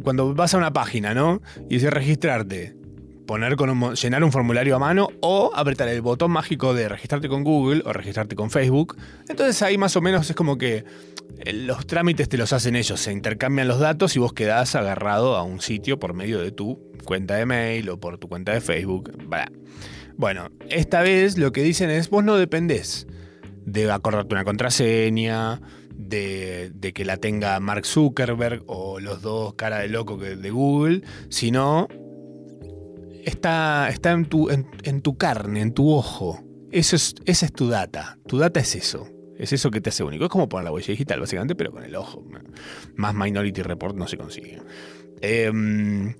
cuando 0.02 0.34
vas 0.34 0.54
a 0.54 0.58
una 0.58 0.72
página, 0.72 1.14
¿no? 1.14 1.40
Y 1.68 1.74
dice 1.74 1.90
registrarte, 1.90 2.76
poner 3.26 3.56
con 3.56 3.70
un 3.70 3.94
llenar 3.94 4.24
un 4.24 4.32
formulario 4.32 4.76
a 4.76 4.78
mano 4.78 5.08
o 5.20 5.50
apretar 5.54 5.88
el 5.88 6.00
botón 6.00 6.30
mágico 6.30 6.74
de 6.74 6.88
registrarte 6.88 7.28
con 7.28 7.44
Google 7.44 7.82
o 7.84 7.92
registrarte 7.92 8.36
con 8.36 8.50
Facebook. 8.50 8.96
Entonces 9.28 9.60
ahí 9.62 9.76
más 9.76 9.96
o 9.96 10.00
menos 10.00 10.30
es 10.30 10.36
como 10.36 10.56
que 10.56 10.84
eh, 11.38 11.52
los 11.52 11.86
trámites 11.86 12.28
te 12.28 12.38
los 12.38 12.52
hacen 12.52 12.76
ellos, 12.76 13.00
se 13.00 13.12
intercambian 13.12 13.68
los 13.68 13.80
datos 13.80 14.16
y 14.16 14.18
vos 14.18 14.32
quedás 14.32 14.74
agarrado 14.74 15.36
a 15.36 15.42
un 15.42 15.60
sitio 15.60 15.98
por 15.98 16.14
medio 16.14 16.40
de 16.40 16.52
tu 16.52 16.78
cuenta 17.04 17.34
de 17.34 17.46
mail 17.46 17.90
o 17.90 18.00
por 18.00 18.18
tu 18.18 18.28
cuenta 18.28 18.52
de 18.52 18.60
Facebook. 18.60 19.12
Bueno, 20.16 20.48
esta 20.70 21.02
vez 21.02 21.36
lo 21.36 21.52
que 21.52 21.62
dicen 21.62 21.90
es 21.90 22.08
vos 22.08 22.24
no 22.24 22.36
dependés 22.36 23.06
de 23.66 23.90
acordarte 23.90 24.34
una 24.34 24.44
contraseña, 24.44 25.60
de, 25.96 26.70
de 26.74 26.92
que 26.92 27.04
la 27.04 27.16
tenga 27.16 27.58
Mark 27.60 27.86
Zuckerberg 27.86 28.62
o 28.66 29.00
los 29.00 29.22
dos 29.22 29.54
cara 29.54 29.78
de 29.78 29.88
loco 29.88 30.16
de 30.16 30.50
Google, 30.50 31.02
sino 31.28 31.88
está, 33.26 33.88
está 33.90 34.12
en, 34.12 34.24
tu, 34.24 34.48
en, 34.50 35.00
tu 35.02 35.18
carne, 35.18 35.60
en 35.60 35.72
tu 35.72 35.92
ojo. 35.92 36.42
Eso 36.70 36.96
es, 36.96 37.14
esa 37.26 37.46
es 37.46 37.52
tu 37.52 37.68
data. 37.68 38.18
Tu 38.26 38.38
data 38.38 38.60
es 38.60 38.74
eso. 38.74 39.08
Es 39.36 39.52
eso 39.52 39.70
que 39.70 39.80
te 39.80 39.90
hace 39.90 40.02
único. 40.02 40.24
Es 40.24 40.30
como 40.30 40.48
poner 40.48 40.64
la 40.64 40.72
huella 40.72 40.86
digital, 40.86 41.20
básicamente, 41.20 41.54
pero 41.54 41.72
con 41.72 41.84
el 41.84 41.94
ojo. 41.96 42.24
Más 42.94 43.14
Minority 43.14 43.62
Report 43.62 43.96
no 43.96 44.06
se 44.06 44.16
consigue. 44.16 44.62
Em, 45.20 46.14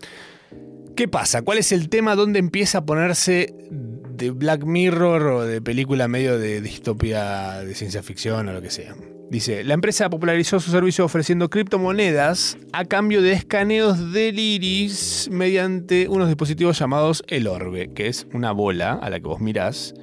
¿Qué 0.96 1.08
pasa? 1.08 1.42
¿Cuál 1.42 1.58
es 1.58 1.72
el 1.72 1.88
tema 1.88 2.16
donde 2.16 2.38
empieza 2.38 2.78
a 2.78 2.86
ponerse 2.86 3.54
de 3.70 4.30
Black 4.30 4.64
Mirror 4.64 5.26
o 5.26 5.44
de 5.44 5.62
película 5.62 6.08
medio 6.08 6.38
de 6.38 6.60
distopia 6.60 7.60
de 7.62 7.74
ciencia 7.74 8.02
ficción 8.02 8.48
o 8.48 8.52
lo 8.52 8.60
que 8.60 8.70
sea? 8.70 8.96
Dice, 9.30 9.64
la 9.64 9.74
empresa 9.74 10.08
popularizó 10.08 10.60
su 10.60 10.70
servicio 10.70 11.04
ofreciendo 11.04 11.50
criptomonedas 11.50 12.56
a 12.72 12.84
cambio 12.84 13.22
de 13.22 13.32
escaneos 13.32 14.12
del 14.12 14.38
iris 14.38 15.28
mediante 15.32 16.08
unos 16.08 16.28
dispositivos 16.28 16.78
llamados 16.78 17.24
el 17.26 17.48
orbe, 17.48 17.92
que 17.92 18.06
es 18.06 18.26
una 18.32 18.52
bola 18.52 18.92
a 18.92 19.10
la 19.10 19.18
que 19.18 19.26
vos 19.26 19.40
mirás 19.40 19.94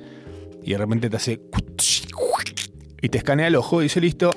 y 0.61 0.71
de 0.71 0.77
repente 0.77 1.09
te 1.09 1.15
hace 1.15 1.39
y 3.01 3.09
te 3.09 3.17
escanea 3.17 3.47
el 3.47 3.55
ojo 3.55 3.81
y 3.81 3.85
dice, 3.85 3.99
listo, 3.99 4.31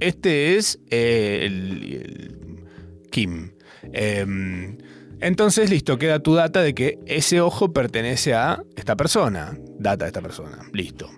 este 0.00 0.56
es 0.56 0.78
el, 0.90 1.82
el 1.92 2.64
Kim. 3.10 3.50
Em, 3.92 4.78
entonces, 5.20 5.70
listo, 5.70 5.98
queda 5.98 6.20
tu 6.20 6.34
data 6.34 6.60
de 6.62 6.74
que 6.74 6.98
ese 7.06 7.40
ojo 7.40 7.72
pertenece 7.72 8.34
a 8.34 8.62
esta 8.76 8.96
persona. 8.96 9.58
Data 9.78 10.04
de 10.04 10.10
esta 10.10 10.20
persona. 10.20 10.58
Listo. 10.72 11.10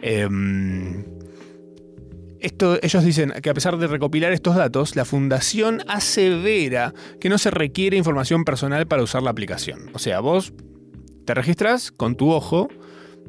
Em, 0.00 1.04
esto, 2.44 2.78
ellos 2.82 3.02
dicen 3.02 3.32
que 3.42 3.48
a 3.48 3.54
pesar 3.54 3.78
de 3.78 3.86
recopilar 3.86 4.32
estos 4.32 4.54
datos, 4.54 4.96
la 4.96 5.06
fundación 5.06 5.80
asevera 5.88 6.92
que 7.18 7.30
no 7.30 7.38
se 7.38 7.50
requiere 7.50 7.96
información 7.96 8.44
personal 8.44 8.86
para 8.86 9.02
usar 9.02 9.22
la 9.22 9.30
aplicación. 9.30 9.90
O 9.94 9.98
sea, 9.98 10.20
vos 10.20 10.52
te 11.24 11.32
registras 11.32 11.90
con 11.90 12.16
tu 12.16 12.30
ojo 12.30 12.68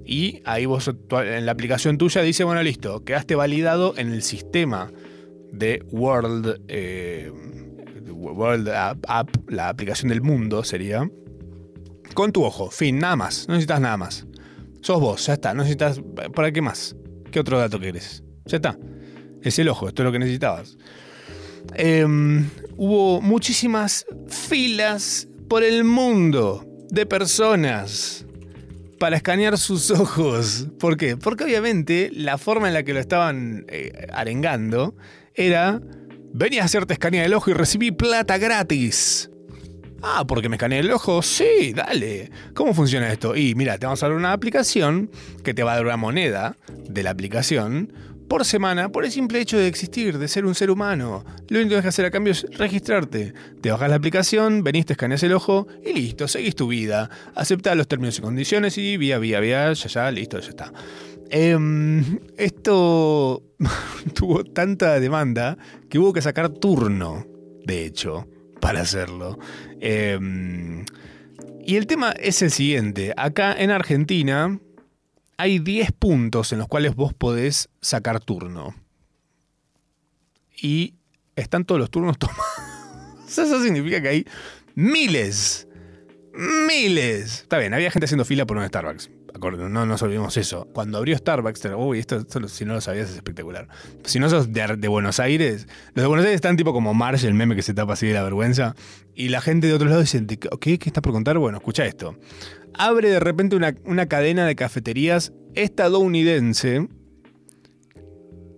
y 0.05 0.41
ahí 0.43 0.65
vos 0.65 0.91
en 1.11 1.45
la 1.45 1.53
aplicación 1.53 1.97
tuya 1.97 2.21
dice, 2.23 2.43
bueno, 2.43 2.61
listo, 2.61 3.05
quedaste 3.05 3.35
validado 3.35 3.93
en 3.97 4.11
el 4.11 4.21
sistema 4.21 4.91
de 5.53 5.81
World, 5.91 6.61
eh, 6.67 7.31
World 8.11 8.67
App, 8.67 9.05
App, 9.07 9.29
la 9.49 9.69
aplicación 9.69 10.09
del 10.09 10.21
mundo 10.21 10.65
sería, 10.65 11.09
con 12.13 12.33
tu 12.33 12.43
ojo, 12.43 12.69
fin, 12.69 12.99
nada 12.99 13.15
más, 13.15 13.47
no 13.47 13.53
necesitas 13.53 13.79
nada 13.79 13.95
más. 13.95 14.27
Sos 14.81 14.99
vos, 14.99 15.25
ya 15.25 15.33
está, 15.33 15.53
no 15.53 15.63
necesitas, 15.63 16.01
¿para 16.35 16.51
qué 16.51 16.61
más? 16.61 16.97
¿Qué 17.31 17.39
otro 17.39 17.57
dato 17.57 17.79
querés? 17.79 18.21
Ya 18.45 18.57
está, 18.57 18.77
es 19.49 19.59
el 19.59 19.69
ojo, 19.69 19.87
esto 19.87 20.01
es 20.01 20.05
lo 20.05 20.11
que 20.11 20.19
necesitabas. 20.19 20.77
Em, 21.73 22.49
hubo 22.77 23.21
muchísimas 23.21 24.05
filas 24.27 25.27
por 25.47 25.63
el 25.63 25.83
mundo 25.83 26.65
de 26.89 27.05
personas 27.05 28.25
para 28.99 29.17
escanear 29.17 29.57
sus 29.57 29.91
ojos. 29.91 30.67
¿Por 30.79 30.97
qué? 30.97 31.17
Porque 31.17 31.43
obviamente 31.43 32.09
la 32.13 32.37
forma 32.37 32.67
en 32.67 32.73
la 32.73 32.83
que 32.83 32.93
lo 32.93 32.99
estaban 32.99 33.65
eh, 33.69 34.07
arengando 34.13 34.95
era, 35.33 35.81
venía 36.33 36.61
a 36.61 36.65
hacerte 36.65 36.93
escanear 36.93 37.25
el 37.25 37.33
ojo 37.33 37.51
y 37.51 37.53
recibí 37.53 37.91
plata 37.91 38.37
gratis. 38.37 39.29
Ah, 40.01 40.23
porque 40.27 40.49
me 40.49 40.55
escaneé 40.55 40.79
el 40.79 40.91
ojo. 40.91 41.21
Sí, 41.21 41.73
dale. 41.73 42.29
¿Cómo 42.53 42.73
funciona 42.73 43.11
esto? 43.11 43.35
Y 43.35 43.55
mira, 43.55 43.77
te 43.77 43.87
vamos 43.87 44.03
a 44.03 44.07
dar 44.07 44.15
una 44.15 44.33
aplicación 44.33 45.09
que 45.43 45.53
te 45.53 45.63
va 45.63 45.73
a 45.73 45.75
dar 45.77 45.85
una 45.85 45.97
moneda 45.97 46.57
de 46.87 47.01
la 47.01 47.09
aplicación 47.09 47.91
por 48.27 48.45
semana 48.45 48.89
por 48.89 49.05
el 49.05 49.11
simple 49.11 49.39
hecho 49.39 49.57
de 49.57 49.67
existir, 49.67 50.17
de 50.17 50.27
ser 50.27 50.45
un 50.45 50.55
ser 50.55 50.71
humano. 50.71 51.23
Lo 51.47 51.59
único 51.59 51.63
que 51.63 51.67
tienes 51.67 51.81
que 51.83 51.89
hacer 51.89 52.05
a 52.05 52.11
cambio 52.11 52.31
es 52.31 52.45
registrarte. 52.57 53.33
Te 53.61 53.71
bajas 53.71 53.89
la 53.89 53.95
aplicación, 53.95 54.63
venís, 54.63 54.85
te 54.85 54.93
escaneas 54.93 55.23
el 55.23 55.33
ojo 55.33 55.67
y 55.83 55.93
listo, 55.93 56.27
seguís 56.27 56.55
tu 56.55 56.67
vida. 56.67 57.09
Aceptás 57.35 57.77
los 57.77 57.87
términos 57.87 58.17
y 58.17 58.21
condiciones 58.21 58.77
y 58.77 58.97
vía, 58.97 59.19
vía, 59.19 59.39
vía, 59.39 59.73
ya, 59.73 59.87
ya, 59.87 60.11
listo, 60.11 60.39
ya 60.39 60.49
está. 60.49 60.73
Em, 61.29 62.19
esto 62.37 63.43
tuvo 64.13 64.43
tanta 64.43 64.99
demanda 64.99 65.57
que 65.89 65.99
hubo 65.99 66.13
que 66.13 66.21
sacar 66.21 66.49
turno, 66.49 67.25
de 67.65 67.85
hecho, 67.85 68.27
para 68.59 68.81
hacerlo. 68.81 69.39
Em, 69.79 70.85
y 71.65 71.77
el 71.77 71.87
tema 71.87 72.11
es 72.11 72.41
el 72.41 72.51
siguiente. 72.51 73.13
Acá 73.17 73.55
en 73.57 73.71
Argentina 73.71 74.59
hay 75.37 75.59
10 75.59 75.91
puntos 75.93 76.51
en 76.51 76.59
los 76.59 76.67
cuales 76.67 76.95
vos 76.95 77.13
podés 77.13 77.69
sacar 77.81 78.19
turno. 78.19 78.75
Y 80.61 80.95
están 81.35 81.65
todos 81.65 81.79
los 81.79 81.89
turnos 81.89 82.17
tomados. 82.19 82.43
Eso 83.27 83.61
significa 83.61 84.01
que 84.01 84.07
hay 84.07 84.27
miles, 84.75 85.67
miles. 86.33 87.41
Está 87.41 87.57
bien, 87.57 87.73
había 87.73 87.91
gente 87.91 88.05
haciendo 88.05 88.25
fila 88.25 88.45
por 88.45 88.57
un 88.57 88.67
Starbucks. 88.67 89.09
Acuerdo, 89.33 89.67
no 89.67 89.85
nos 89.85 90.01
olvidemos 90.01 90.37
eso. 90.37 90.65
Cuando 90.73 90.97
abrió 90.97 91.17
Starbucks, 91.17 91.65
uy, 91.75 91.99
esto, 91.99 92.25
si 92.47 92.63
no 92.63 92.75
lo 92.75 92.79
sabías 92.79 93.09
es 93.09 93.17
espectacular. 93.17 93.67
Si 94.05 94.17
no 94.17 94.29
sos 94.29 94.53
de, 94.53 94.77
de 94.77 94.87
Buenos 94.87 95.19
Aires, 95.19 95.67
los 95.93 96.03
de 96.03 96.07
Buenos 96.07 96.25
Aires 96.25 96.35
están 96.35 96.55
tipo 96.55 96.71
como 96.71 96.93
Marge, 96.93 97.27
el 97.27 97.33
meme 97.33 97.53
que 97.53 97.61
se 97.61 97.73
tapa 97.73 97.93
así 97.93 98.07
de 98.07 98.13
la 98.13 98.23
vergüenza. 98.23 98.75
Y 99.13 99.27
la 99.27 99.41
gente 99.41 99.67
de 99.67 99.73
otros 99.73 99.89
lados 99.89 100.05
dicen, 100.05 100.25
¿qué? 100.27 100.79
¿Qué 100.79 100.89
está 100.89 101.01
por 101.01 101.11
contar? 101.11 101.37
Bueno, 101.37 101.57
escucha 101.57 101.85
esto. 101.85 102.15
Abre 102.77 103.09
de 103.09 103.19
repente 103.19 103.55
una, 103.55 104.05
cadena 104.07 104.45
de 104.45 104.55
cafeterías 104.55 105.33
estadounidense 105.53 106.87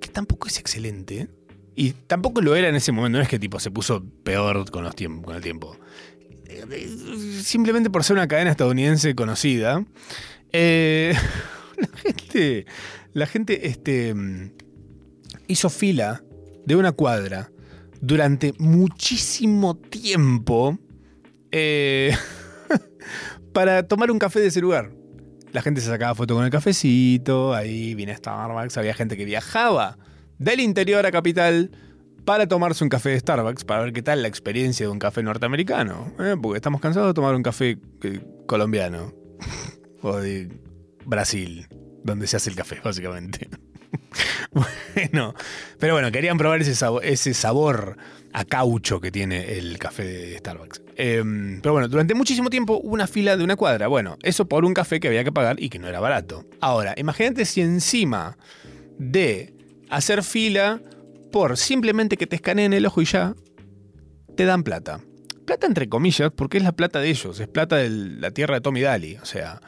que 0.02 0.08
tampoco 0.10 0.48
es 0.48 0.58
excelente. 0.60 1.30
Y 1.76 1.92
tampoco 1.92 2.42
lo 2.42 2.56
era 2.56 2.70
en 2.70 2.76
ese 2.76 2.92
momento, 2.92 3.20
no 3.20 3.24
es 3.24 3.30
que 3.30 3.38
tipo 3.38 3.60
se 3.60 3.70
puso 3.70 4.04
peor 4.24 4.70
con, 4.72 4.86
el 4.86 4.94
tiempo. 4.96 5.78
Eh, 6.46 6.90
Simplemente 7.44 7.92
por 7.92 8.04
ser 8.04 8.16
una 8.16 8.28
cadena 8.28 8.52
estadounidense 8.52 9.14
conocida. 9.14 9.86
eh, 10.52 11.14
la 11.78 11.88
gente, 12.02 12.66
la 13.14 13.26
gente 13.28 13.68
este, 13.68 14.16
hizo 15.48 15.70
fila 15.70 16.24
de 16.66 16.76
una 16.76 16.92
cuadra 16.92 17.52
durante 18.02 18.54
muchísimo 18.58 19.78
tiempo 19.78 20.78
eh, 21.52 22.16
para 23.58 23.88
tomar 23.88 24.12
un 24.12 24.20
café 24.20 24.40
de 24.40 24.50
ese 24.50 24.62
lugar. 24.62 24.92
La 25.52 25.64
gente 25.64 25.82
se 25.82 25.88
sacaba 25.88 26.14
foto 26.14 26.36
con 26.36 26.46
el 26.46 26.52
cafecito, 26.52 27.56
ahí 27.56 27.96
viene 27.96 28.16
Starbucks, 28.16 28.78
había 28.78 28.94
gente 28.94 29.18
que 29.18 29.26
viajaba 29.26 29.98
del 30.38 30.60
interior 30.60 31.04
a 31.08 31.12
capital 31.12 31.72
para 32.24 32.48
tomarse 32.48 32.84
un 32.84 32.92
café 32.92 33.10
de 33.10 33.20
Starbucks, 33.20 33.66
para 33.66 33.82
ver 33.82 33.94
qué 33.94 34.04
tal 34.04 34.22
la 34.22 34.28
experiencia 34.28 34.86
de 34.86 34.92
un 34.92 35.00
café 35.00 35.24
norteamericano. 35.24 36.14
¿eh? 36.20 36.36
Porque 36.40 36.58
estamos 36.58 36.80
cansados 36.82 37.10
de 37.10 37.16
tomar 37.16 37.34
un 37.34 37.42
café 37.42 37.80
eh, 38.04 38.22
colombiano 38.46 39.12
o 40.04 40.18
de 40.18 40.50
Brasil, 41.04 41.68
donde 42.04 42.28
se 42.28 42.38
hace 42.38 42.52
el 42.52 42.56
café, 42.56 42.80
básicamente. 42.84 43.50
bueno, 44.52 45.34
pero 45.80 45.94
bueno, 45.94 46.12
querían 46.12 46.38
probar 46.38 46.62
ese 46.62 47.34
sabor, 47.34 47.98
a 48.34 48.46
caucho 48.46 49.00
que 49.00 49.12
tiene 49.12 49.58
el 49.58 49.80
café 49.80 50.04
de 50.04 50.38
Starbucks. 50.38 50.82
Em, 50.96 51.60
pero 51.62 51.74
bueno, 51.74 51.88
durante 51.88 52.14
muchísimo 52.14 52.50
tiempo 52.50 52.80
hubo 52.82 52.94
una 52.94 53.08
fila 53.08 53.36
de 53.36 53.44
una 53.44 53.56
cuadra. 53.56 53.88
Bueno, 53.88 54.18
eso 54.22 54.48
por 54.48 54.66
un 54.66 54.74
café 54.74 55.00
que 55.00 55.08
había 55.08 55.24
que 55.24 55.32
pagar 55.32 55.62
y 55.62 55.70
que 55.70 55.80
no 55.80 55.88
era 55.88 56.00
barato. 56.00 56.46
Ahora, 56.60 56.94
imagínate 56.98 57.46
si 57.46 57.62
encima 57.62 58.38
de 59.00 59.54
hacer 59.90 60.24
fila 60.24 60.82
por 61.32 61.58
simplemente 61.58 62.18
que 62.18 62.28
te 62.28 62.36
escaneen 62.36 62.74
el 62.74 62.86
ojo 62.86 63.02
y 63.02 63.06
ya, 63.06 63.36
te 64.36 64.46
dan 64.46 64.64
plata. 64.64 65.02
Plata 65.46 65.66
entre 65.66 65.88
comillas, 65.88 66.32
porque 66.36 66.58
es 66.58 66.64
la 66.64 66.74
plata 66.74 67.00
de 67.00 67.10
ellos, 67.10 67.40
es 67.40 67.48
plata 67.48 67.78
de 67.78 67.90
la 67.90 68.32
tierra 68.32 68.56
de 68.56 68.62
Tommy 68.62 68.82
Daly. 68.82 69.18
O 69.18 69.26
sea, 69.26 69.62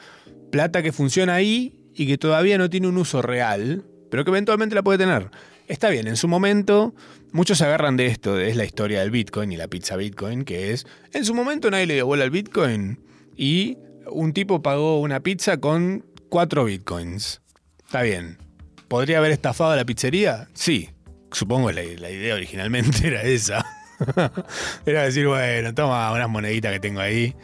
plata 0.50 0.82
que 0.82 0.92
funciona 0.92 1.34
ahí 1.34 1.74
y 1.94 2.06
que 2.06 2.18
todavía 2.18 2.58
no 2.58 2.70
tiene 2.70 2.88
un 2.88 2.98
uso 2.98 3.22
real, 3.22 3.84
pero 4.10 4.24
que 4.24 4.30
eventualmente 4.30 4.74
la 4.74 4.82
puede 4.82 4.98
tener. 4.98 5.30
Está 5.68 5.88
bien, 5.88 6.08
en 6.08 6.16
su 6.16 6.28
momento 6.28 6.94
muchos 7.32 7.58
se 7.58 7.64
agarran 7.64 7.96
de 7.96 8.06
esto, 8.06 8.38
es 8.38 8.56
la 8.56 8.64
historia 8.64 9.00
del 9.00 9.10
Bitcoin 9.10 9.52
y 9.52 9.56
la 9.56 9.68
pizza 9.68 9.96
Bitcoin, 9.96 10.44
que 10.44 10.72
es, 10.72 10.86
en 11.12 11.24
su 11.24 11.34
momento 11.34 11.70
nadie 11.70 11.86
le 11.86 11.94
dio 11.94 12.06
bola 12.06 12.24
al 12.24 12.30
Bitcoin 12.30 13.00
y 13.36 13.78
un 14.10 14.32
tipo 14.32 14.62
pagó 14.62 15.00
una 15.00 15.20
pizza 15.20 15.58
con 15.58 16.04
cuatro 16.28 16.64
Bitcoins. 16.64 17.40
Está 17.84 18.02
bien. 18.02 18.38
¿Podría 18.88 19.18
haber 19.18 19.30
estafado 19.30 19.70
a 19.70 19.76
la 19.76 19.84
pizzería? 19.84 20.48
Sí. 20.52 20.90
Supongo 21.32 21.70
la, 21.70 21.82
la 21.82 22.10
idea 22.10 22.34
originalmente 22.34 23.06
era 23.06 23.22
esa. 23.22 23.64
era 24.86 25.02
decir, 25.04 25.26
bueno, 25.26 25.74
toma 25.74 26.12
unas 26.12 26.28
moneditas 26.28 26.72
que 26.72 26.80
tengo 26.80 27.00
ahí, 27.00 27.36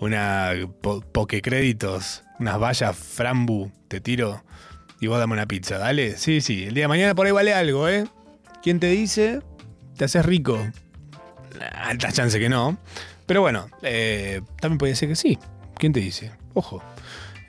una 0.00 0.52
po 0.80 1.26
créditos, 1.26 2.22
unas 2.38 2.58
vallas 2.58 2.96
frambu, 2.96 3.70
te 3.88 4.00
tiro 4.00 4.42
y 5.00 5.06
vos 5.06 5.18
dame 5.18 5.32
una 5.32 5.46
pizza, 5.46 5.78
dale. 5.78 6.16
Sí, 6.16 6.40
sí, 6.40 6.64
el 6.64 6.74
día 6.74 6.84
de 6.84 6.88
mañana 6.88 7.14
por 7.14 7.26
ahí 7.26 7.32
vale 7.32 7.54
algo, 7.54 7.88
¿eh? 7.88 8.06
¿Quién 8.62 8.80
te 8.80 8.88
dice? 8.88 9.40
¿Te 9.96 10.04
haces 10.04 10.24
rico? 10.24 10.58
Alta 11.74 12.12
chance 12.12 12.38
que 12.38 12.48
no. 12.48 12.78
Pero 13.26 13.40
bueno, 13.40 13.68
eh, 13.82 14.40
también 14.60 14.78
puede 14.78 14.96
ser 14.96 15.08
que 15.08 15.16
sí. 15.16 15.38
¿Quién 15.76 15.92
te 15.92 16.00
dice? 16.00 16.32
Ojo. 16.54 16.82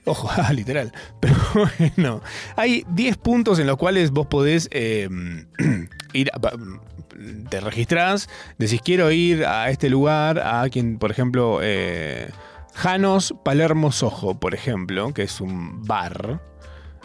Ojo, 0.06 0.30
ah, 0.38 0.54
literal. 0.54 0.92
Pero 1.20 1.36
bueno, 1.96 2.22
hay 2.56 2.86
10 2.90 3.18
puntos 3.18 3.60
en 3.60 3.68
los 3.68 3.78
cuales 3.78 4.12
vos 4.12 4.28
podés 4.28 4.68
eh, 4.72 5.10
ir, 6.14 6.32
a, 6.34 6.40
te 7.50 7.60
registrás, 7.60 8.30
decís 8.58 8.82
quiero 8.84 9.12
ir 9.12 9.46
a 9.46 9.70
este 9.70 9.90
lugar, 9.90 10.40
a 10.40 10.68
quien, 10.70 10.98
por 10.98 11.12
ejemplo, 11.12 11.60
eh, 11.62 12.30
Janos 12.74 13.34
Palermo 13.44 13.92
Sojo, 13.92 14.40
por 14.40 14.54
ejemplo, 14.54 15.14
que 15.14 15.24
es 15.24 15.42
un 15.42 15.84
bar. 15.86 16.42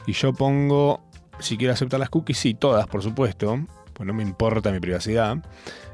Y 0.07 0.13
yo 0.13 0.33
pongo, 0.33 1.03
si 1.39 1.57
quiero 1.57 1.73
aceptar 1.73 2.01
las 2.01 2.11
cookies, 2.11 2.39
sí, 2.39 2.55
todas, 2.55 2.87
por 2.87 3.03
supuesto, 3.03 3.59
pues 3.93 4.07
no 4.07 4.15
me 4.15 4.23
importa 4.23 4.73
mi 4.73 4.81
privacidad. 4.81 5.39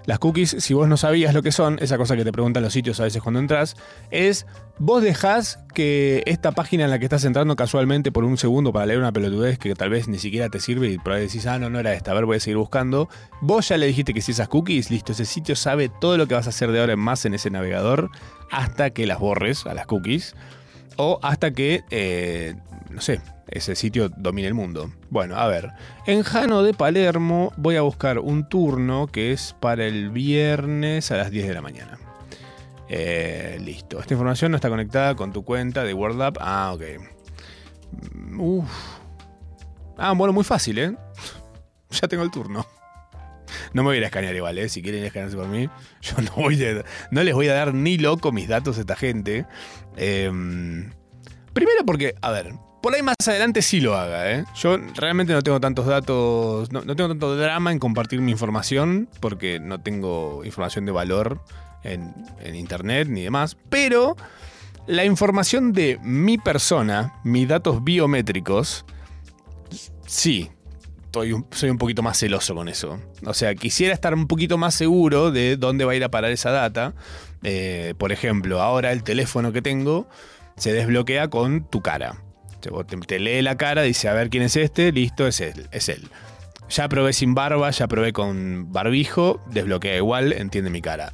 Las 0.07 0.21
cookies, 0.21 0.57
si 0.61 0.73
vos 0.73 0.87
no 0.87 0.97
sabías 0.97 1.35
lo 1.35 1.43
que 1.43 1.51
son, 1.51 1.79
esa 1.81 1.99
cosa 1.99 2.15
que 2.15 2.25
te 2.25 2.31
preguntan 2.31 2.63
los 2.63 2.73
sitios 2.73 3.01
a 3.01 3.03
veces 3.03 3.21
cuando 3.21 3.41
entras, 3.41 3.77
es 4.13 4.47
vos 4.79 5.03
dejás 5.03 5.59
que 5.75 6.23
esta 6.27 6.53
página 6.53 6.85
en 6.85 6.91
la 6.91 7.01
que 7.01 7.07
estás 7.07 7.25
entrando 7.25 7.57
casualmente 7.57 8.13
por 8.13 8.23
un 8.23 8.39
segundo 8.39 8.73
para 8.73 8.87
leer 8.87 9.01
una 9.01 9.11
pelotudez 9.11 9.59
que 9.59 9.75
tal 9.75 9.91
vez 9.91 10.07
ni 10.07 10.19
siquiera 10.19 10.49
te 10.49 10.61
sirve 10.61 10.91
y 10.91 10.99
por 10.99 11.15
ahí 11.15 11.23
decís, 11.23 11.45
ah, 11.49 11.59
no, 11.59 11.71
no 11.71 11.81
era 11.81 11.93
esta, 11.93 12.13
a 12.13 12.15
ver, 12.15 12.25
voy 12.25 12.37
a 12.37 12.41
seguir 12.41 12.59
buscando. 12.59 13.09
Vos 13.41 13.69
ya 13.69 13.77
le 13.77 13.87
dijiste 13.89 14.15
que 14.15 14.23
si 14.23 14.31
esas 14.31 14.47
cookies, 14.47 14.93
listo, 14.93 15.11
ese 15.11 15.25
sitio 15.25 15.57
sabe 15.57 15.89
todo 15.89 16.17
lo 16.17 16.29
que 16.29 16.35
vas 16.35 16.47
a 16.47 16.51
hacer 16.51 16.71
de 16.71 16.79
ahora 16.79 16.93
en 16.93 17.01
más 17.01 17.25
en 17.25 17.35
ese 17.35 17.51
navegador 17.51 18.11
hasta 18.53 18.91
que 18.91 19.07
las 19.07 19.19
borres 19.19 19.67
a 19.67 19.75
las 19.75 19.87
cookies 19.87 20.37
o 20.97 21.19
hasta 21.23 21.51
que, 21.51 21.83
eh, 21.91 22.55
no 22.91 23.01
sé, 23.01 23.21
ese 23.49 23.75
sitio 23.75 24.09
domine 24.09 24.49
el 24.49 24.55
mundo. 24.55 24.91
Bueno, 25.11 25.37
a 25.37 25.47
ver, 25.47 25.71
en 26.07 26.23
Jano 26.23 26.63
de 26.63 26.75
Palermo 26.75 27.53
voy 27.57 27.77
a 27.77 27.83
buscar 27.83 28.19
un 28.19 28.49
turno 28.49 29.07
que 29.07 29.33
es 29.33 29.55
para 29.61 29.87
el 29.87 30.11
viernes 30.11 31.11
a 31.11 31.17
las 31.17 31.31
10 31.31 31.49
de 31.49 31.55
la 31.55 31.63
mañana. 31.63 31.99
Eh, 32.89 33.59
listo, 33.61 33.99
esta 33.99 34.15
información 34.15 34.53
no 34.53 34.57
está 34.57 34.69
conectada 34.69 35.15
con 35.15 35.33
tu 35.33 35.45
cuenta 35.45 35.85
de 35.85 35.95
WordUp. 35.95 36.39
Ah, 36.41 36.73
ok. 36.75 36.83
Uf. 38.39 38.71
Ah, 39.97 40.13
bueno, 40.13 40.33
muy 40.33 40.45
fácil, 40.45 40.79
¿eh? 40.79 40.97
Ya 41.91 42.09
tengo 42.09 42.23
el 42.23 42.31
turno. 42.31 42.67
No 43.73 43.83
me 43.83 43.91
voy 43.91 44.03
a 44.03 44.07
escanear 44.07 44.35
igual, 44.35 44.59
¿eh? 44.59 44.69
Si 44.69 44.83
quieren 44.83 45.05
escanearse 45.05 45.37
por 45.37 45.49
mí, 45.49 45.69
yo 46.01 46.17
no, 46.23 46.33
voy 46.37 46.63
a, 46.65 46.85
no 47.11 47.23
les 47.23 47.35
voy 47.35 47.49
a 47.49 47.55
dar 47.55 47.75
ni 47.75 47.97
loco 47.97 48.33
mis 48.33 48.49
datos 48.49 48.77
a 48.79 48.81
esta 48.81 48.97
gente. 48.97 49.47
Eh, 49.97 50.31
primero 51.53 51.85
porque, 51.87 52.15
a 52.21 52.31
ver, 52.31 52.53
por 52.87 52.95
ahí 52.95 53.03
más 53.03 53.17
adelante 53.27 53.63
sí 53.63 53.81
lo 53.81 53.97
haga, 53.97 54.31
¿eh? 54.31 54.45
Yo 54.55 54.77
realmente 54.95 55.33
no 55.33 55.43
tengo 55.43 55.59
tantos 55.59 55.87
datos, 55.87 56.71
no, 56.71 56.83
tengo 56.83 57.09
tanto 57.09 57.37
drama 57.37 57.73
en 57.73 57.81
compartir 57.81 58.21
mi 58.21 58.31
información, 58.31 59.09
porque 59.19 59.59
no 59.59 59.81
tengo 59.81 60.45
información 60.45 60.87
de 60.87 60.93
valor 60.93 61.41
en, 61.83 62.15
internet 62.55 63.09
ni 63.09 63.23
demás, 63.23 63.57
pero 63.71 64.17
la 64.87 65.05
información 65.05 65.73
de 65.73 65.99
mi 66.01 66.39
persona, 66.39 67.15
mis 67.25 67.49
datos 67.49 67.83
biométricos, 67.83 68.85
sí, 70.07 70.53
soy 71.11 71.33
un 71.33 71.79
poquito 71.79 72.05
más 72.05 72.17
celoso 72.17 72.55
con 72.55 72.69
eso. 72.69 73.01
O 73.25 73.35
sea, 73.35 73.57
quisiera 73.57 73.95
estar 73.95 74.15
un 74.15 74.29
poquito 74.29 74.59
más 74.59 74.77
seguro 74.77 75.33
de 75.33 75.57
dónde 75.57 75.85
va 75.85 75.91
a 75.91 75.97
ir 75.97 76.05
a 76.05 76.13
parar 76.13 76.31
esa 76.31 76.53
data. 76.53 76.95
Eh, 77.43 77.95
por 77.99 78.13
ejemplo, 78.13 78.63
ahora 78.63 78.93
el 78.93 79.03
teléfono 79.03 79.51
que 79.51 79.61
tengo 79.61 80.09
se 80.57 80.73
desbloquea 80.73 81.27
con 81.31 81.69
tu 81.69 81.83
cara. 81.83 82.23
Te, 82.67 82.73
vos 82.73 82.85
te- 82.85 82.97
te 82.97 83.21
lee 83.21 83.43
la 83.43 83.57
cara, 83.57 83.83
dice 83.83 84.09
a 84.09 84.13
ver 84.13 84.29
quién 84.29 84.43
es 84.43 84.57
este, 84.57 84.91
listo, 84.91 85.25
es 85.29 85.41
él, 85.41 85.69
es 85.71 85.89
él. 85.89 86.09
Ya 86.69 86.89
probé 86.89 87.13
sin 87.13 87.33
barba, 87.33 87.71
ya 87.71 87.87
probé 87.87 88.13
con 88.13 88.73
barbijo, 88.73 89.41
desbloquea 89.53 89.95
igual, 89.97 90.33
entiende 90.33 90.69
mi 90.69 90.83
cara. 90.83 91.13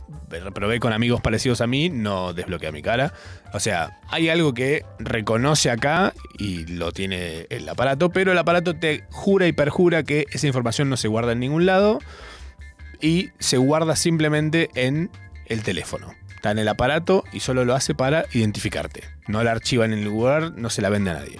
Probé 0.54 0.80
con 0.80 0.94
amigos 0.94 1.20
parecidos 1.20 1.60
a 1.60 1.66
mí, 1.66 1.90
no 1.90 2.32
desbloquea 2.32 2.72
mi 2.72 2.80
cara. 2.80 3.12
O 3.52 3.60
sea, 3.60 4.00
hay 4.08 4.30
algo 4.30 4.54
que 4.54 4.86
reconoce 4.98 5.70
acá 5.70 6.14
y 6.38 6.64
lo 6.64 6.90
tiene 6.92 7.46
el 7.50 7.68
aparato, 7.68 8.08
pero 8.08 8.32
el 8.32 8.38
aparato 8.38 8.74
te 8.76 9.04
jura 9.10 9.46
y 9.46 9.52
perjura 9.52 10.04
que 10.04 10.24
esa 10.32 10.46
información 10.46 10.88
no 10.88 10.96
se 10.96 11.08
guarda 11.08 11.32
en 11.32 11.40
ningún 11.40 11.66
lado 11.66 11.98
y 13.02 13.28
se 13.38 13.58
guarda 13.58 13.94
simplemente 13.94 14.70
en 14.74 15.10
el 15.44 15.62
teléfono. 15.62 16.14
Está 16.42 16.50
en 16.50 16.58
el 16.58 16.66
aparato 16.66 17.22
y 17.32 17.38
solo 17.38 17.64
lo 17.64 17.72
hace 17.72 17.94
para 17.94 18.24
identificarte. 18.32 19.04
No 19.28 19.44
la 19.44 19.52
archiva 19.52 19.84
en 19.84 19.92
el 19.92 20.02
lugar, 20.02 20.54
no 20.56 20.70
se 20.70 20.82
la 20.82 20.88
vende 20.88 21.12
a 21.12 21.14
nadie. 21.14 21.38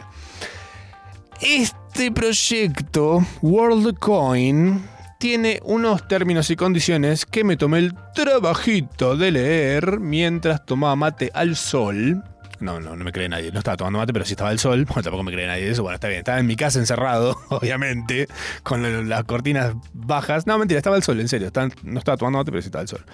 Este 1.41 2.13
proyecto, 2.13 3.27
WorldCoin, 3.41 4.81
tiene 5.19 5.59
unos 5.65 6.07
términos 6.07 6.51
y 6.51 6.55
condiciones 6.57 7.27
que 7.27 7.43
me 7.43 7.57
tomé 7.57 7.79
el 7.81 7.95
trabajito 8.15 9.17
de 9.17 9.33
leer 9.33 9.99
mientras 9.99 10.65
tomaba 10.65 10.95
mate 10.95 11.33
al 11.35 11.57
sol. 11.57 12.23
No, 12.61 12.79
no, 12.79 12.95
no 12.95 13.05
me 13.05 13.11
cree 13.11 13.29
nadie. 13.29 13.51
No 13.51 13.59
estaba 13.59 13.77
tomando 13.77 13.99
mate, 13.99 14.13
pero 14.13 14.25
sí 14.25 14.35
estaba 14.35 14.51
al 14.51 14.61
sol. 14.61 14.85
Bueno, 14.87 15.03
tampoco 15.03 15.25
me 15.25 15.33
cree 15.33 15.49
nadie 15.49 15.65
de 15.65 15.73
eso. 15.73 15.83
Bueno, 15.83 15.97
está 15.97 16.07
bien. 16.07 16.19
Estaba 16.21 16.39
en 16.39 16.47
mi 16.47 16.55
casa 16.55 16.79
encerrado, 16.79 17.37
obviamente, 17.49 18.29
con 18.63 18.85
la- 18.85 19.03
las 19.03 19.25
cortinas 19.25 19.75
bajas. 19.93 20.47
No, 20.47 20.57
mentira, 20.59 20.79
estaba 20.79 20.95
al 20.95 21.03
sol, 21.03 21.19
en 21.19 21.27
serio. 21.27 21.51
No 21.83 21.99
estaba 21.99 22.17
tomando 22.17 22.39
mate, 22.39 22.53
pero 22.53 22.63
sí 22.63 22.67
estaba 22.69 22.83
al 22.83 22.89
sol. 22.89 23.05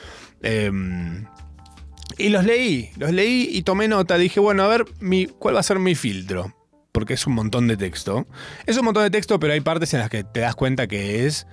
Em, 0.43 1.24
y 2.19 2.29
los 2.31 2.45
leí, 2.45 2.91
los 2.97 3.12
leí 3.12 3.49
y 3.51 3.62
tomé 3.62 3.89
nota. 3.89 4.19
Dije, 4.19 4.41
bueno, 4.41 4.64
a 4.64 4.69
ver, 4.69 4.85
mi, 5.01 5.27
¿cuál 5.27 5.55
va 5.55 5.61
a 5.61 5.62
ser 5.62 5.79
mi 5.79 5.95
filtro? 5.95 6.55
Porque 6.93 7.14
es 7.14 7.27
un 7.27 7.35
montón 7.35 7.69
de 7.69 7.77
texto. 7.77 8.27
Es 8.66 8.77
un 8.77 8.85
montón 8.85 9.05
de 9.05 9.11
texto, 9.11 9.39
pero 9.39 9.53
hay 9.53 9.61
partes 9.61 9.95
en 9.95 10.01
las 10.01 10.11
que 10.11 10.25
te 10.25 10.41
das 10.41 10.57
cuenta 10.57 10.87
que 10.89 11.27
es. 11.27 11.47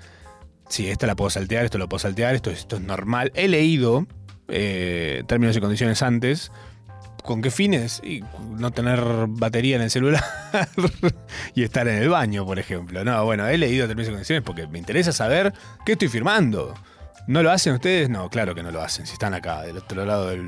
Sí, 0.68 0.89
esta 0.89 1.05
la 1.05 1.16
puedo 1.16 1.30
saltear, 1.30 1.66
esto 1.66 1.78
lo 1.78 1.88
puedo 1.88 1.99
saltear, 1.99 2.34
esto, 2.34 2.49
esto 2.49 2.78
es 2.78 2.82
normal. 2.82 3.32
He 3.36 3.47
leído 3.47 4.07
eh, 4.47 5.24
términos 5.28 5.55
y 5.55 5.61
condiciones 5.61 6.01
antes. 6.01 6.51
¿Con 7.24 7.41
qué 7.41 7.51
fines? 7.51 8.01
Y 8.03 8.24
no 8.57 8.72
tener 8.72 8.99
batería 9.28 9.76
en 9.76 9.84
el 9.84 9.89
celular 9.89 10.24
y 11.55 11.63
estar 11.63 11.88
en 11.88 12.01
el 12.01 12.09
baño, 12.09 12.45
por 12.45 12.59
ejemplo. 12.59 13.03
No, 13.03 13.24
bueno, 13.26 13.47
he 13.47 13.57
leído 13.57 13.88
términos 13.88 14.09
y 14.09 14.11
condiciones 14.11 14.43
porque 14.43 14.68
me 14.68 14.80
interesa 14.80 15.11
saber 15.11 15.53
qué 15.86 15.93
estoy 15.93 16.07
firmando. 16.07 16.74
¿No 17.28 17.41
lo 17.41 17.51
hacen 17.51 17.74
ustedes? 17.74 18.09
No, 18.09 18.30
claro 18.30 18.53
que 18.53 18.61
no 18.61 18.72
lo 18.72 18.82
hacen. 18.82 19.07
Si 19.07 19.13
están 19.13 19.34
acá, 19.34 19.61
del 19.63 19.78
otro 19.78 20.05
lado 20.05 20.30
de 20.30 20.43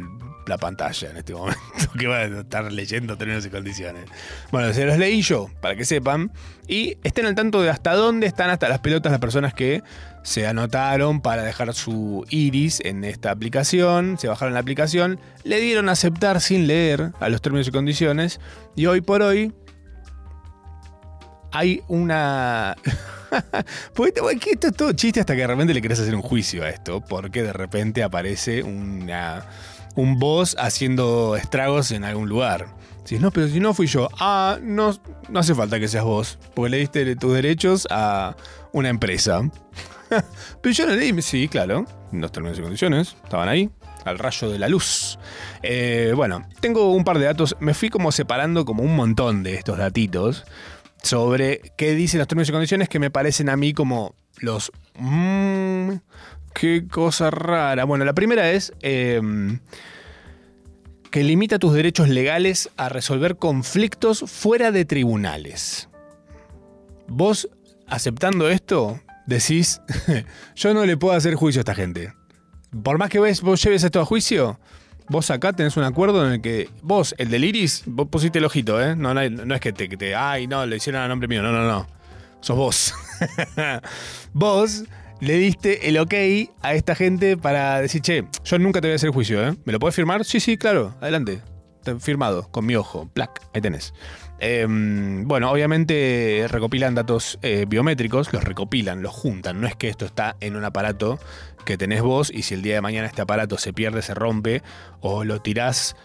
la 0.46 0.58
pantalla 0.58 1.10
en 1.10 1.18
este 1.18 1.34
momento, 1.34 1.60
que 2.00 2.08
van 2.08 2.34
a 2.34 2.40
estar 2.42 2.72
leyendo 2.72 3.18
términos 3.18 3.46
y 3.46 3.50
condiciones. 3.50 4.06
Bueno, 4.52 4.72
se 4.74 4.86
los 4.86 4.98
leí 4.98 5.22
yo, 5.22 5.50
para 5.60 5.76
que 5.76 5.86
sepan. 5.86 6.32
Y 6.68 6.98
estén 7.04 7.26
al 7.26 7.36
tanto 7.36 7.62
de 7.62 7.70
hasta 7.70 7.94
dónde 7.94 8.28
están 8.28 8.50
hasta 8.50 8.70
las 8.70 8.80
pelotas 8.80 9.12
las 9.12 9.22
personas 9.22 9.54
que 9.54 9.82
se 10.22 10.46
anotaron 10.46 11.22
para 11.22 11.44
dejar 11.44 11.74
su 11.74 12.26
iris 12.30 12.82
en 12.84 13.04
esta 13.04 13.32
aplicación, 13.32 14.18
se 14.20 14.28
bajaron 14.28 14.54
la 14.54 14.60
aplicación, 14.60 15.20
le 15.44 15.60
dieron 15.60 15.90
aceptar 15.90 16.42
sin 16.42 16.68
leer 16.68 17.14
a 17.20 17.30
los 17.30 17.42
términos 17.42 17.68
y 17.68 17.72
condiciones. 17.72 18.40
Y 18.76 18.86
hoy 18.86 19.02
por 19.02 19.22
hoy 19.22 19.54
hay 21.52 21.82
una. 21.88 22.76
porque 23.94 24.14
que 24.40 24.52
esto 24.52 24.68
es 24.68 24.74
todo 24.74 24.94
chiste 24.94 25.20
hasta 25.20 25.36
que 25.36 25.42
de 25.42 25.48
repente 25.48 25.74
le 25.74 25.82
querés 25.82 26.00
hacer 26.00 26.16
un 26.16 26.22
juicio 26.22 26.64
a 26.64 26.70
esto, 26.70 27.02
porque 27.02 27.44
de 27.44 27.54
repente 27.54 28.04
aparece 28.04 28.64
una, 28.64 29.46
un 29.96 30.20
boss 30.20 30.56
haciendo 30.60 31.36
estragos 31.36 31.92
en 31.92 32.04
algún 32.04 32.30
lugar. 32.30 32.68
Si 33.04 33.20
no, 33.20 33.32
pero 33.32 33.48
si 33.48 33.62
no 33.62 33.74
fui 33.74 33.88
yo, 33.88 34.10
ah, 34.20 34.58
no, 34.62 34.94
no 35.30 35.40
hace 35.40 35.56
falta 35.56 35.80
que 35.80 35.88
seas 35.88 36.04
vos, 36.04 36.38
porque 36.54 36.72
le 36.72 36.78
diste 36.80 37.16
tus 37.16 37.34
derechos 37.34 37.88
a 37.90 38.36
una 38.74 38.90
empresa. 38.90 39.50
pero 40.62 40.74
yo 40.74 40.86
no 40.86 40.94
leí, 40.94 41.22
sí, 41.22 41.48
claro, 41.48 41.86
los 42.12 42.32
términos 42.32 42.60
y 42.60 42.62
condiciones, 42.62 43.16
estaban 43.24 43.48
ahí, 43.48 43.70
al 44.04 44.20
rayo 44.20 44.50
de 44.50 44.60
la 44.60 44.68
luz. 44.68 45.20
Eh, 45.64 46.14
bueno, 46.16 46.48
tengo 46.60 46.94
un 46.94 47.04
par 47.04 47.18
de 47.20 47.26
datos, 47.26 47.56
me 47.60 47.74
fui 47.74 47.90
como 47.90 48.12
separando 48.12 48.66
como 48.66 48.84
un 48.84 48.96
montón 48.96 49.42
de 49.42 49.56
estos 49.56 49.78
datitos 49.78 50.46
sobre 51.08 51.62
qué 51.78 51.96
dicen 51.96 52.20
los 52.20 52.28
términos 52.28 52.50
y 52.50 52.52
condiciones 52.52 52.90
que 52.90 53.00
me 53.00 53.10
parecen 53.10 53.50
a 53.50 53.58
mí 53.58 53.74
como 53.74 54.14
los... 54.40 54.72
mm, 54.96 55.94
qué 56.54 56.88
cosa 56.88 57.32
rara. 57.32 57.86
Bueno, 57.86 58.06
la 58.06 58.14
primera 58.14 58.52
es 58.52 58.74
eh, 58.82 59.22
que 61.10 61.24
limita 61.24 61.60
tus 61.60 61.74
derechos 61.74 62.10
legales 62.10 62.70
a 62.78 62.90
resolver 62.90 63.38
conflictos 63.38 64.24
fuera 64.28 64.72
de 64.72 64.86
tribunales. 64.86 65.90
Vos, 67.08 67.50
aceptando 67.88 68.50
esto, 68.50 69.00
decís, 69.26 69.82
yo 70.56 70.74
no 70.74 70.86
le 70.86 70.98
puedo 70.98 71.16
hacer 71.16 71.36
juicio 71.36 71.60
a 71.60 71.62
esta 71.62 71.76
gente. 71.76 72.14
Por 72.84 72.98
más 72.98 73.10
que 73.10 73.20
vos 73.20 73.64
lleves 73.64 73.84
esto 73.84 74.02
a 74.02 74.06
juicio, 74.06 74.60
vos 75.10 75.30
acá 75.32 75.54
tenés 75.54 75.78
un 75.78 75.84
acuerdo 75.84 76.26
en 76.26 76.34
el 76.34 76.42
que 76.42 76.70
vos, 76.82 77.16
el 77.18 77.30
del 77.30 77.44
iris, 77.44 77.84
vos 77.86 78.08
pusiste 78.10 78.40
el 78.40 78.46
ojito, 78.46 78.82
¿eh? 78.82 78.96
No, 78.96 79.14
no, 79.14 79.30
no 79.30 79.56
es 79.56 79.62
que 79.62 79.74
te, 79.74 80.16
ay, 80.16 80.48
no, 80.48 80.66
le 80.66 80.78
hicieron 80.78 81.02
a 81.02 81.08
nombre 81.08 81.28
mío, 81.28 81.42
no, 81.42 81.52
no, 81.52 81.68
no. 81.68 81.88
Sos 82.42 82.58
vos. 82.58 82.94
vos 84.34 84.84
le 85.20 85.34
diste 85.38 85.90
el 85.90 85.98
ok 85.98 86.14
a 86.62 86.74
esta 86.76 86.96
gente 86.96 87.38
para 87.38 87.82
decir, 87.82 88.02
che, 88.02 88.26
yo 88.44 88.60
nunca 88.60 88.82
te 88.82 88.88
voy 88.88 88.94
a 88.94 88.96
hacer 88.96 89.10
juicio, 89.10 89.48
¿eh? 89.48 89.56
¿Me 89.66 89.74
lo 89.74 89.80
puedes 89.80 89.96
firmar? 89.96 90.24
Sí, 90.26 90.40
sí, 90.40 90.58
claro, 90.58 90.96
adelante. 91.02 91.42
Firmado, 92.00 92.50
con 92.52 92.66
mi 92.66 92.76
ojo, 92.76 93.10
plac, 93.14 93.42
ahí 93.54 93.62
tenés. 93.62 93.94
Em, 94.40 95.28
bueno, 95.28 95.52
obviamente 95.52 96.46
recopilan 96.48 96.94
datos 96.94 97.40
eh, 97.42 97.66
biométricos, 97.68 98.32
los 98.34 98.44
recopilan, 98.44 99.02
los 99.02 99.14
juntan. 99.14 99.60
No 99.60 99.68
es 99.68 99.76
que 99.76 99.90
esto 99.90 100.06
está 100.06 100.36
en 100.40 100.56
un 100.56 100.64
aparato 100.64 101.20
que 101.66 101.78
tenés 101.78 102.02
vos 102.02 102.32
y 102.34 102.44
si 102.44 102.54
el 102.54 102.62
día 102.62 102.76
de 102.76 102.82
mañana 102.82 103.08
este 103.08 103.22
aparato 103.22 103.58
se 103.58 103.74
pierde, 103.74 104.02
se 104.02 104.14
rompe 104.14 104.62
o 105.02 105.24
lo 105.24 105.42
tirás 105.42 105.96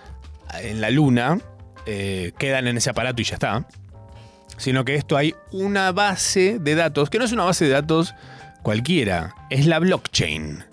en 0.61 0.81
la 0.81 0.91
luna, 0.91 1.39
eh, 1.87 2.33
quedan 2.39 2.67
en 2.67 2.77
ese 2.77 2.91
aparato 2.91 3.21
y 3.21 3.25
ya 3.25 3.35
está. 3.35 3.67
Sino 4.57 4.85
que 4.85 4.95
esto 4.95 5.17
hay 5.17 5.35
una 5.51 5.93
base 5.93 6.59
de 6.59 6.75
datos, 6.75 7.11
que 7.11 7.19
no 7.19 7.25
es 7.25 7.33
una 7.33 7.45
base 7.45 7.67
de 7.67 7.71
datos 7.71 8.15
cualquiera, 8.63 9.35
es 9.51 9.67
la 9.67 9.79
blockchain. 9.79 10.65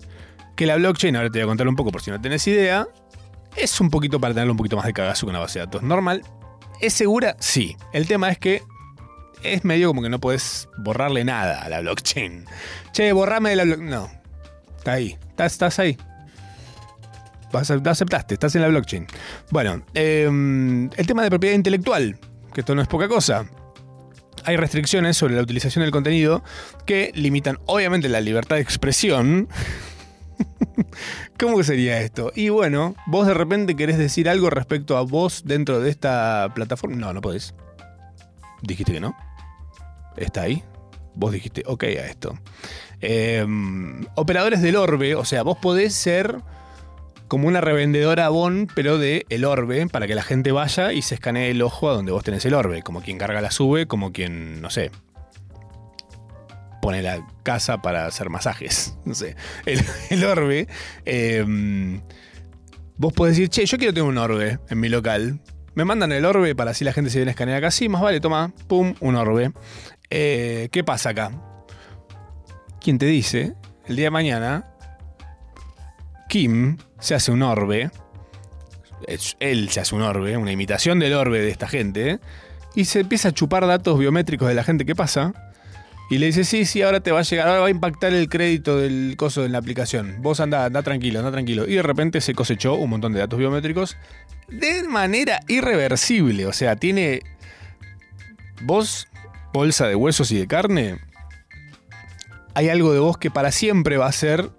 Que 0.56 0.66
la 0.66 0.76
blockchain, 0.76 1.16
ahora 1.16 1.30
te 1.30 1.38
voy 1.38 1.44
a 1.44 1.46
contar 1.46 1.68
un 1.68 1.76
poco 1.76 1.90
por 1.90 2.02
si 2.02 2.10
no 2.10 2.20
tenés 2.20 2.46
idea, 2.46 2.86
es 3.56 3.80
un 3.80 3.90
poquito 3.90 4.20
para 4.20 4.34
tenerlo 4.34 4.52
un 4.52 4.56
poquito 4.56 4.76
más 4.76 4.86
de 4.86 4.92
cagazo 4.92 5.26
que 5.26 5.30
una 5.30 5.40
base 5.40 5.58
de 5.58 5.66
datos 5.66 5.82
normal. 5.82 6.22
¿Es 6.80 6.94
segura? 6.94 7.36
Sí. 7.40 7.76
El 7.92 8.06
tema 8.06 8.30
es 8.30 8.38
que 8.38 8.62
es 9.42 9.64
medio 9.64 9.88
como 9.88 10.02
que 10.02 10.08
no 10.08 10.18
puedes 10.18 10.68
borrarle 10.78 11.24
nada 11.24 11.62
a 11.62 11.68
la 11.68 11.80
blockchain. 11.80 12.46
Che, 12.92 13.12
borrame 13.12 13.50
de 13.50 13.56
la 13.56 13.64
blockchain. 13.64 13.90
No. 13.90 14.10
Está 14.78 14.92
ahí. 14.92 15.18
Estás, 15.30 15.52
estás 15.52 15.78
ahí. 15.78 15.96
Aceptaste, 17.52 18.34
estás 18.34 18.54
en 18.54 18.62
la 18.62 18.68
blockchain. 18.68 19.06
Bueno, 19.50 19.82
eh, 19.94 20.24
el 20.24 21.06
tema 21.06 21.22
de 21.22 21.30
propiedad 21.30 21.54
intelectual, 21.56 22.16
que 22.54 22.60
esto 22.60 22.74
no 22.74 22.82
es 22.82 22.88
poca 22.88 23.08
cosa. 23.08 23.46
Hay 24.44 24.56
restricciones 24.56 25.16
sobre 25.16 25.34
la 25.34 25.42
utilización 25.42 25.82
del 25.82 25.90
contenido 25.90 26.42
que 26.86 27.10
limitan 27.14 27.58
obviamente 27.66 28.08
la 28.08 28.20
libertad 28.20 28.56
de 28.56 28.62
expresión. 28.62 29.48
¿Cómo 31.38 31.56
que 31.56 31.64
sería 31.64 32.00
esto? 32.00 32.32
Y 32.34 32.48
bueno, 32.48 32.94
vos 33.06 33.26
de 33.26 33.34
repente 33.34 33.76
querés 33.76 33.98
decir 33.98 34.28
algo 34.28 34.50
respecto 34.50 34.96
a 34.96 35.02
vos 35.02 35.42
dentro 35.44 35.80
de 35.80 35.90
esta 35.90 36.50
plataforma. 36.54 36.96
No, 36.96 37.12
no 37.12 37.20
podés. 37.20 37.54
Dijiste 38.62 38.92
que 38.92 39.00
no. 39.00 39.16
Está 40.16 40.42
ahí. 40.42 40.62
Vos 41.14 41.32
dijiste 41.32 41.62
ok 41.66 41.84
a 41.84 42.06
esto. 42.06 42.38
Eh, 43.00 43.46
operadores 44.14 44.62
del 44.62 44.76
orbe, 44.76 45.14
o 45.14 45.24
sea, 45.24 45.42
vos 45.42 45.56
podés 45.58 45.94
ser 45.94 46.42
como 47.28 47.46
una 47.46 47.60
revendedora 47.60 48.28
Bon, 48.28 48.66
pero 48.74 48.98
de 48.98 49.24
el 49.28 49.44
orbe, 49.44 49.86
para 49.86 50.06
que 50.06 50.16
la 50.16 50.22
gente 50.22 50.50
vaya 50.50 50.92
y 50.92 51.02
se 51.02 51.14
escanee 51.14 51.52
el 51.52 51.62
ojo 51.62 51.88
a 51.88 51.94
donde 51.94 52.12
vos 52.12 52.24
tenés 52.24 52.44
el 52.44 52.54
orbe. 52.54 52.82
Como 52.82 53.02
quien 53.02 53.18
carga 53.18 53.40
la 53.40 53.50
sube, 53.50 53.86
como 53.86 54.12
quien, 54.12 54.60
no 54.60 54.68
sé, 54.68 54.90
pone 56.82 57.02
la 57.02 57.24
casa 57.52 57.82
para 57.82 58.06
hacer 58.06 58.30
masajes. 58.30 58.96
No 59.04 59.14
sé. 59.14 59.34
El, 59.66 60.24
orbe. 60.24 60.68
eh, 61.04 61.44
vos 62.96 63.12
podés 63.12 63.36
decir, 63.36 63.48
che, 63.48 63.66
yo 63.66 63.76
quiero 63.76 63.92
tener 63.92 64.08
un 64.08 64.18
orbe 64.18 64.60
en 64.68 64.78
mi 64.78 64.88
local. 64.88 65.40
Me 65.74 65.84
mandan 65.84 66.12
el 66.12 66.24
orbe 66.24 66.54
para 66.54 66.70
así 66.72 66.84
la 66.84 66.92
gente 66.92 67.10
se 67.10 67.18
viene 67.18 67.30
a 67.30 67.32
escanear 67.32 67.58
acá. 67.58 67.70
Sí, 67.70 67.88
más 67.88 68.02
vale, 68.02 68.20
toma, 68.20 68.52
pum, 68.68 68.94
un 69.00 69.16
orbe. 69.16 69.52
Eh, 70.10 70.68
¿Qué 70.70 70.84
pasa 70.84 71.10
acá? 71.10 71.32
¿Quién 72.80 72.98
te 72.98 73.06
dice? 73.06 73.54
El 73.86 73.96
día 73.96 74.06
de 74.06 74.10
mañana, 74.10 74.64
Kim 76.28 76.76
se 77.00 77.14
hace 77.14 77.32
un 77.32 77.42
orbe. 77.42 77.90
Él 79.40 79.70
se 79.70 79.80
hace 79.80 79.94
un 79.94 80.02
orbe, 80.02 80.36
una 80.36 80.52
imitación 80.52 80.98
del 81.00 81.14
orbe 81.14 81.40
de 81.40 81.50
esta 81.50 81.66
gente. 81.66 82.20
Y 82.76 82.84
se 82.84 83.00
empieza 83.00 83.30
a 83.30 83.32
chupar 83.32 83.66
datos 83.66 83.98
biométricos 83.98 84.46
de 84.46 84.54
la 84.54 84.62
gente 84.62 84.84
que 84.84 84.94
pasa. 84.94 85.49
Y 86.10 86.18
le 86.18 86.26
dice, 86.26 86.42
sí, 86.42 86.64
sí, 86.64 86.82
ahora 86.82 86.98
te 86.98 87.12
va 87.12 87.20
a 87.20 87.22
llegar, 87.22 87.46
ahora 87.46 87.60
va 87.60 87.66
a 87.68 87.70
impactar 87.70 88.12
el 88.12 88.28
crédito 88.28 88.76
del 88.76 89.14
coso 89.16 89.44
en 89.44 89.52
la 89.52 89.58
aplicación. 89.58 90.16
Vos 90.20 90.40
andá, 90.40 90.64
andá 90.64 90.82
tranquilo, 90.82 91.20
andá 91.20 91.30
tranquilo. 91.30 91.68
Y 91.68 91.76
de 91.76 91.82
repente 91.82 92.20
se 92.20 92.34
cosechó 92.34 92.74
un 92.74 92.90
montón 92.90 93.12
de 93.12 93.20
datos 93.20 93.38
biométricos 93.38 93.96
de 94.48 94.82
manera 94.88 95.38
irreversible. 95.46 96.46
O 96.46 96.52
sea, 96.52 96.74
tiene 96.74 97.22
vos, 98.62 99.06
bolsa 99.52 99.86
de 99.86 99.94
huesos 99.94 100.32
y 100.32 100.38
de 100.38 100.48
carne. 100.48 100.98
Hay 102.54 102.68
algo 102.68 102.92
de 102.92 102.98
vos 102.98 103.16
que 103.16 103.30
para 103.30 103.52
siempre 103.52 103.96
va 103.96 104.06
a 104.06 104.12
ser 104.12 104.50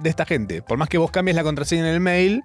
de 0.00 0.08
esta 0.08 0.24
gente. 0.24 0.62
Por 0.62 0.78
más 0.78 0.88
que 0.88 0.96
vos 0.96 1.10
cambies 1.10 1.36
la 1.36 1.42
contraseña 1.42 1.82
en 1.82 1.94
el 1.94 2.00
mail, 2.00 2.42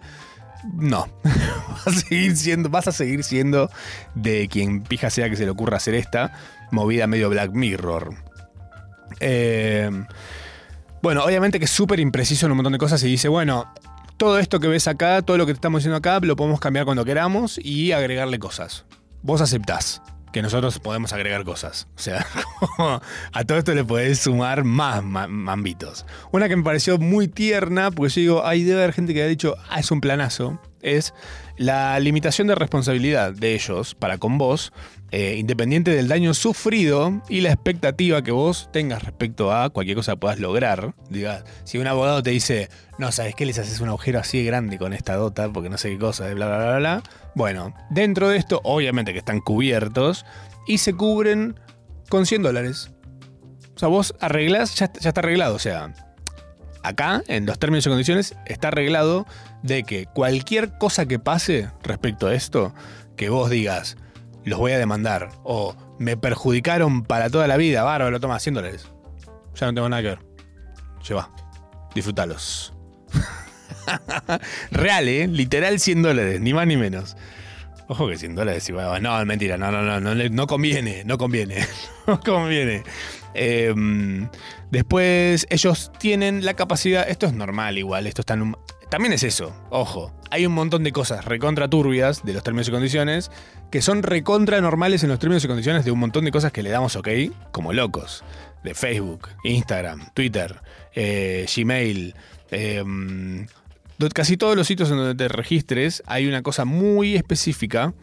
no. 0.73 1.07
vas, 1.23 1.88
a 1.88 1.91
seguir 1.91 2.36
siendo, 2.36 2.69
vas 2.69 2.89
a 2.89 2.91
seguir 2.91 3.23
siendo 3.23 3.69
de 4.13 4.49
quien 4.49 4.83
pija 4.83 5.09
sea 5.09 5.29
que 5.29 5.38
se 5.38 5.45
le 5.45 5.51
ocurra 5.51 5.77
hacer 5.77 5.95
esta 5.95 6.33
movida 6.71 7.07
medio 7.07 7.29
Black 7.29 7.51
Mirror. 7.51 8.24
Eh, 9.19 9.89
bueno, 11.01 11.23
obviamente 11.23 11.59
que 11.59 11.65
es 11.65 11.71
súper 11.71 11.99
impreciso 11.99 12.45
en 12.45 12.51
un 12.51 12.57
montón 12.57 12.73
de 12.73 12.79
cosas 12.79 13.03
y 13.03 13.07
dice, 13.07 13.27
bueno, 13.27 13.71
todo 14.17 14.39
esto 14.39 14.59
que 14.59 14.67
ves 14.67 14.87
acá, 14.87 15.21
todo 15.21 15.37
lo 15.37 15.45
que 15.45 15.53
te 15.53 15.57
estamos 15.57 15.81
diciendo 15.81 15.97
acá, 15.97 16.19
lo 16.21 16.35
podemos 16.35 16.59
cambiar 16.59 16.85
cuando 16.85 17.05
queramos 17.05 17.59
y 17.63 17.91
agregarle 17.91 18.39
cosas. 18.39 18.85
Vos 19.21 19.41
aceptás 19.41 20.01
que 20.31 20.41
nosotros 20.41 20.79
podemos 20.79 21.13
agregar 21.13 21.43
cosas. 21.45 21.87
O 21.95 21.99
sea, 21.99 22.25
a 23.33 23.43
todo 23.45 23.57
esto 23.57 23.73
le 23.73 23.83
podés 23.85 24.19
sumar 24.19 24.63
más 24.65 25.01
ma- 25.03 25.27
mambitos. 25.27 26.05
Una 26.31 26.49
que 26.49 26.55
me 26.57 26.63
pareció 26.63 26.97
muy 26.97 27.27
tierna, 27.27 27.89
porque 27.91 28.09
yo 28.13 28.21
digo, 28.21 28.45
ay, 28.45 28.63
debe 28.63 28.81
haber 28.83 28.93
gente 28.93 29.13
que 29.13 29.23
ha 29.23 29.27
dicho, 29.27 29.55
ah, 29.69 29.79
es 29.79 29.91
un 29.91 30.01
planazo, 30.01 30.59
es 30.86 31.13
la 31.57 31.99
limitación 31.99 32.47
de 32.47 32.55
responsabilidad 32.55 33.33
de 33.33 33.55
ellos 33.55 33.95
para 33.95 34.17
con 34.17 34.38
vos, 34.38 34.71
eh, 35.11 35.36
independiente 35.38 35.91
del 35.91 36.07
daño 36.07 36.33
sufrido 36.33 37.21
y 37.29 37.41
la 37.41 37.51
expectativa 37.51 38.21
que 38.21 38.31
vos 38.31 38.69
tengas 38.71 39.03
respecto 39.03 39.53
a 39.53 39.69
cualquier 39.69 39.97
cosa 39.97 40.13
que 40.13 40.17
puedas 40.17 40.39
lograr. 40.39 40.93
Diga, 41.09 41.43
si 41.63 41.77
un 41.77 41.88
abogado 41.88 42.21
te 42.21 42.31
dice, 42.31 42.69
no, 42.97 43.11
¿sabes 43.11 43.36
qué? 43.36 43.45
Les 43.45 43.57
haces 43.57 43.79
un 43.79 43.89
agujero 43.89 44.19
así 44.19 44.39
de 44.39 44.45
grande 44.45 44.77
con 44.77 44.93
esta 44.93 45.15
dota, 45.15 45.51
porque 45.51 45.69
no 45.69 45.77
sé 45.77 45.91
qué 45.91 45.99
cosa, 45.99 46.25
bla, 46.33 46.47
bla, 46.47 46.57
bla, 46.57 46.77
bla. 46.77 47.03
Bueno, 47.36 47.73
dentro 47.89 48.29
de 48.29 48.38
esto, 48.38 48.61
obviamente 48.63 49.13
que 49.13 49.19
están 49.19 49.39
cubiertos 49.39 50.25
y 50.67 50.79
se 50.79 50.93
cubren 50.93 51.59
con 52.09 52.25
100 52.25 52.43
dólares. 52.43 52.91
O 53.75 53.79
sea, 53.79 53.89
vos 53.89 54.15
arreglás, 54.19 54.75
ya, 54.75 54.91
ya 54.93 55.09
está 55.09 55.19
arreglado. 55.19 55.55
O 55.55 55.59
sea, 55.59 55.93
acá, 56.83 57.23
en 57.27 57.45
los 57.45 57.59
términos 57.59 57.86
y 57.86 57.89
condiciones, 57.89 58.36
está 58.45 58.69
arreglado 58.69 59.25
de 59.66 59.84
que 59.84 60.05
cualquier 60.05 60.78
cosa 60.78 61.05
que 61.05 61.20
pase 61.20 61.70
respecto 61.84 62.28
a 62.28 62.34
esto, 62.36 62.74
que 63.16 63.30
vos 63.30 63.49
digas, 63.49 63.97
los 64.43 64.59
voy 64.59 64.74
a 64.74 64.78
demandar, 64.78 65.30
o 65.43 65.76
me 65.97 66.18
perjudicaron 66.18 67.03
para 67.03 67.30
toda 67.30 67.47
la 67.47 67.57
vida, 67.57 67.84
bárbaro, 67.84 68.20
toma 68.20 68.39
100 68.39 68.53
dólares. 68.55 68.88
Ya 69.55 69.68
no 69.68 69.74
tengo 69.74 69.89
nada 69.89 70.01
que 70.01 70.07
ver. 70.09 70.20
Lleva, 71.07 71.32
disfrútalos. 71.93 72.74
Real, 74.72 75.07
¿eh? 75.07 75.28
Literal 75.28 75.80
100 75.80 76.01
dólares, 76.01 76.41
ni 76.41 76.53
más 76.53 76.68
ni 76.68 76.78
menos. 76.78 77.16
Ojo 77.88 78.07
que 78.07 78.18
100 78.18 78.36
dólares, 78.36 78.68
igual, 78.70 79.01
no, 79.01 79.24
mentira, 79.26 79.57
no, 79.57 79.72
no, 79.72 79.84
no, 79.84 79.99
no, 79.99 80.16
no 80.16 80.47
conviene, 80.47 81.03
no 81.05 81.18
conviene, 81.20 81.66
no 82.07 82.20
conviene. 82.20 82.84
Eh, 83.36 83.74
después, 84.72 85.45
ellos 85.49 85.91
tienen 85.99 86.45
la 86.45 86.55
capacidad, 86.55 87.07
esto 87.07 87.28
es 87.28 87.34
normal 87.34 87.78
igual, 87.78 88.07
esto 88.07 88.22
está 88.22 88.34
en 88.34 88.41
un- 88.41 88.57
También 88.95 89.11
es 89.11 89.23
eso, 89.23 89.53
ojo, 89.71 90.13
hay 90.31 90.45
un 90.45 90.53
montón 90.53 90.85
de 90.85 90.93
cosas 90.93 91.25
recontra 91.25 91.67
turbias 91.69 92.23
de 92.23 92.31
los 92.31 92.43
términos 92.43 92.69
y 92.69 92.71
condiciones 92.71 93.29
que 93.69 93.81
son 93.81 94.03
recontra 94.03 94.61
normales 94.61 95.03
en 95.03 95.09
los 95.09 95.19
términos 95.19 95.43
y 95.43 95.49
condiciones 95.49 95.83
de 95.83 95.91
un 95.91 95.99
montón 95.99 96.23
de 96.23 96.31
cosas 96.31 96.53
que 96.53 96.63
le 96.63 96.69
damos 96.69 96.95
ok, 96.95 97.09
como 97.51 97.73
locos. 97.73 98.23
De 98.63 98.73
Facebook, 98.73 99.27
Instagram, 99.43 100.13
Twitter, 100.13 100.61
eh, 100.93 101.45
Gmail, 101.53 102.15
do- 103.97 104.09
casi 104.13 104.37
todos 104.37 104.55
los 104.55 104.65
sitios 104.65 104.89
en 104.91 104.95
donde 104.95 105.15
te 105.15 105.27
registres 105.27 106.01
hay 106.05 106.25
una 106.25 106.41
cosa 106.41 106.63
muy 106.63 107.17
específica 107.17 107.93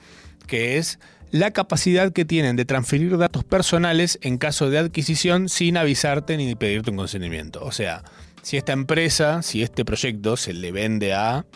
que 0.47 0.76
es 0.76 0.99
la 1.30 1.53
capacidad 1.53 2.12
que 2.12 2.26
tienen 2.26 2.55
de 2.57 2.66
transferir 2.66 3.16
datos 3.16 3.45
personales 3.45 4.18
en 4.20 4.36
caso 4.36 4.68
de 4.68 4.76
adquisición 4.78 5.49
sin 5.49 5.78
avisarte 5.78 6.36
ni 6.36 6.55
pedirte 6.55 6.90
un 6.90 6.99
consentimiento. 6.99 7.64
O 7.64 7.72
sea, 7.72 8.05
si 8.43 8.57
esta 8.57 8.72
empresa, 8.72 9.43
si 9.43 9.62
este 9.62 9.84
proyecto 9.84 10.36
se 10.36 10.53
le 10.53 10.72
vende 10.72 11.14
a 11.14 11.47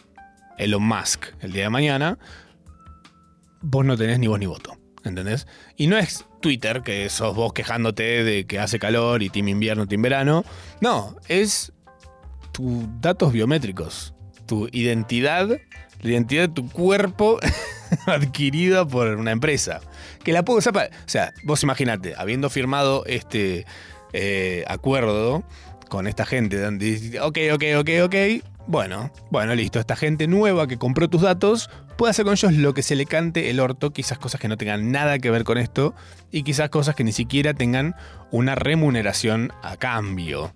Elon 0.57 0.83
Musk 0.83 1.27
el 1.41 1.53
día 1.53 1.65
de 1.65 1.71
mañana, 1.71 2.19
vos 3.61 3.85
no 3.85 3.97
tenés 3.97 4.19
ni 4.19 4.29
voz 4.29 4.39
ni 4.39 4.47
voto. 4.47 4.79
¿Entendés? 5.05 5.47
Y 5.77 5.87
no 5.87 5.97
es 5.97 6.25
Twitter, 6.41 6.83
que 6.83 7.09
sos 7.11 7.37
vos 7.37 7.53
quejándote 7.53 8.25
de 8.25 8.45
que 8.45 8.59
hace 8.59 8.81
calor 8.81 9.23
y 9.23 9.31
team 9.31 9.49
invierno, 9.49 9.87
team 9.87 10.03
verano. 10.03 10.45
No, 10.81 11.17
es 11.29 11.73
tus 12.51 12.85
datos 13.01 13.33
biométricos, 13.33 14.15
tu 14.47 14.69
identidad, 14.73 15.49
la 15.49 16.11
identidad 16.11 16.49
de 16.49 16.55
tu 16.55 16.69
cuerpo 16.69 17.39
adquirida 18.07 18.87
por 18.87 19.09
una 19.17 19.31
empresa. 19.31 19.81
Que 20.25 20.33
la 20.33 20.45
puedo 20.45 20.59
usar 20.59 20.77
O 20.77 21.09
sea, 21.09 21.33
vos 21.45 21.63
imaginate, 21.63 22.15
habiendo 22.17 22.51
firmado 22.51 23.05
este 23.07 23.65
eh, 24.13 24.65
acuerdo 24.67 25.45
con 25.89 26.07
esta 26.07 26.27
gente, 26.27 26.59
donde 26.61 27.19
ok, 27.21 27.39
ok, 27.55 27.65
ok, 27.79 27.91
ok, 28.05 28.15
bueno, 28.67 29.13
bueno, 29.31 29.55
listo, 29.55 29.79
esta 29.79 29.95
gente 29.95 30.27
nueva 30.27 30.67
que 30.67 30.77
compró 30.77 31.09
tus 31.09 31.23
datos 31.23 31.71
puede 31.97 32.11
hacer 32.11 32.25
con 32.25 32.35
ellos 32.35 32.53
lo 32.53 32.75
que 32.75 32.83
se 32.83 32.97
le 32.97 33.07
cante 33.07 33.49
el 33.51 33.61
orto, 33.61 33.93
quizás 33.93 34.19
cosas 34.19 34.41
que 34.41 34.49
no 34.49 34.57
tengan 34.57 34.91
nada 34.91 35.19
que 35.19 35.31
ver 35.31 35.45
con 35.45 35.57
esto 35.57 35.95
y 36.33 36.43
quizás 36.43 36.69
cosas 36.69 36.95
que 36.95 37.05
ni 37.05 37.13
siquiera 37.13 37.55
tengan 37.55 37.95
una 38.31 38.55
remuneración 38.55 39.53
a 39.63 39.77
cambio. 39.77 40.53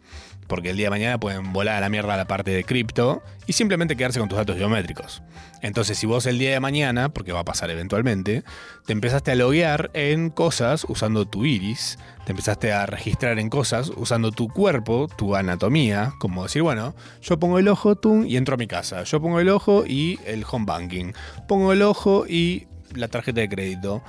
Porque 0.51 0.71
el 0.71 0.77
día 0.77 0.87
de 0.87 0.91
mañana 0.91 1.21
pueden 1.21 1.53
volar 1.53 1.77
a 1.77 1.81
la 1.81 1.89
mierda 1.89 2.17
la 2.17 2.27
parte 2.27 2.51
de 2.51 2.65
cripto 2.65 3.23
y 3.47 3.53
simplemente 3.53 3.97
quedarse 3.97 4.19
con 4.19 4.29
tus 4.29 4.37
datos 4.37 4.57
biométricos. 4.57 5.23
Entonces, 5.63 5.97
si 5.97 6.07
vos 6.07 6.27
el 6.27 6.41
día 6.41 6.51
de 6.51 6.59
mañana, 6.59 7.11
porque 7.11 7.31
va 7.31 7.41
a 7.41 7.45
pasar 7.45 7.71
eventualmente, 7.71 8.43
te 8.85 8.93
empezaste 8.93 9.31
a 9.31 9.37
loguear 9.37 9.93
en 9.95 10.29
cosas 10.29 10.85
usando 10.89 11.25
tu 11.25 11.47
iris, 11.47 12.01
te 12.25 12.33
empezaste 12.33 12.73
a 12.73 12.85
registrar 12.87 13.39
en 13.39 13.49
cosas 13.49 13.93
usando 13.97 14.33
tu 14.33 14.49
cuerpo, 14.49 15.09
tu 15.17 15.37
anatomía, 15.37 16.15
como 16.19 16.43
decir, 16.43 16.63
bueno, 16.63 16.97
yo 17.23 17.39
pongo 17.39 17.61
el 17.61 17.69
ojo 17.69 17.95
tum, 17.95 18.27
y 18.27 18.37
entro 18.37 18.55
a 18.57 18.59
mi 18.59 18.67
casa, 18.67 19.05
yo 19.05 19.23
pongo 19.23 19.39
el 19.39 19.51
ojo 19.51 19.85
y 19.87 20.19
el 20.27 20.45
home 20.51 20.67
banking, 20.67 21.13
pongo 21.47 21.73
el 21.73 21.83
ojo 21.83 22.27
y 22.27 22.67
la 22.93 23.07
tarjeta 23.07 23.41
de 23.41 23.49
crédito. 23.49 24.03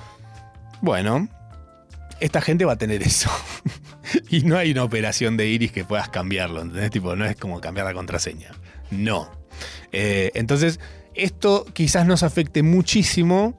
Bueno, 0.82 1.28
esta 2.22 2.40
gente 2.40 2.64
va 2.66 2.74
a 2.74 2.78
tener 2.78 3.02
eso. 3.04 3.30
y 4.30 4.42
no 4.42 4.58
hay 4.58 4.72
una 4.72 4.84
operación 4.84 5.36
de 5.36 5.48
iris 5.48 5.72
que 5.72 5.84
puedas 5.84 6.10
cambiarlo, 6.10 6.62
¿entendés? 6.62 6.92
Tipo, 6.92 7.16
no 7.16 7.26
es 7.26 7.36
como 7.36 7.60
cambiar 7.60 7.86
la 7.86 7.94
contraseña. 7.94 8.52
No. 8.92 9.30
Eh, 9.92 10.32
entonces, 10.36 10.80
esto 11.16 11.66
quizás 11.74 12.06
nos 12.06 12.24
afecte 12.24 12.64
muchísimo 12.64 13.58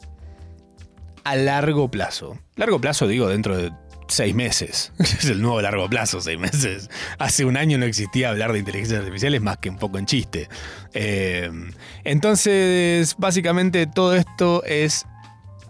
a 1.25 1.37
largo 1.37 1.91
plazo. 1.91 2.39
Largo 2.57 2.81
plazo, 2.81 3.07
digo, 3.07 3.29
dentro 3.29 3.57
de 3.57 3.73
seis 4.09 4.35
meses. 4.35 4.93
Es 4.99 5.25
el 5.25 5.43
nuevo 5.43 5.61
largo 5.61 5.89
plazo, 5.89 6.21
seis 6.21 6.39
meses. 6.39 6.89
Hace 7.19 7.45
un 7.45 7.57
año 7.57 7.79
no 7.79 7.85
existía 7.85 8.31
hablar 8.31 8.53
de 8.53 8.61
inteligencia 8.61 8.99
artificial, 8.99 9.35
es 9.35 9.43
más 9.43 9.59
que 9.59 9.71
un 9.71 9.79
poco 9.79 9.99
en 9.99 10.07
chiste. 10.07 10.49
Eh, 10.95 11.51
entonces, 12.05 13.17
básicamente 13.19 13.87
todo 13.87 14.15
esto 14.15 14.63
es 14.65 15.07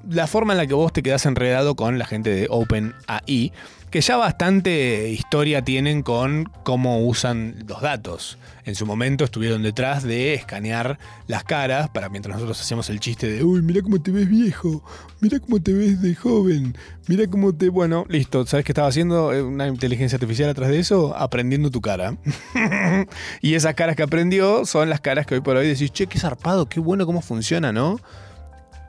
la 0.09 0.27
forma 0.27 0.53
en 0.53 0.59
la 0.59 0.67
que 0.67 0.75
vos 0.75 0.93
te 0.93 1.03
quedás 1.03 1.27
enredado 1.27 1.75
con 1.75 1.99
la 1.99 2.07
gente 2.07 2.31
de 2.31 2.47
OpenAI, 2.51 3.53
que 3.93 4.01
ya 4.01 4.17
bastante 4.17 5.11
historia 5.11 5.63
tienen 5.63 6.03
con 6.03 6.51
cómo 6.65 7.05
usan 7.07 7.65
los 7.69 7.83
datos. 7.83 8.39
En 8.65 8.75
su 8.75 8.87
momento 8.87 9.25
estuvieron 9.25 9.63
detrás 9.63 10.03
de 10.03 10.33
escanear 10.33 10.99
las 11.27 11.45
caras 11.45 11.91
para 11.91 12.09
mientras 12.09 12.37
nosotros 12.37 12.59
hacíamos 12.59 12.89
el 12.89 13.01
chiste 13.01 13.31
de, 13.31 13.45
uy, 13.45 13.61
mira 13.61 13.83
cómo 13.83 14.01
te 14.01 14.11
ves 14.11 14.31
viejo, 14.31 14.83
mira 15.21 15.41
cómo 15.41 15.61
te 15.61 15.75
ves 15.75 16.01
de 16.01 16.15
joven, 16.15 16.75
mira 17.07 17.27
cómo 17.27 17.55
te... 17.55 17.69
Bueno, 17.69 18.07
listo, 18.09 18.47
¿sabes 18.47 18.65
qué 18.65 18.73
estaba 18.73 18.89
haciendo 18.89 19.33
Eh, 19.35 19.43
una 19.43 19.69
inteligencia 19.69 20.17
artificial 20.17 20.49
atrás 20.49 20.71
de 20.71 20.79
eso? 20.79 21.15
Aprendiendo 21.15 21.71
tu 21.71 21.83
cara. 21.83 22.17
y 23.43 23.55
esas 23.55 23.75
caras 23.75 23.95
que 23.95 24.05
aprendió 24.05 24.65
son 24.65 24.89
las 24.89 25.03
caras 25.03 25.27
que 25.27 25.35
hoy 25.35 25.43
por 25.43 25.57
hoy 25.57 25.69
decís, 25.69 25.93
che, 25.93 26.07
qué 26.07 26.19
zarpado, 26.19 26.67
qué 26.67 26.81
bueno 26.81 27.05
cómo 27.05 27.21
funciona, 27.21 27.73
¿no? 27.73 28.01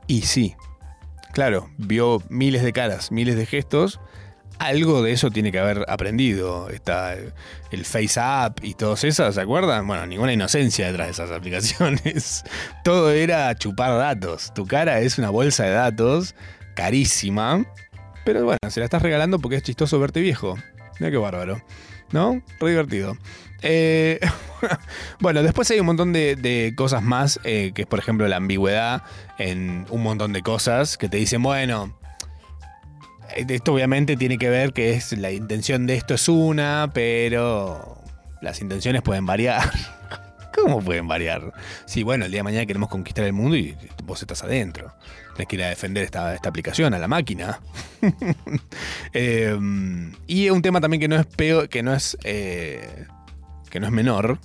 Y 0.08 0.22
sí, 0.22 0.56
claro, 1.34 1.70
vio 1.78 2.24
miles 2.30 2.64
de 2.64 2.72
caras, 2.72 3.12
miles 3.12 3.36
de 3.36 3.46
gestos. 3.46 4.00
Algo 4.60 5.02
de 5.02 5.12
eso 5.12 5.32
tiene 5.32 5.52
que 5.52 5.60
haber 5.60 5.84
aprendido. 5.90 6.70
Está 6.70 7.16
el 7.72 7.86
Face 7.86 8.20
App 8.20 8.64
y 8.64 8.76
todas 8.76 9.04
esas, 9.04 9.36
¿se 9.36 9.42
acuerdan? 9.42 9.86
Bueno, 9.88 10.06
ninguna 10.06 10.32
inocencia 10.32 10.86
detrás 10.88 11.08
de 11.08 11.12
esas 11.12 11.32
aplicaciones. 11.38 12.44
Todo 12.84 13.12
era 13.12 13.54
chupar 13.56 13.98
datos. 13.98 14.54
Tu 14.54 14.66
cara 14.66 15.02
es 15.02 15.18
una 15.18 15.32
bolsa 15.32 15.66
de 15.66 15.72
datos 15.72 16.36
carísima. 16.76 17.66
Pero 18.24 18.46
bueno, 18.46 18.60
se 18.70 18.80
la 18.80 18.86
estás 18.86 19.02
regalando 19.02 19.40
porque 19.40 19.58
es 19.58 19.64
chistoso 19.64 20.00
verte 20.00 20.22
viejo. 20.22 20.56
Mira 21.00 21.12
qué 21.12 21.18
bárbaro. 21.18 21.62
¿No? 22.12 22.42
Re 22.60 22.70
divertido. 22.70 23.18
Eh, 23.64 24.20
bueno, 25.20 25.44
después 25.44 25.70
hay 25.72 25.80
un 25.80 25.86
montón 25.86 26.14
de, 26.14 26.74
cosas 26.76 27.04
más, 27.04 27.40
eh, 27.44 27.72
que 27.74 27.84
es 27.84 27.88
por 27.88 28.00
ejemplo 28.00 28.28
la 28.28 28.38
ambigüedad 28.38 29.04
en 29.38 29.86
un 29.90 30.04
montón 30.04 30.34
de 30.34 30.42
cosas 30.42 30.98
que 30.98 31.10
te 31.10 31.18
dicen, 31.18 31.42
bueno, 31.44 31.98
eh, 33.36 33.46
esto 33.50 33.74
obviamente 33.74 34.16
tiene 34.18 34.38
que 34.38 34.50
ver 34.50 34.74
que 34.74 34.94
es 34.94 35.18
la 35.18 35.32
intención 35.32 35.88
de 35.88 35.96
esto 35.96 36.14
es 36.14 36.28
una, 36.30 36.92
pero 36.94 37.98
las 38.42 38.62
intenciones 38.62 39.02
pueden 39.02 39.26
variar. 39.26 39.72
¿Cómo 40.54 40.82
pueden 40.82 41.08
variar? 41.08 41.52
Sí, 41.86 42.04
bueno, 42.04 42.26
el 42.26 42.32
día 42.32 42.40
de 42.40 42.44
mañana 42.44 42.66
queremos 42.68 42.90
conquistar 42.90 43.26
el 43.26 43.34
mundo 43.34 43.58
y 43.58 43.76
vos 44.04 44.22
estás 44.22 44.44
adentro. 44.44 44.94
Tenés 45.36 45.48
que 45.48 45.56
ir 45.56 45.64
a 45.64 45.70
defender 45.70 46.04
esta, 46.04 46.36
esta 46.36 46.50
aplicación 46.50 46.94
a 46.94 47.00
la 47.00 47.08
máquina. 47.08 47.60
Eh, 49.16 49.58
y 50.28 50.50
un 50.50 50.62
tema 50.62 50.82
también 50.82 51.00
que 51.00 51.08
no 51.08 51.16
es 51.16 51.26
peor, 51.26 51.70
que 51.70 51.84
no 51.84 51.94
es, 51.94 52.18
eh, 52.24 53.06
que 53.70 53.80
no 53.80 53.86
es 53.86 53.94
menor, 53.94 54.40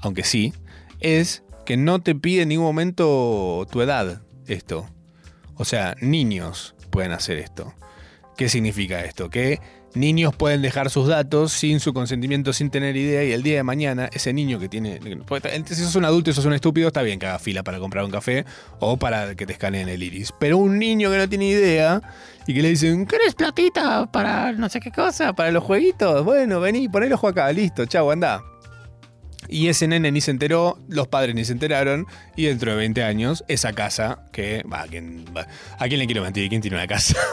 aunque 0.00 0.24
sí, 0.24 0.52
es 1.00 1.42
que 1.64 1.76
no 1.76 2.00
te 2.00 2.14
pide 2.14 2.42
en 2.42 2.48
ningún 2.48 2.66
momento 2.66 3.66
tu 3.70 3.82
edad 3.82 4.22
esto. 4.46 4.88
O 5.56 5.64
sea, 5.64 5.96
niños 6.00 6.74
pueden 6.90 7.12
hacer 7.12 7.38
esto. 7.38 7.74
¿Qué 8.36 8.48
significa 8.48 9.02
esto? 9.02 9.30
Que 9.30 9.60
niños 9.94 10.36
pueden 10.36 10.60
dejar 10.60 10.90
sus 10.90 11.08
datos 11.08 11.52
sin 11.52 11.80
su 11.80 11.94
consentimiento, 11.94 12.52
sin 12.52 12.70
tener 12.70 12.96
idea, 12.96 13.24
y 13.24 13.32
el 13.32 13.42
día 13.42 13.56
de 13.56 13.62
mañana 13.62 14.10
ese 14.12 14.32
niño 14.32 14.58
que 14.58 14.68
tiene... 14.68 15.00
Si 15.66 15.74
sos 15.74 15.96
un 15.96 16.04
adulto 16.04 16.30
y 16.30 16.34
sos 16.34 16.44
un 16.44 16.52
estúpido, 16.52 16.88
está 16.88 17.02
bien 17.02 17.18
que 17.18 17.26
haga 17.26 17.38
fila 17.38 17.62
para 17.62 17.78
comprar 17.78 18.04
un 18.04 18.10
café 18.10 18.44
o 18.78 18.98
para 18.98 19.34
que 19.34 19.46
te 19.46 19.54
escaneen 19.54 19.88
el 19.88 20.02
iris. 20.02 20.32
Pero 20.38 20.58
un 20.58 20.78
niño 20.78 21.10
que 21.10 21.16
no 21.16 21.28
tiene 21.28 21.48
idea 21.48 22.02
y 22.46 22.54
que 22.54 22.62
le 22.62 22.68
dicen, 22.68 23.06
¿querés 23.06 23.34
platita 23.34 24.06
para 24.12 24.52
no 24.52 24.68
sé 24.68 24.80
qué 24.80 24.92
cosa? 24.92 25.32
¿Para 25.32 25.50
los 25.50 25.64
jueguitos? 25.64 26.24
Bueno, 26.24 26.60
vení, 26.60 26.88
poné 26.88 27.06
el 27.06 27.14
ojo 27.14 27.28
acá, 27.28 27.50
listo, 27.52 27.86
chau, 27.86 28.10
anda. 28.10 28.42
Y 29.48 29.68
ese 29.68 29.88
nene 29.88 30.12
ni 30.12 30.20
se 30.20 30.30
enteró, 30.30 30.78
los 30.88 31.08
padres 31.08 31.34
ni 31.34 31.44
se 31.44 31.52
enteraron, 31.52 32.06
y 32.36 32.46
dentro 32.46 32.72
de 32.72 32.76
20 32.78 33.02
años, 33.02 33.44
esa 33.48 33.72
casa, 33.72 34.26
que, 34.32 34.62
va, 34.70 34.82
¿a 34.82 34.86
quién? 34.86 35.24
¿a 35.78 35.86
le 35.86 36.06
quiero 36.06 36.22
mentir? 36.22 36.48
¿Quién 36.48 36.60
tiene 36.60 36.76
una 36.76 36.86
casa? 36.86 37.16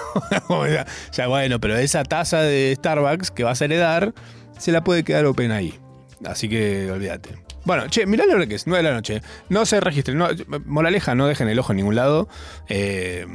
O 0.49 0.65
sea, 1.11 1.27
bueno, 1.27 1.59
pero 1.59 1.77
esa 1.77 2.03
taza 2.03 2.41
de 2.41 2.73
Starbucks 2.77 3.31
que 3.31 3.43
vas 3.43 3.61
a 3.61 3.65
heredar, 3.65 4.13
se 4.57 4.71
la 4.71 4.83
puede 4.83 5.03
quedar 5.03 5.25
open 5.25 5.51
ahí. 5.51 5.79
Así 6.25 6.47
que 6.47 6.89
olvídate. 6.91 7.43
Bueno, 7.65 7.87
che, 7.87 8.05
mirá 8.05 8.25
la 8.25 8.35
hora 8.35 8.47
que 8.47 8.55
es, 8.55 8.67
9 8.67 8.83
de 8.83 8.89
la 8.89 8.95
noche. 8.95 9.21
No 9.49 9.65
se 9.65 9.79
registren, 9.79 10.17
no, 10.17 10.27
moraleja, 10.65 11.15
no 11.15 11.27
dejen 11.27 11.47
el 11.47 11.59
ojo 11.59 11.71
en 11.71 11.77
ningún 11.77 11.95
lado, 11.95 12.27
eh, 12.67 13.25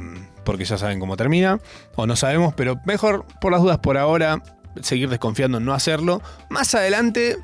porque 0.45 0.65
ya 0.65 0.77
saben 0.77 0.99
cómo 0.99 1.17
termina, 1.17 1.59
o 1.95 2.05
no 2.05 2.15
sabemos, 2.15 2.53
pero 2.55 2.79
mejor, 2.85 3.25
por 3.41 3.51
las 3.51 3.61
dudas 3.61 3.79
por 3.79 3.97
ahora, 3.97 4.43
seguir 4.81 5.09
desconfiando 5.09 5.57
en 5.57 5.65
no 5.65 5.73
hacerlo. 5.73 6.21
Más 6.49 6.75
adelante, 6.75 7.37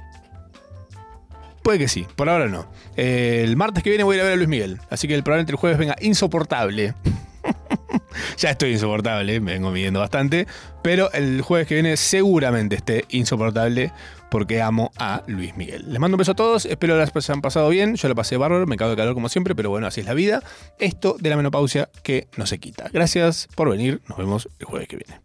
Puede 1.66 1.80
que 1.80 1.88
sí, 1.88 2.06
por 2.16 2.30
ahora 2.30 2.48
no. 2.48 2.68
Eh, 2.96 3.42
el 3.44 3.58
martes 3.58 3.84
que 3.84 3.90
viene 3.90 4.04
voy 4.04 4.14
a 4.14 4.18
ir 4.18 4.22
a 4.22 4.26
ver 4.26 4.34
a 4.34 4.36
Luis 4.36 4.48
Miguel, 4.48 4.80
así 4.92 5.08
que 5.08 5.16
el 5.16 5.24
probablemente 5.24 5.52
el 5.52 5.58
jueves 5.58 5.80
venga 5.80 5.96
insoportable. 6.00 6.94
ya 8.38 8.52
estoy 8.52 8.74
insoportable, 8.74 9.40
me 9.40 9.54
vengo 9.54 9.72
midiendo 9.72 10.00
bastante, 10.00 10.46
pero 10.84 11.12
el 11.12 11.42
jueves 11.42 11.68
que 11.68 11.74
viene 11.74 11.98
seguramente 11.98 12.76
esté 12.76 13.06
insoportable 13.10 13.92
porque 14.30 14.62
amo 14.62 14.92
a 15.00 15.24
Luis 15.26 15.58
Miguel. 15.58 15.86
Les 15.88 16.00
mando 16.00 16.18
un 16.18 16.20
beso 16.20 16.34
a 16.34 16.36
todos, 16.36 16.68
espero 16.68 16.94
que 16.94 17.12
las 17.16 17.30
han 17.32 17.42
pasado 17.42 17.68
bien, 17.70 17.96
yo 17.96 18.10
lo 18.10 18.14
pasé 18.14 18.38
bárbaro, 18.38 18.68
me 18.68 18.78
cago 18.78 18.92
de 18.92 18.98
calor 18.98 19.16
como 19.16 19.28
siempre, 19.28 19.56
pero 19.56 19.72
bueno, 19.72 19.88
así 19.88 20.02
es 20.02 20.06
la 20.06 20.14
vida. 20.14 20.44
Esto 20.78 21.16
de 21.20 21.32
la 21.32 21.36
menopausia 21.36 21.90
que 22.04 22.28
no 22.38 22.46
se 22.46 22.60
quita. 22.60 22.92
Gracias 22.94 23.48
por 23.56 23.72
venir, 23.72 24.04
nos 24.08 24.20
vemos 24.20 24.50
el 24.60 24.68
jueves 24.68 24.88
que 24.88 24.98
viene. 24.98 25.25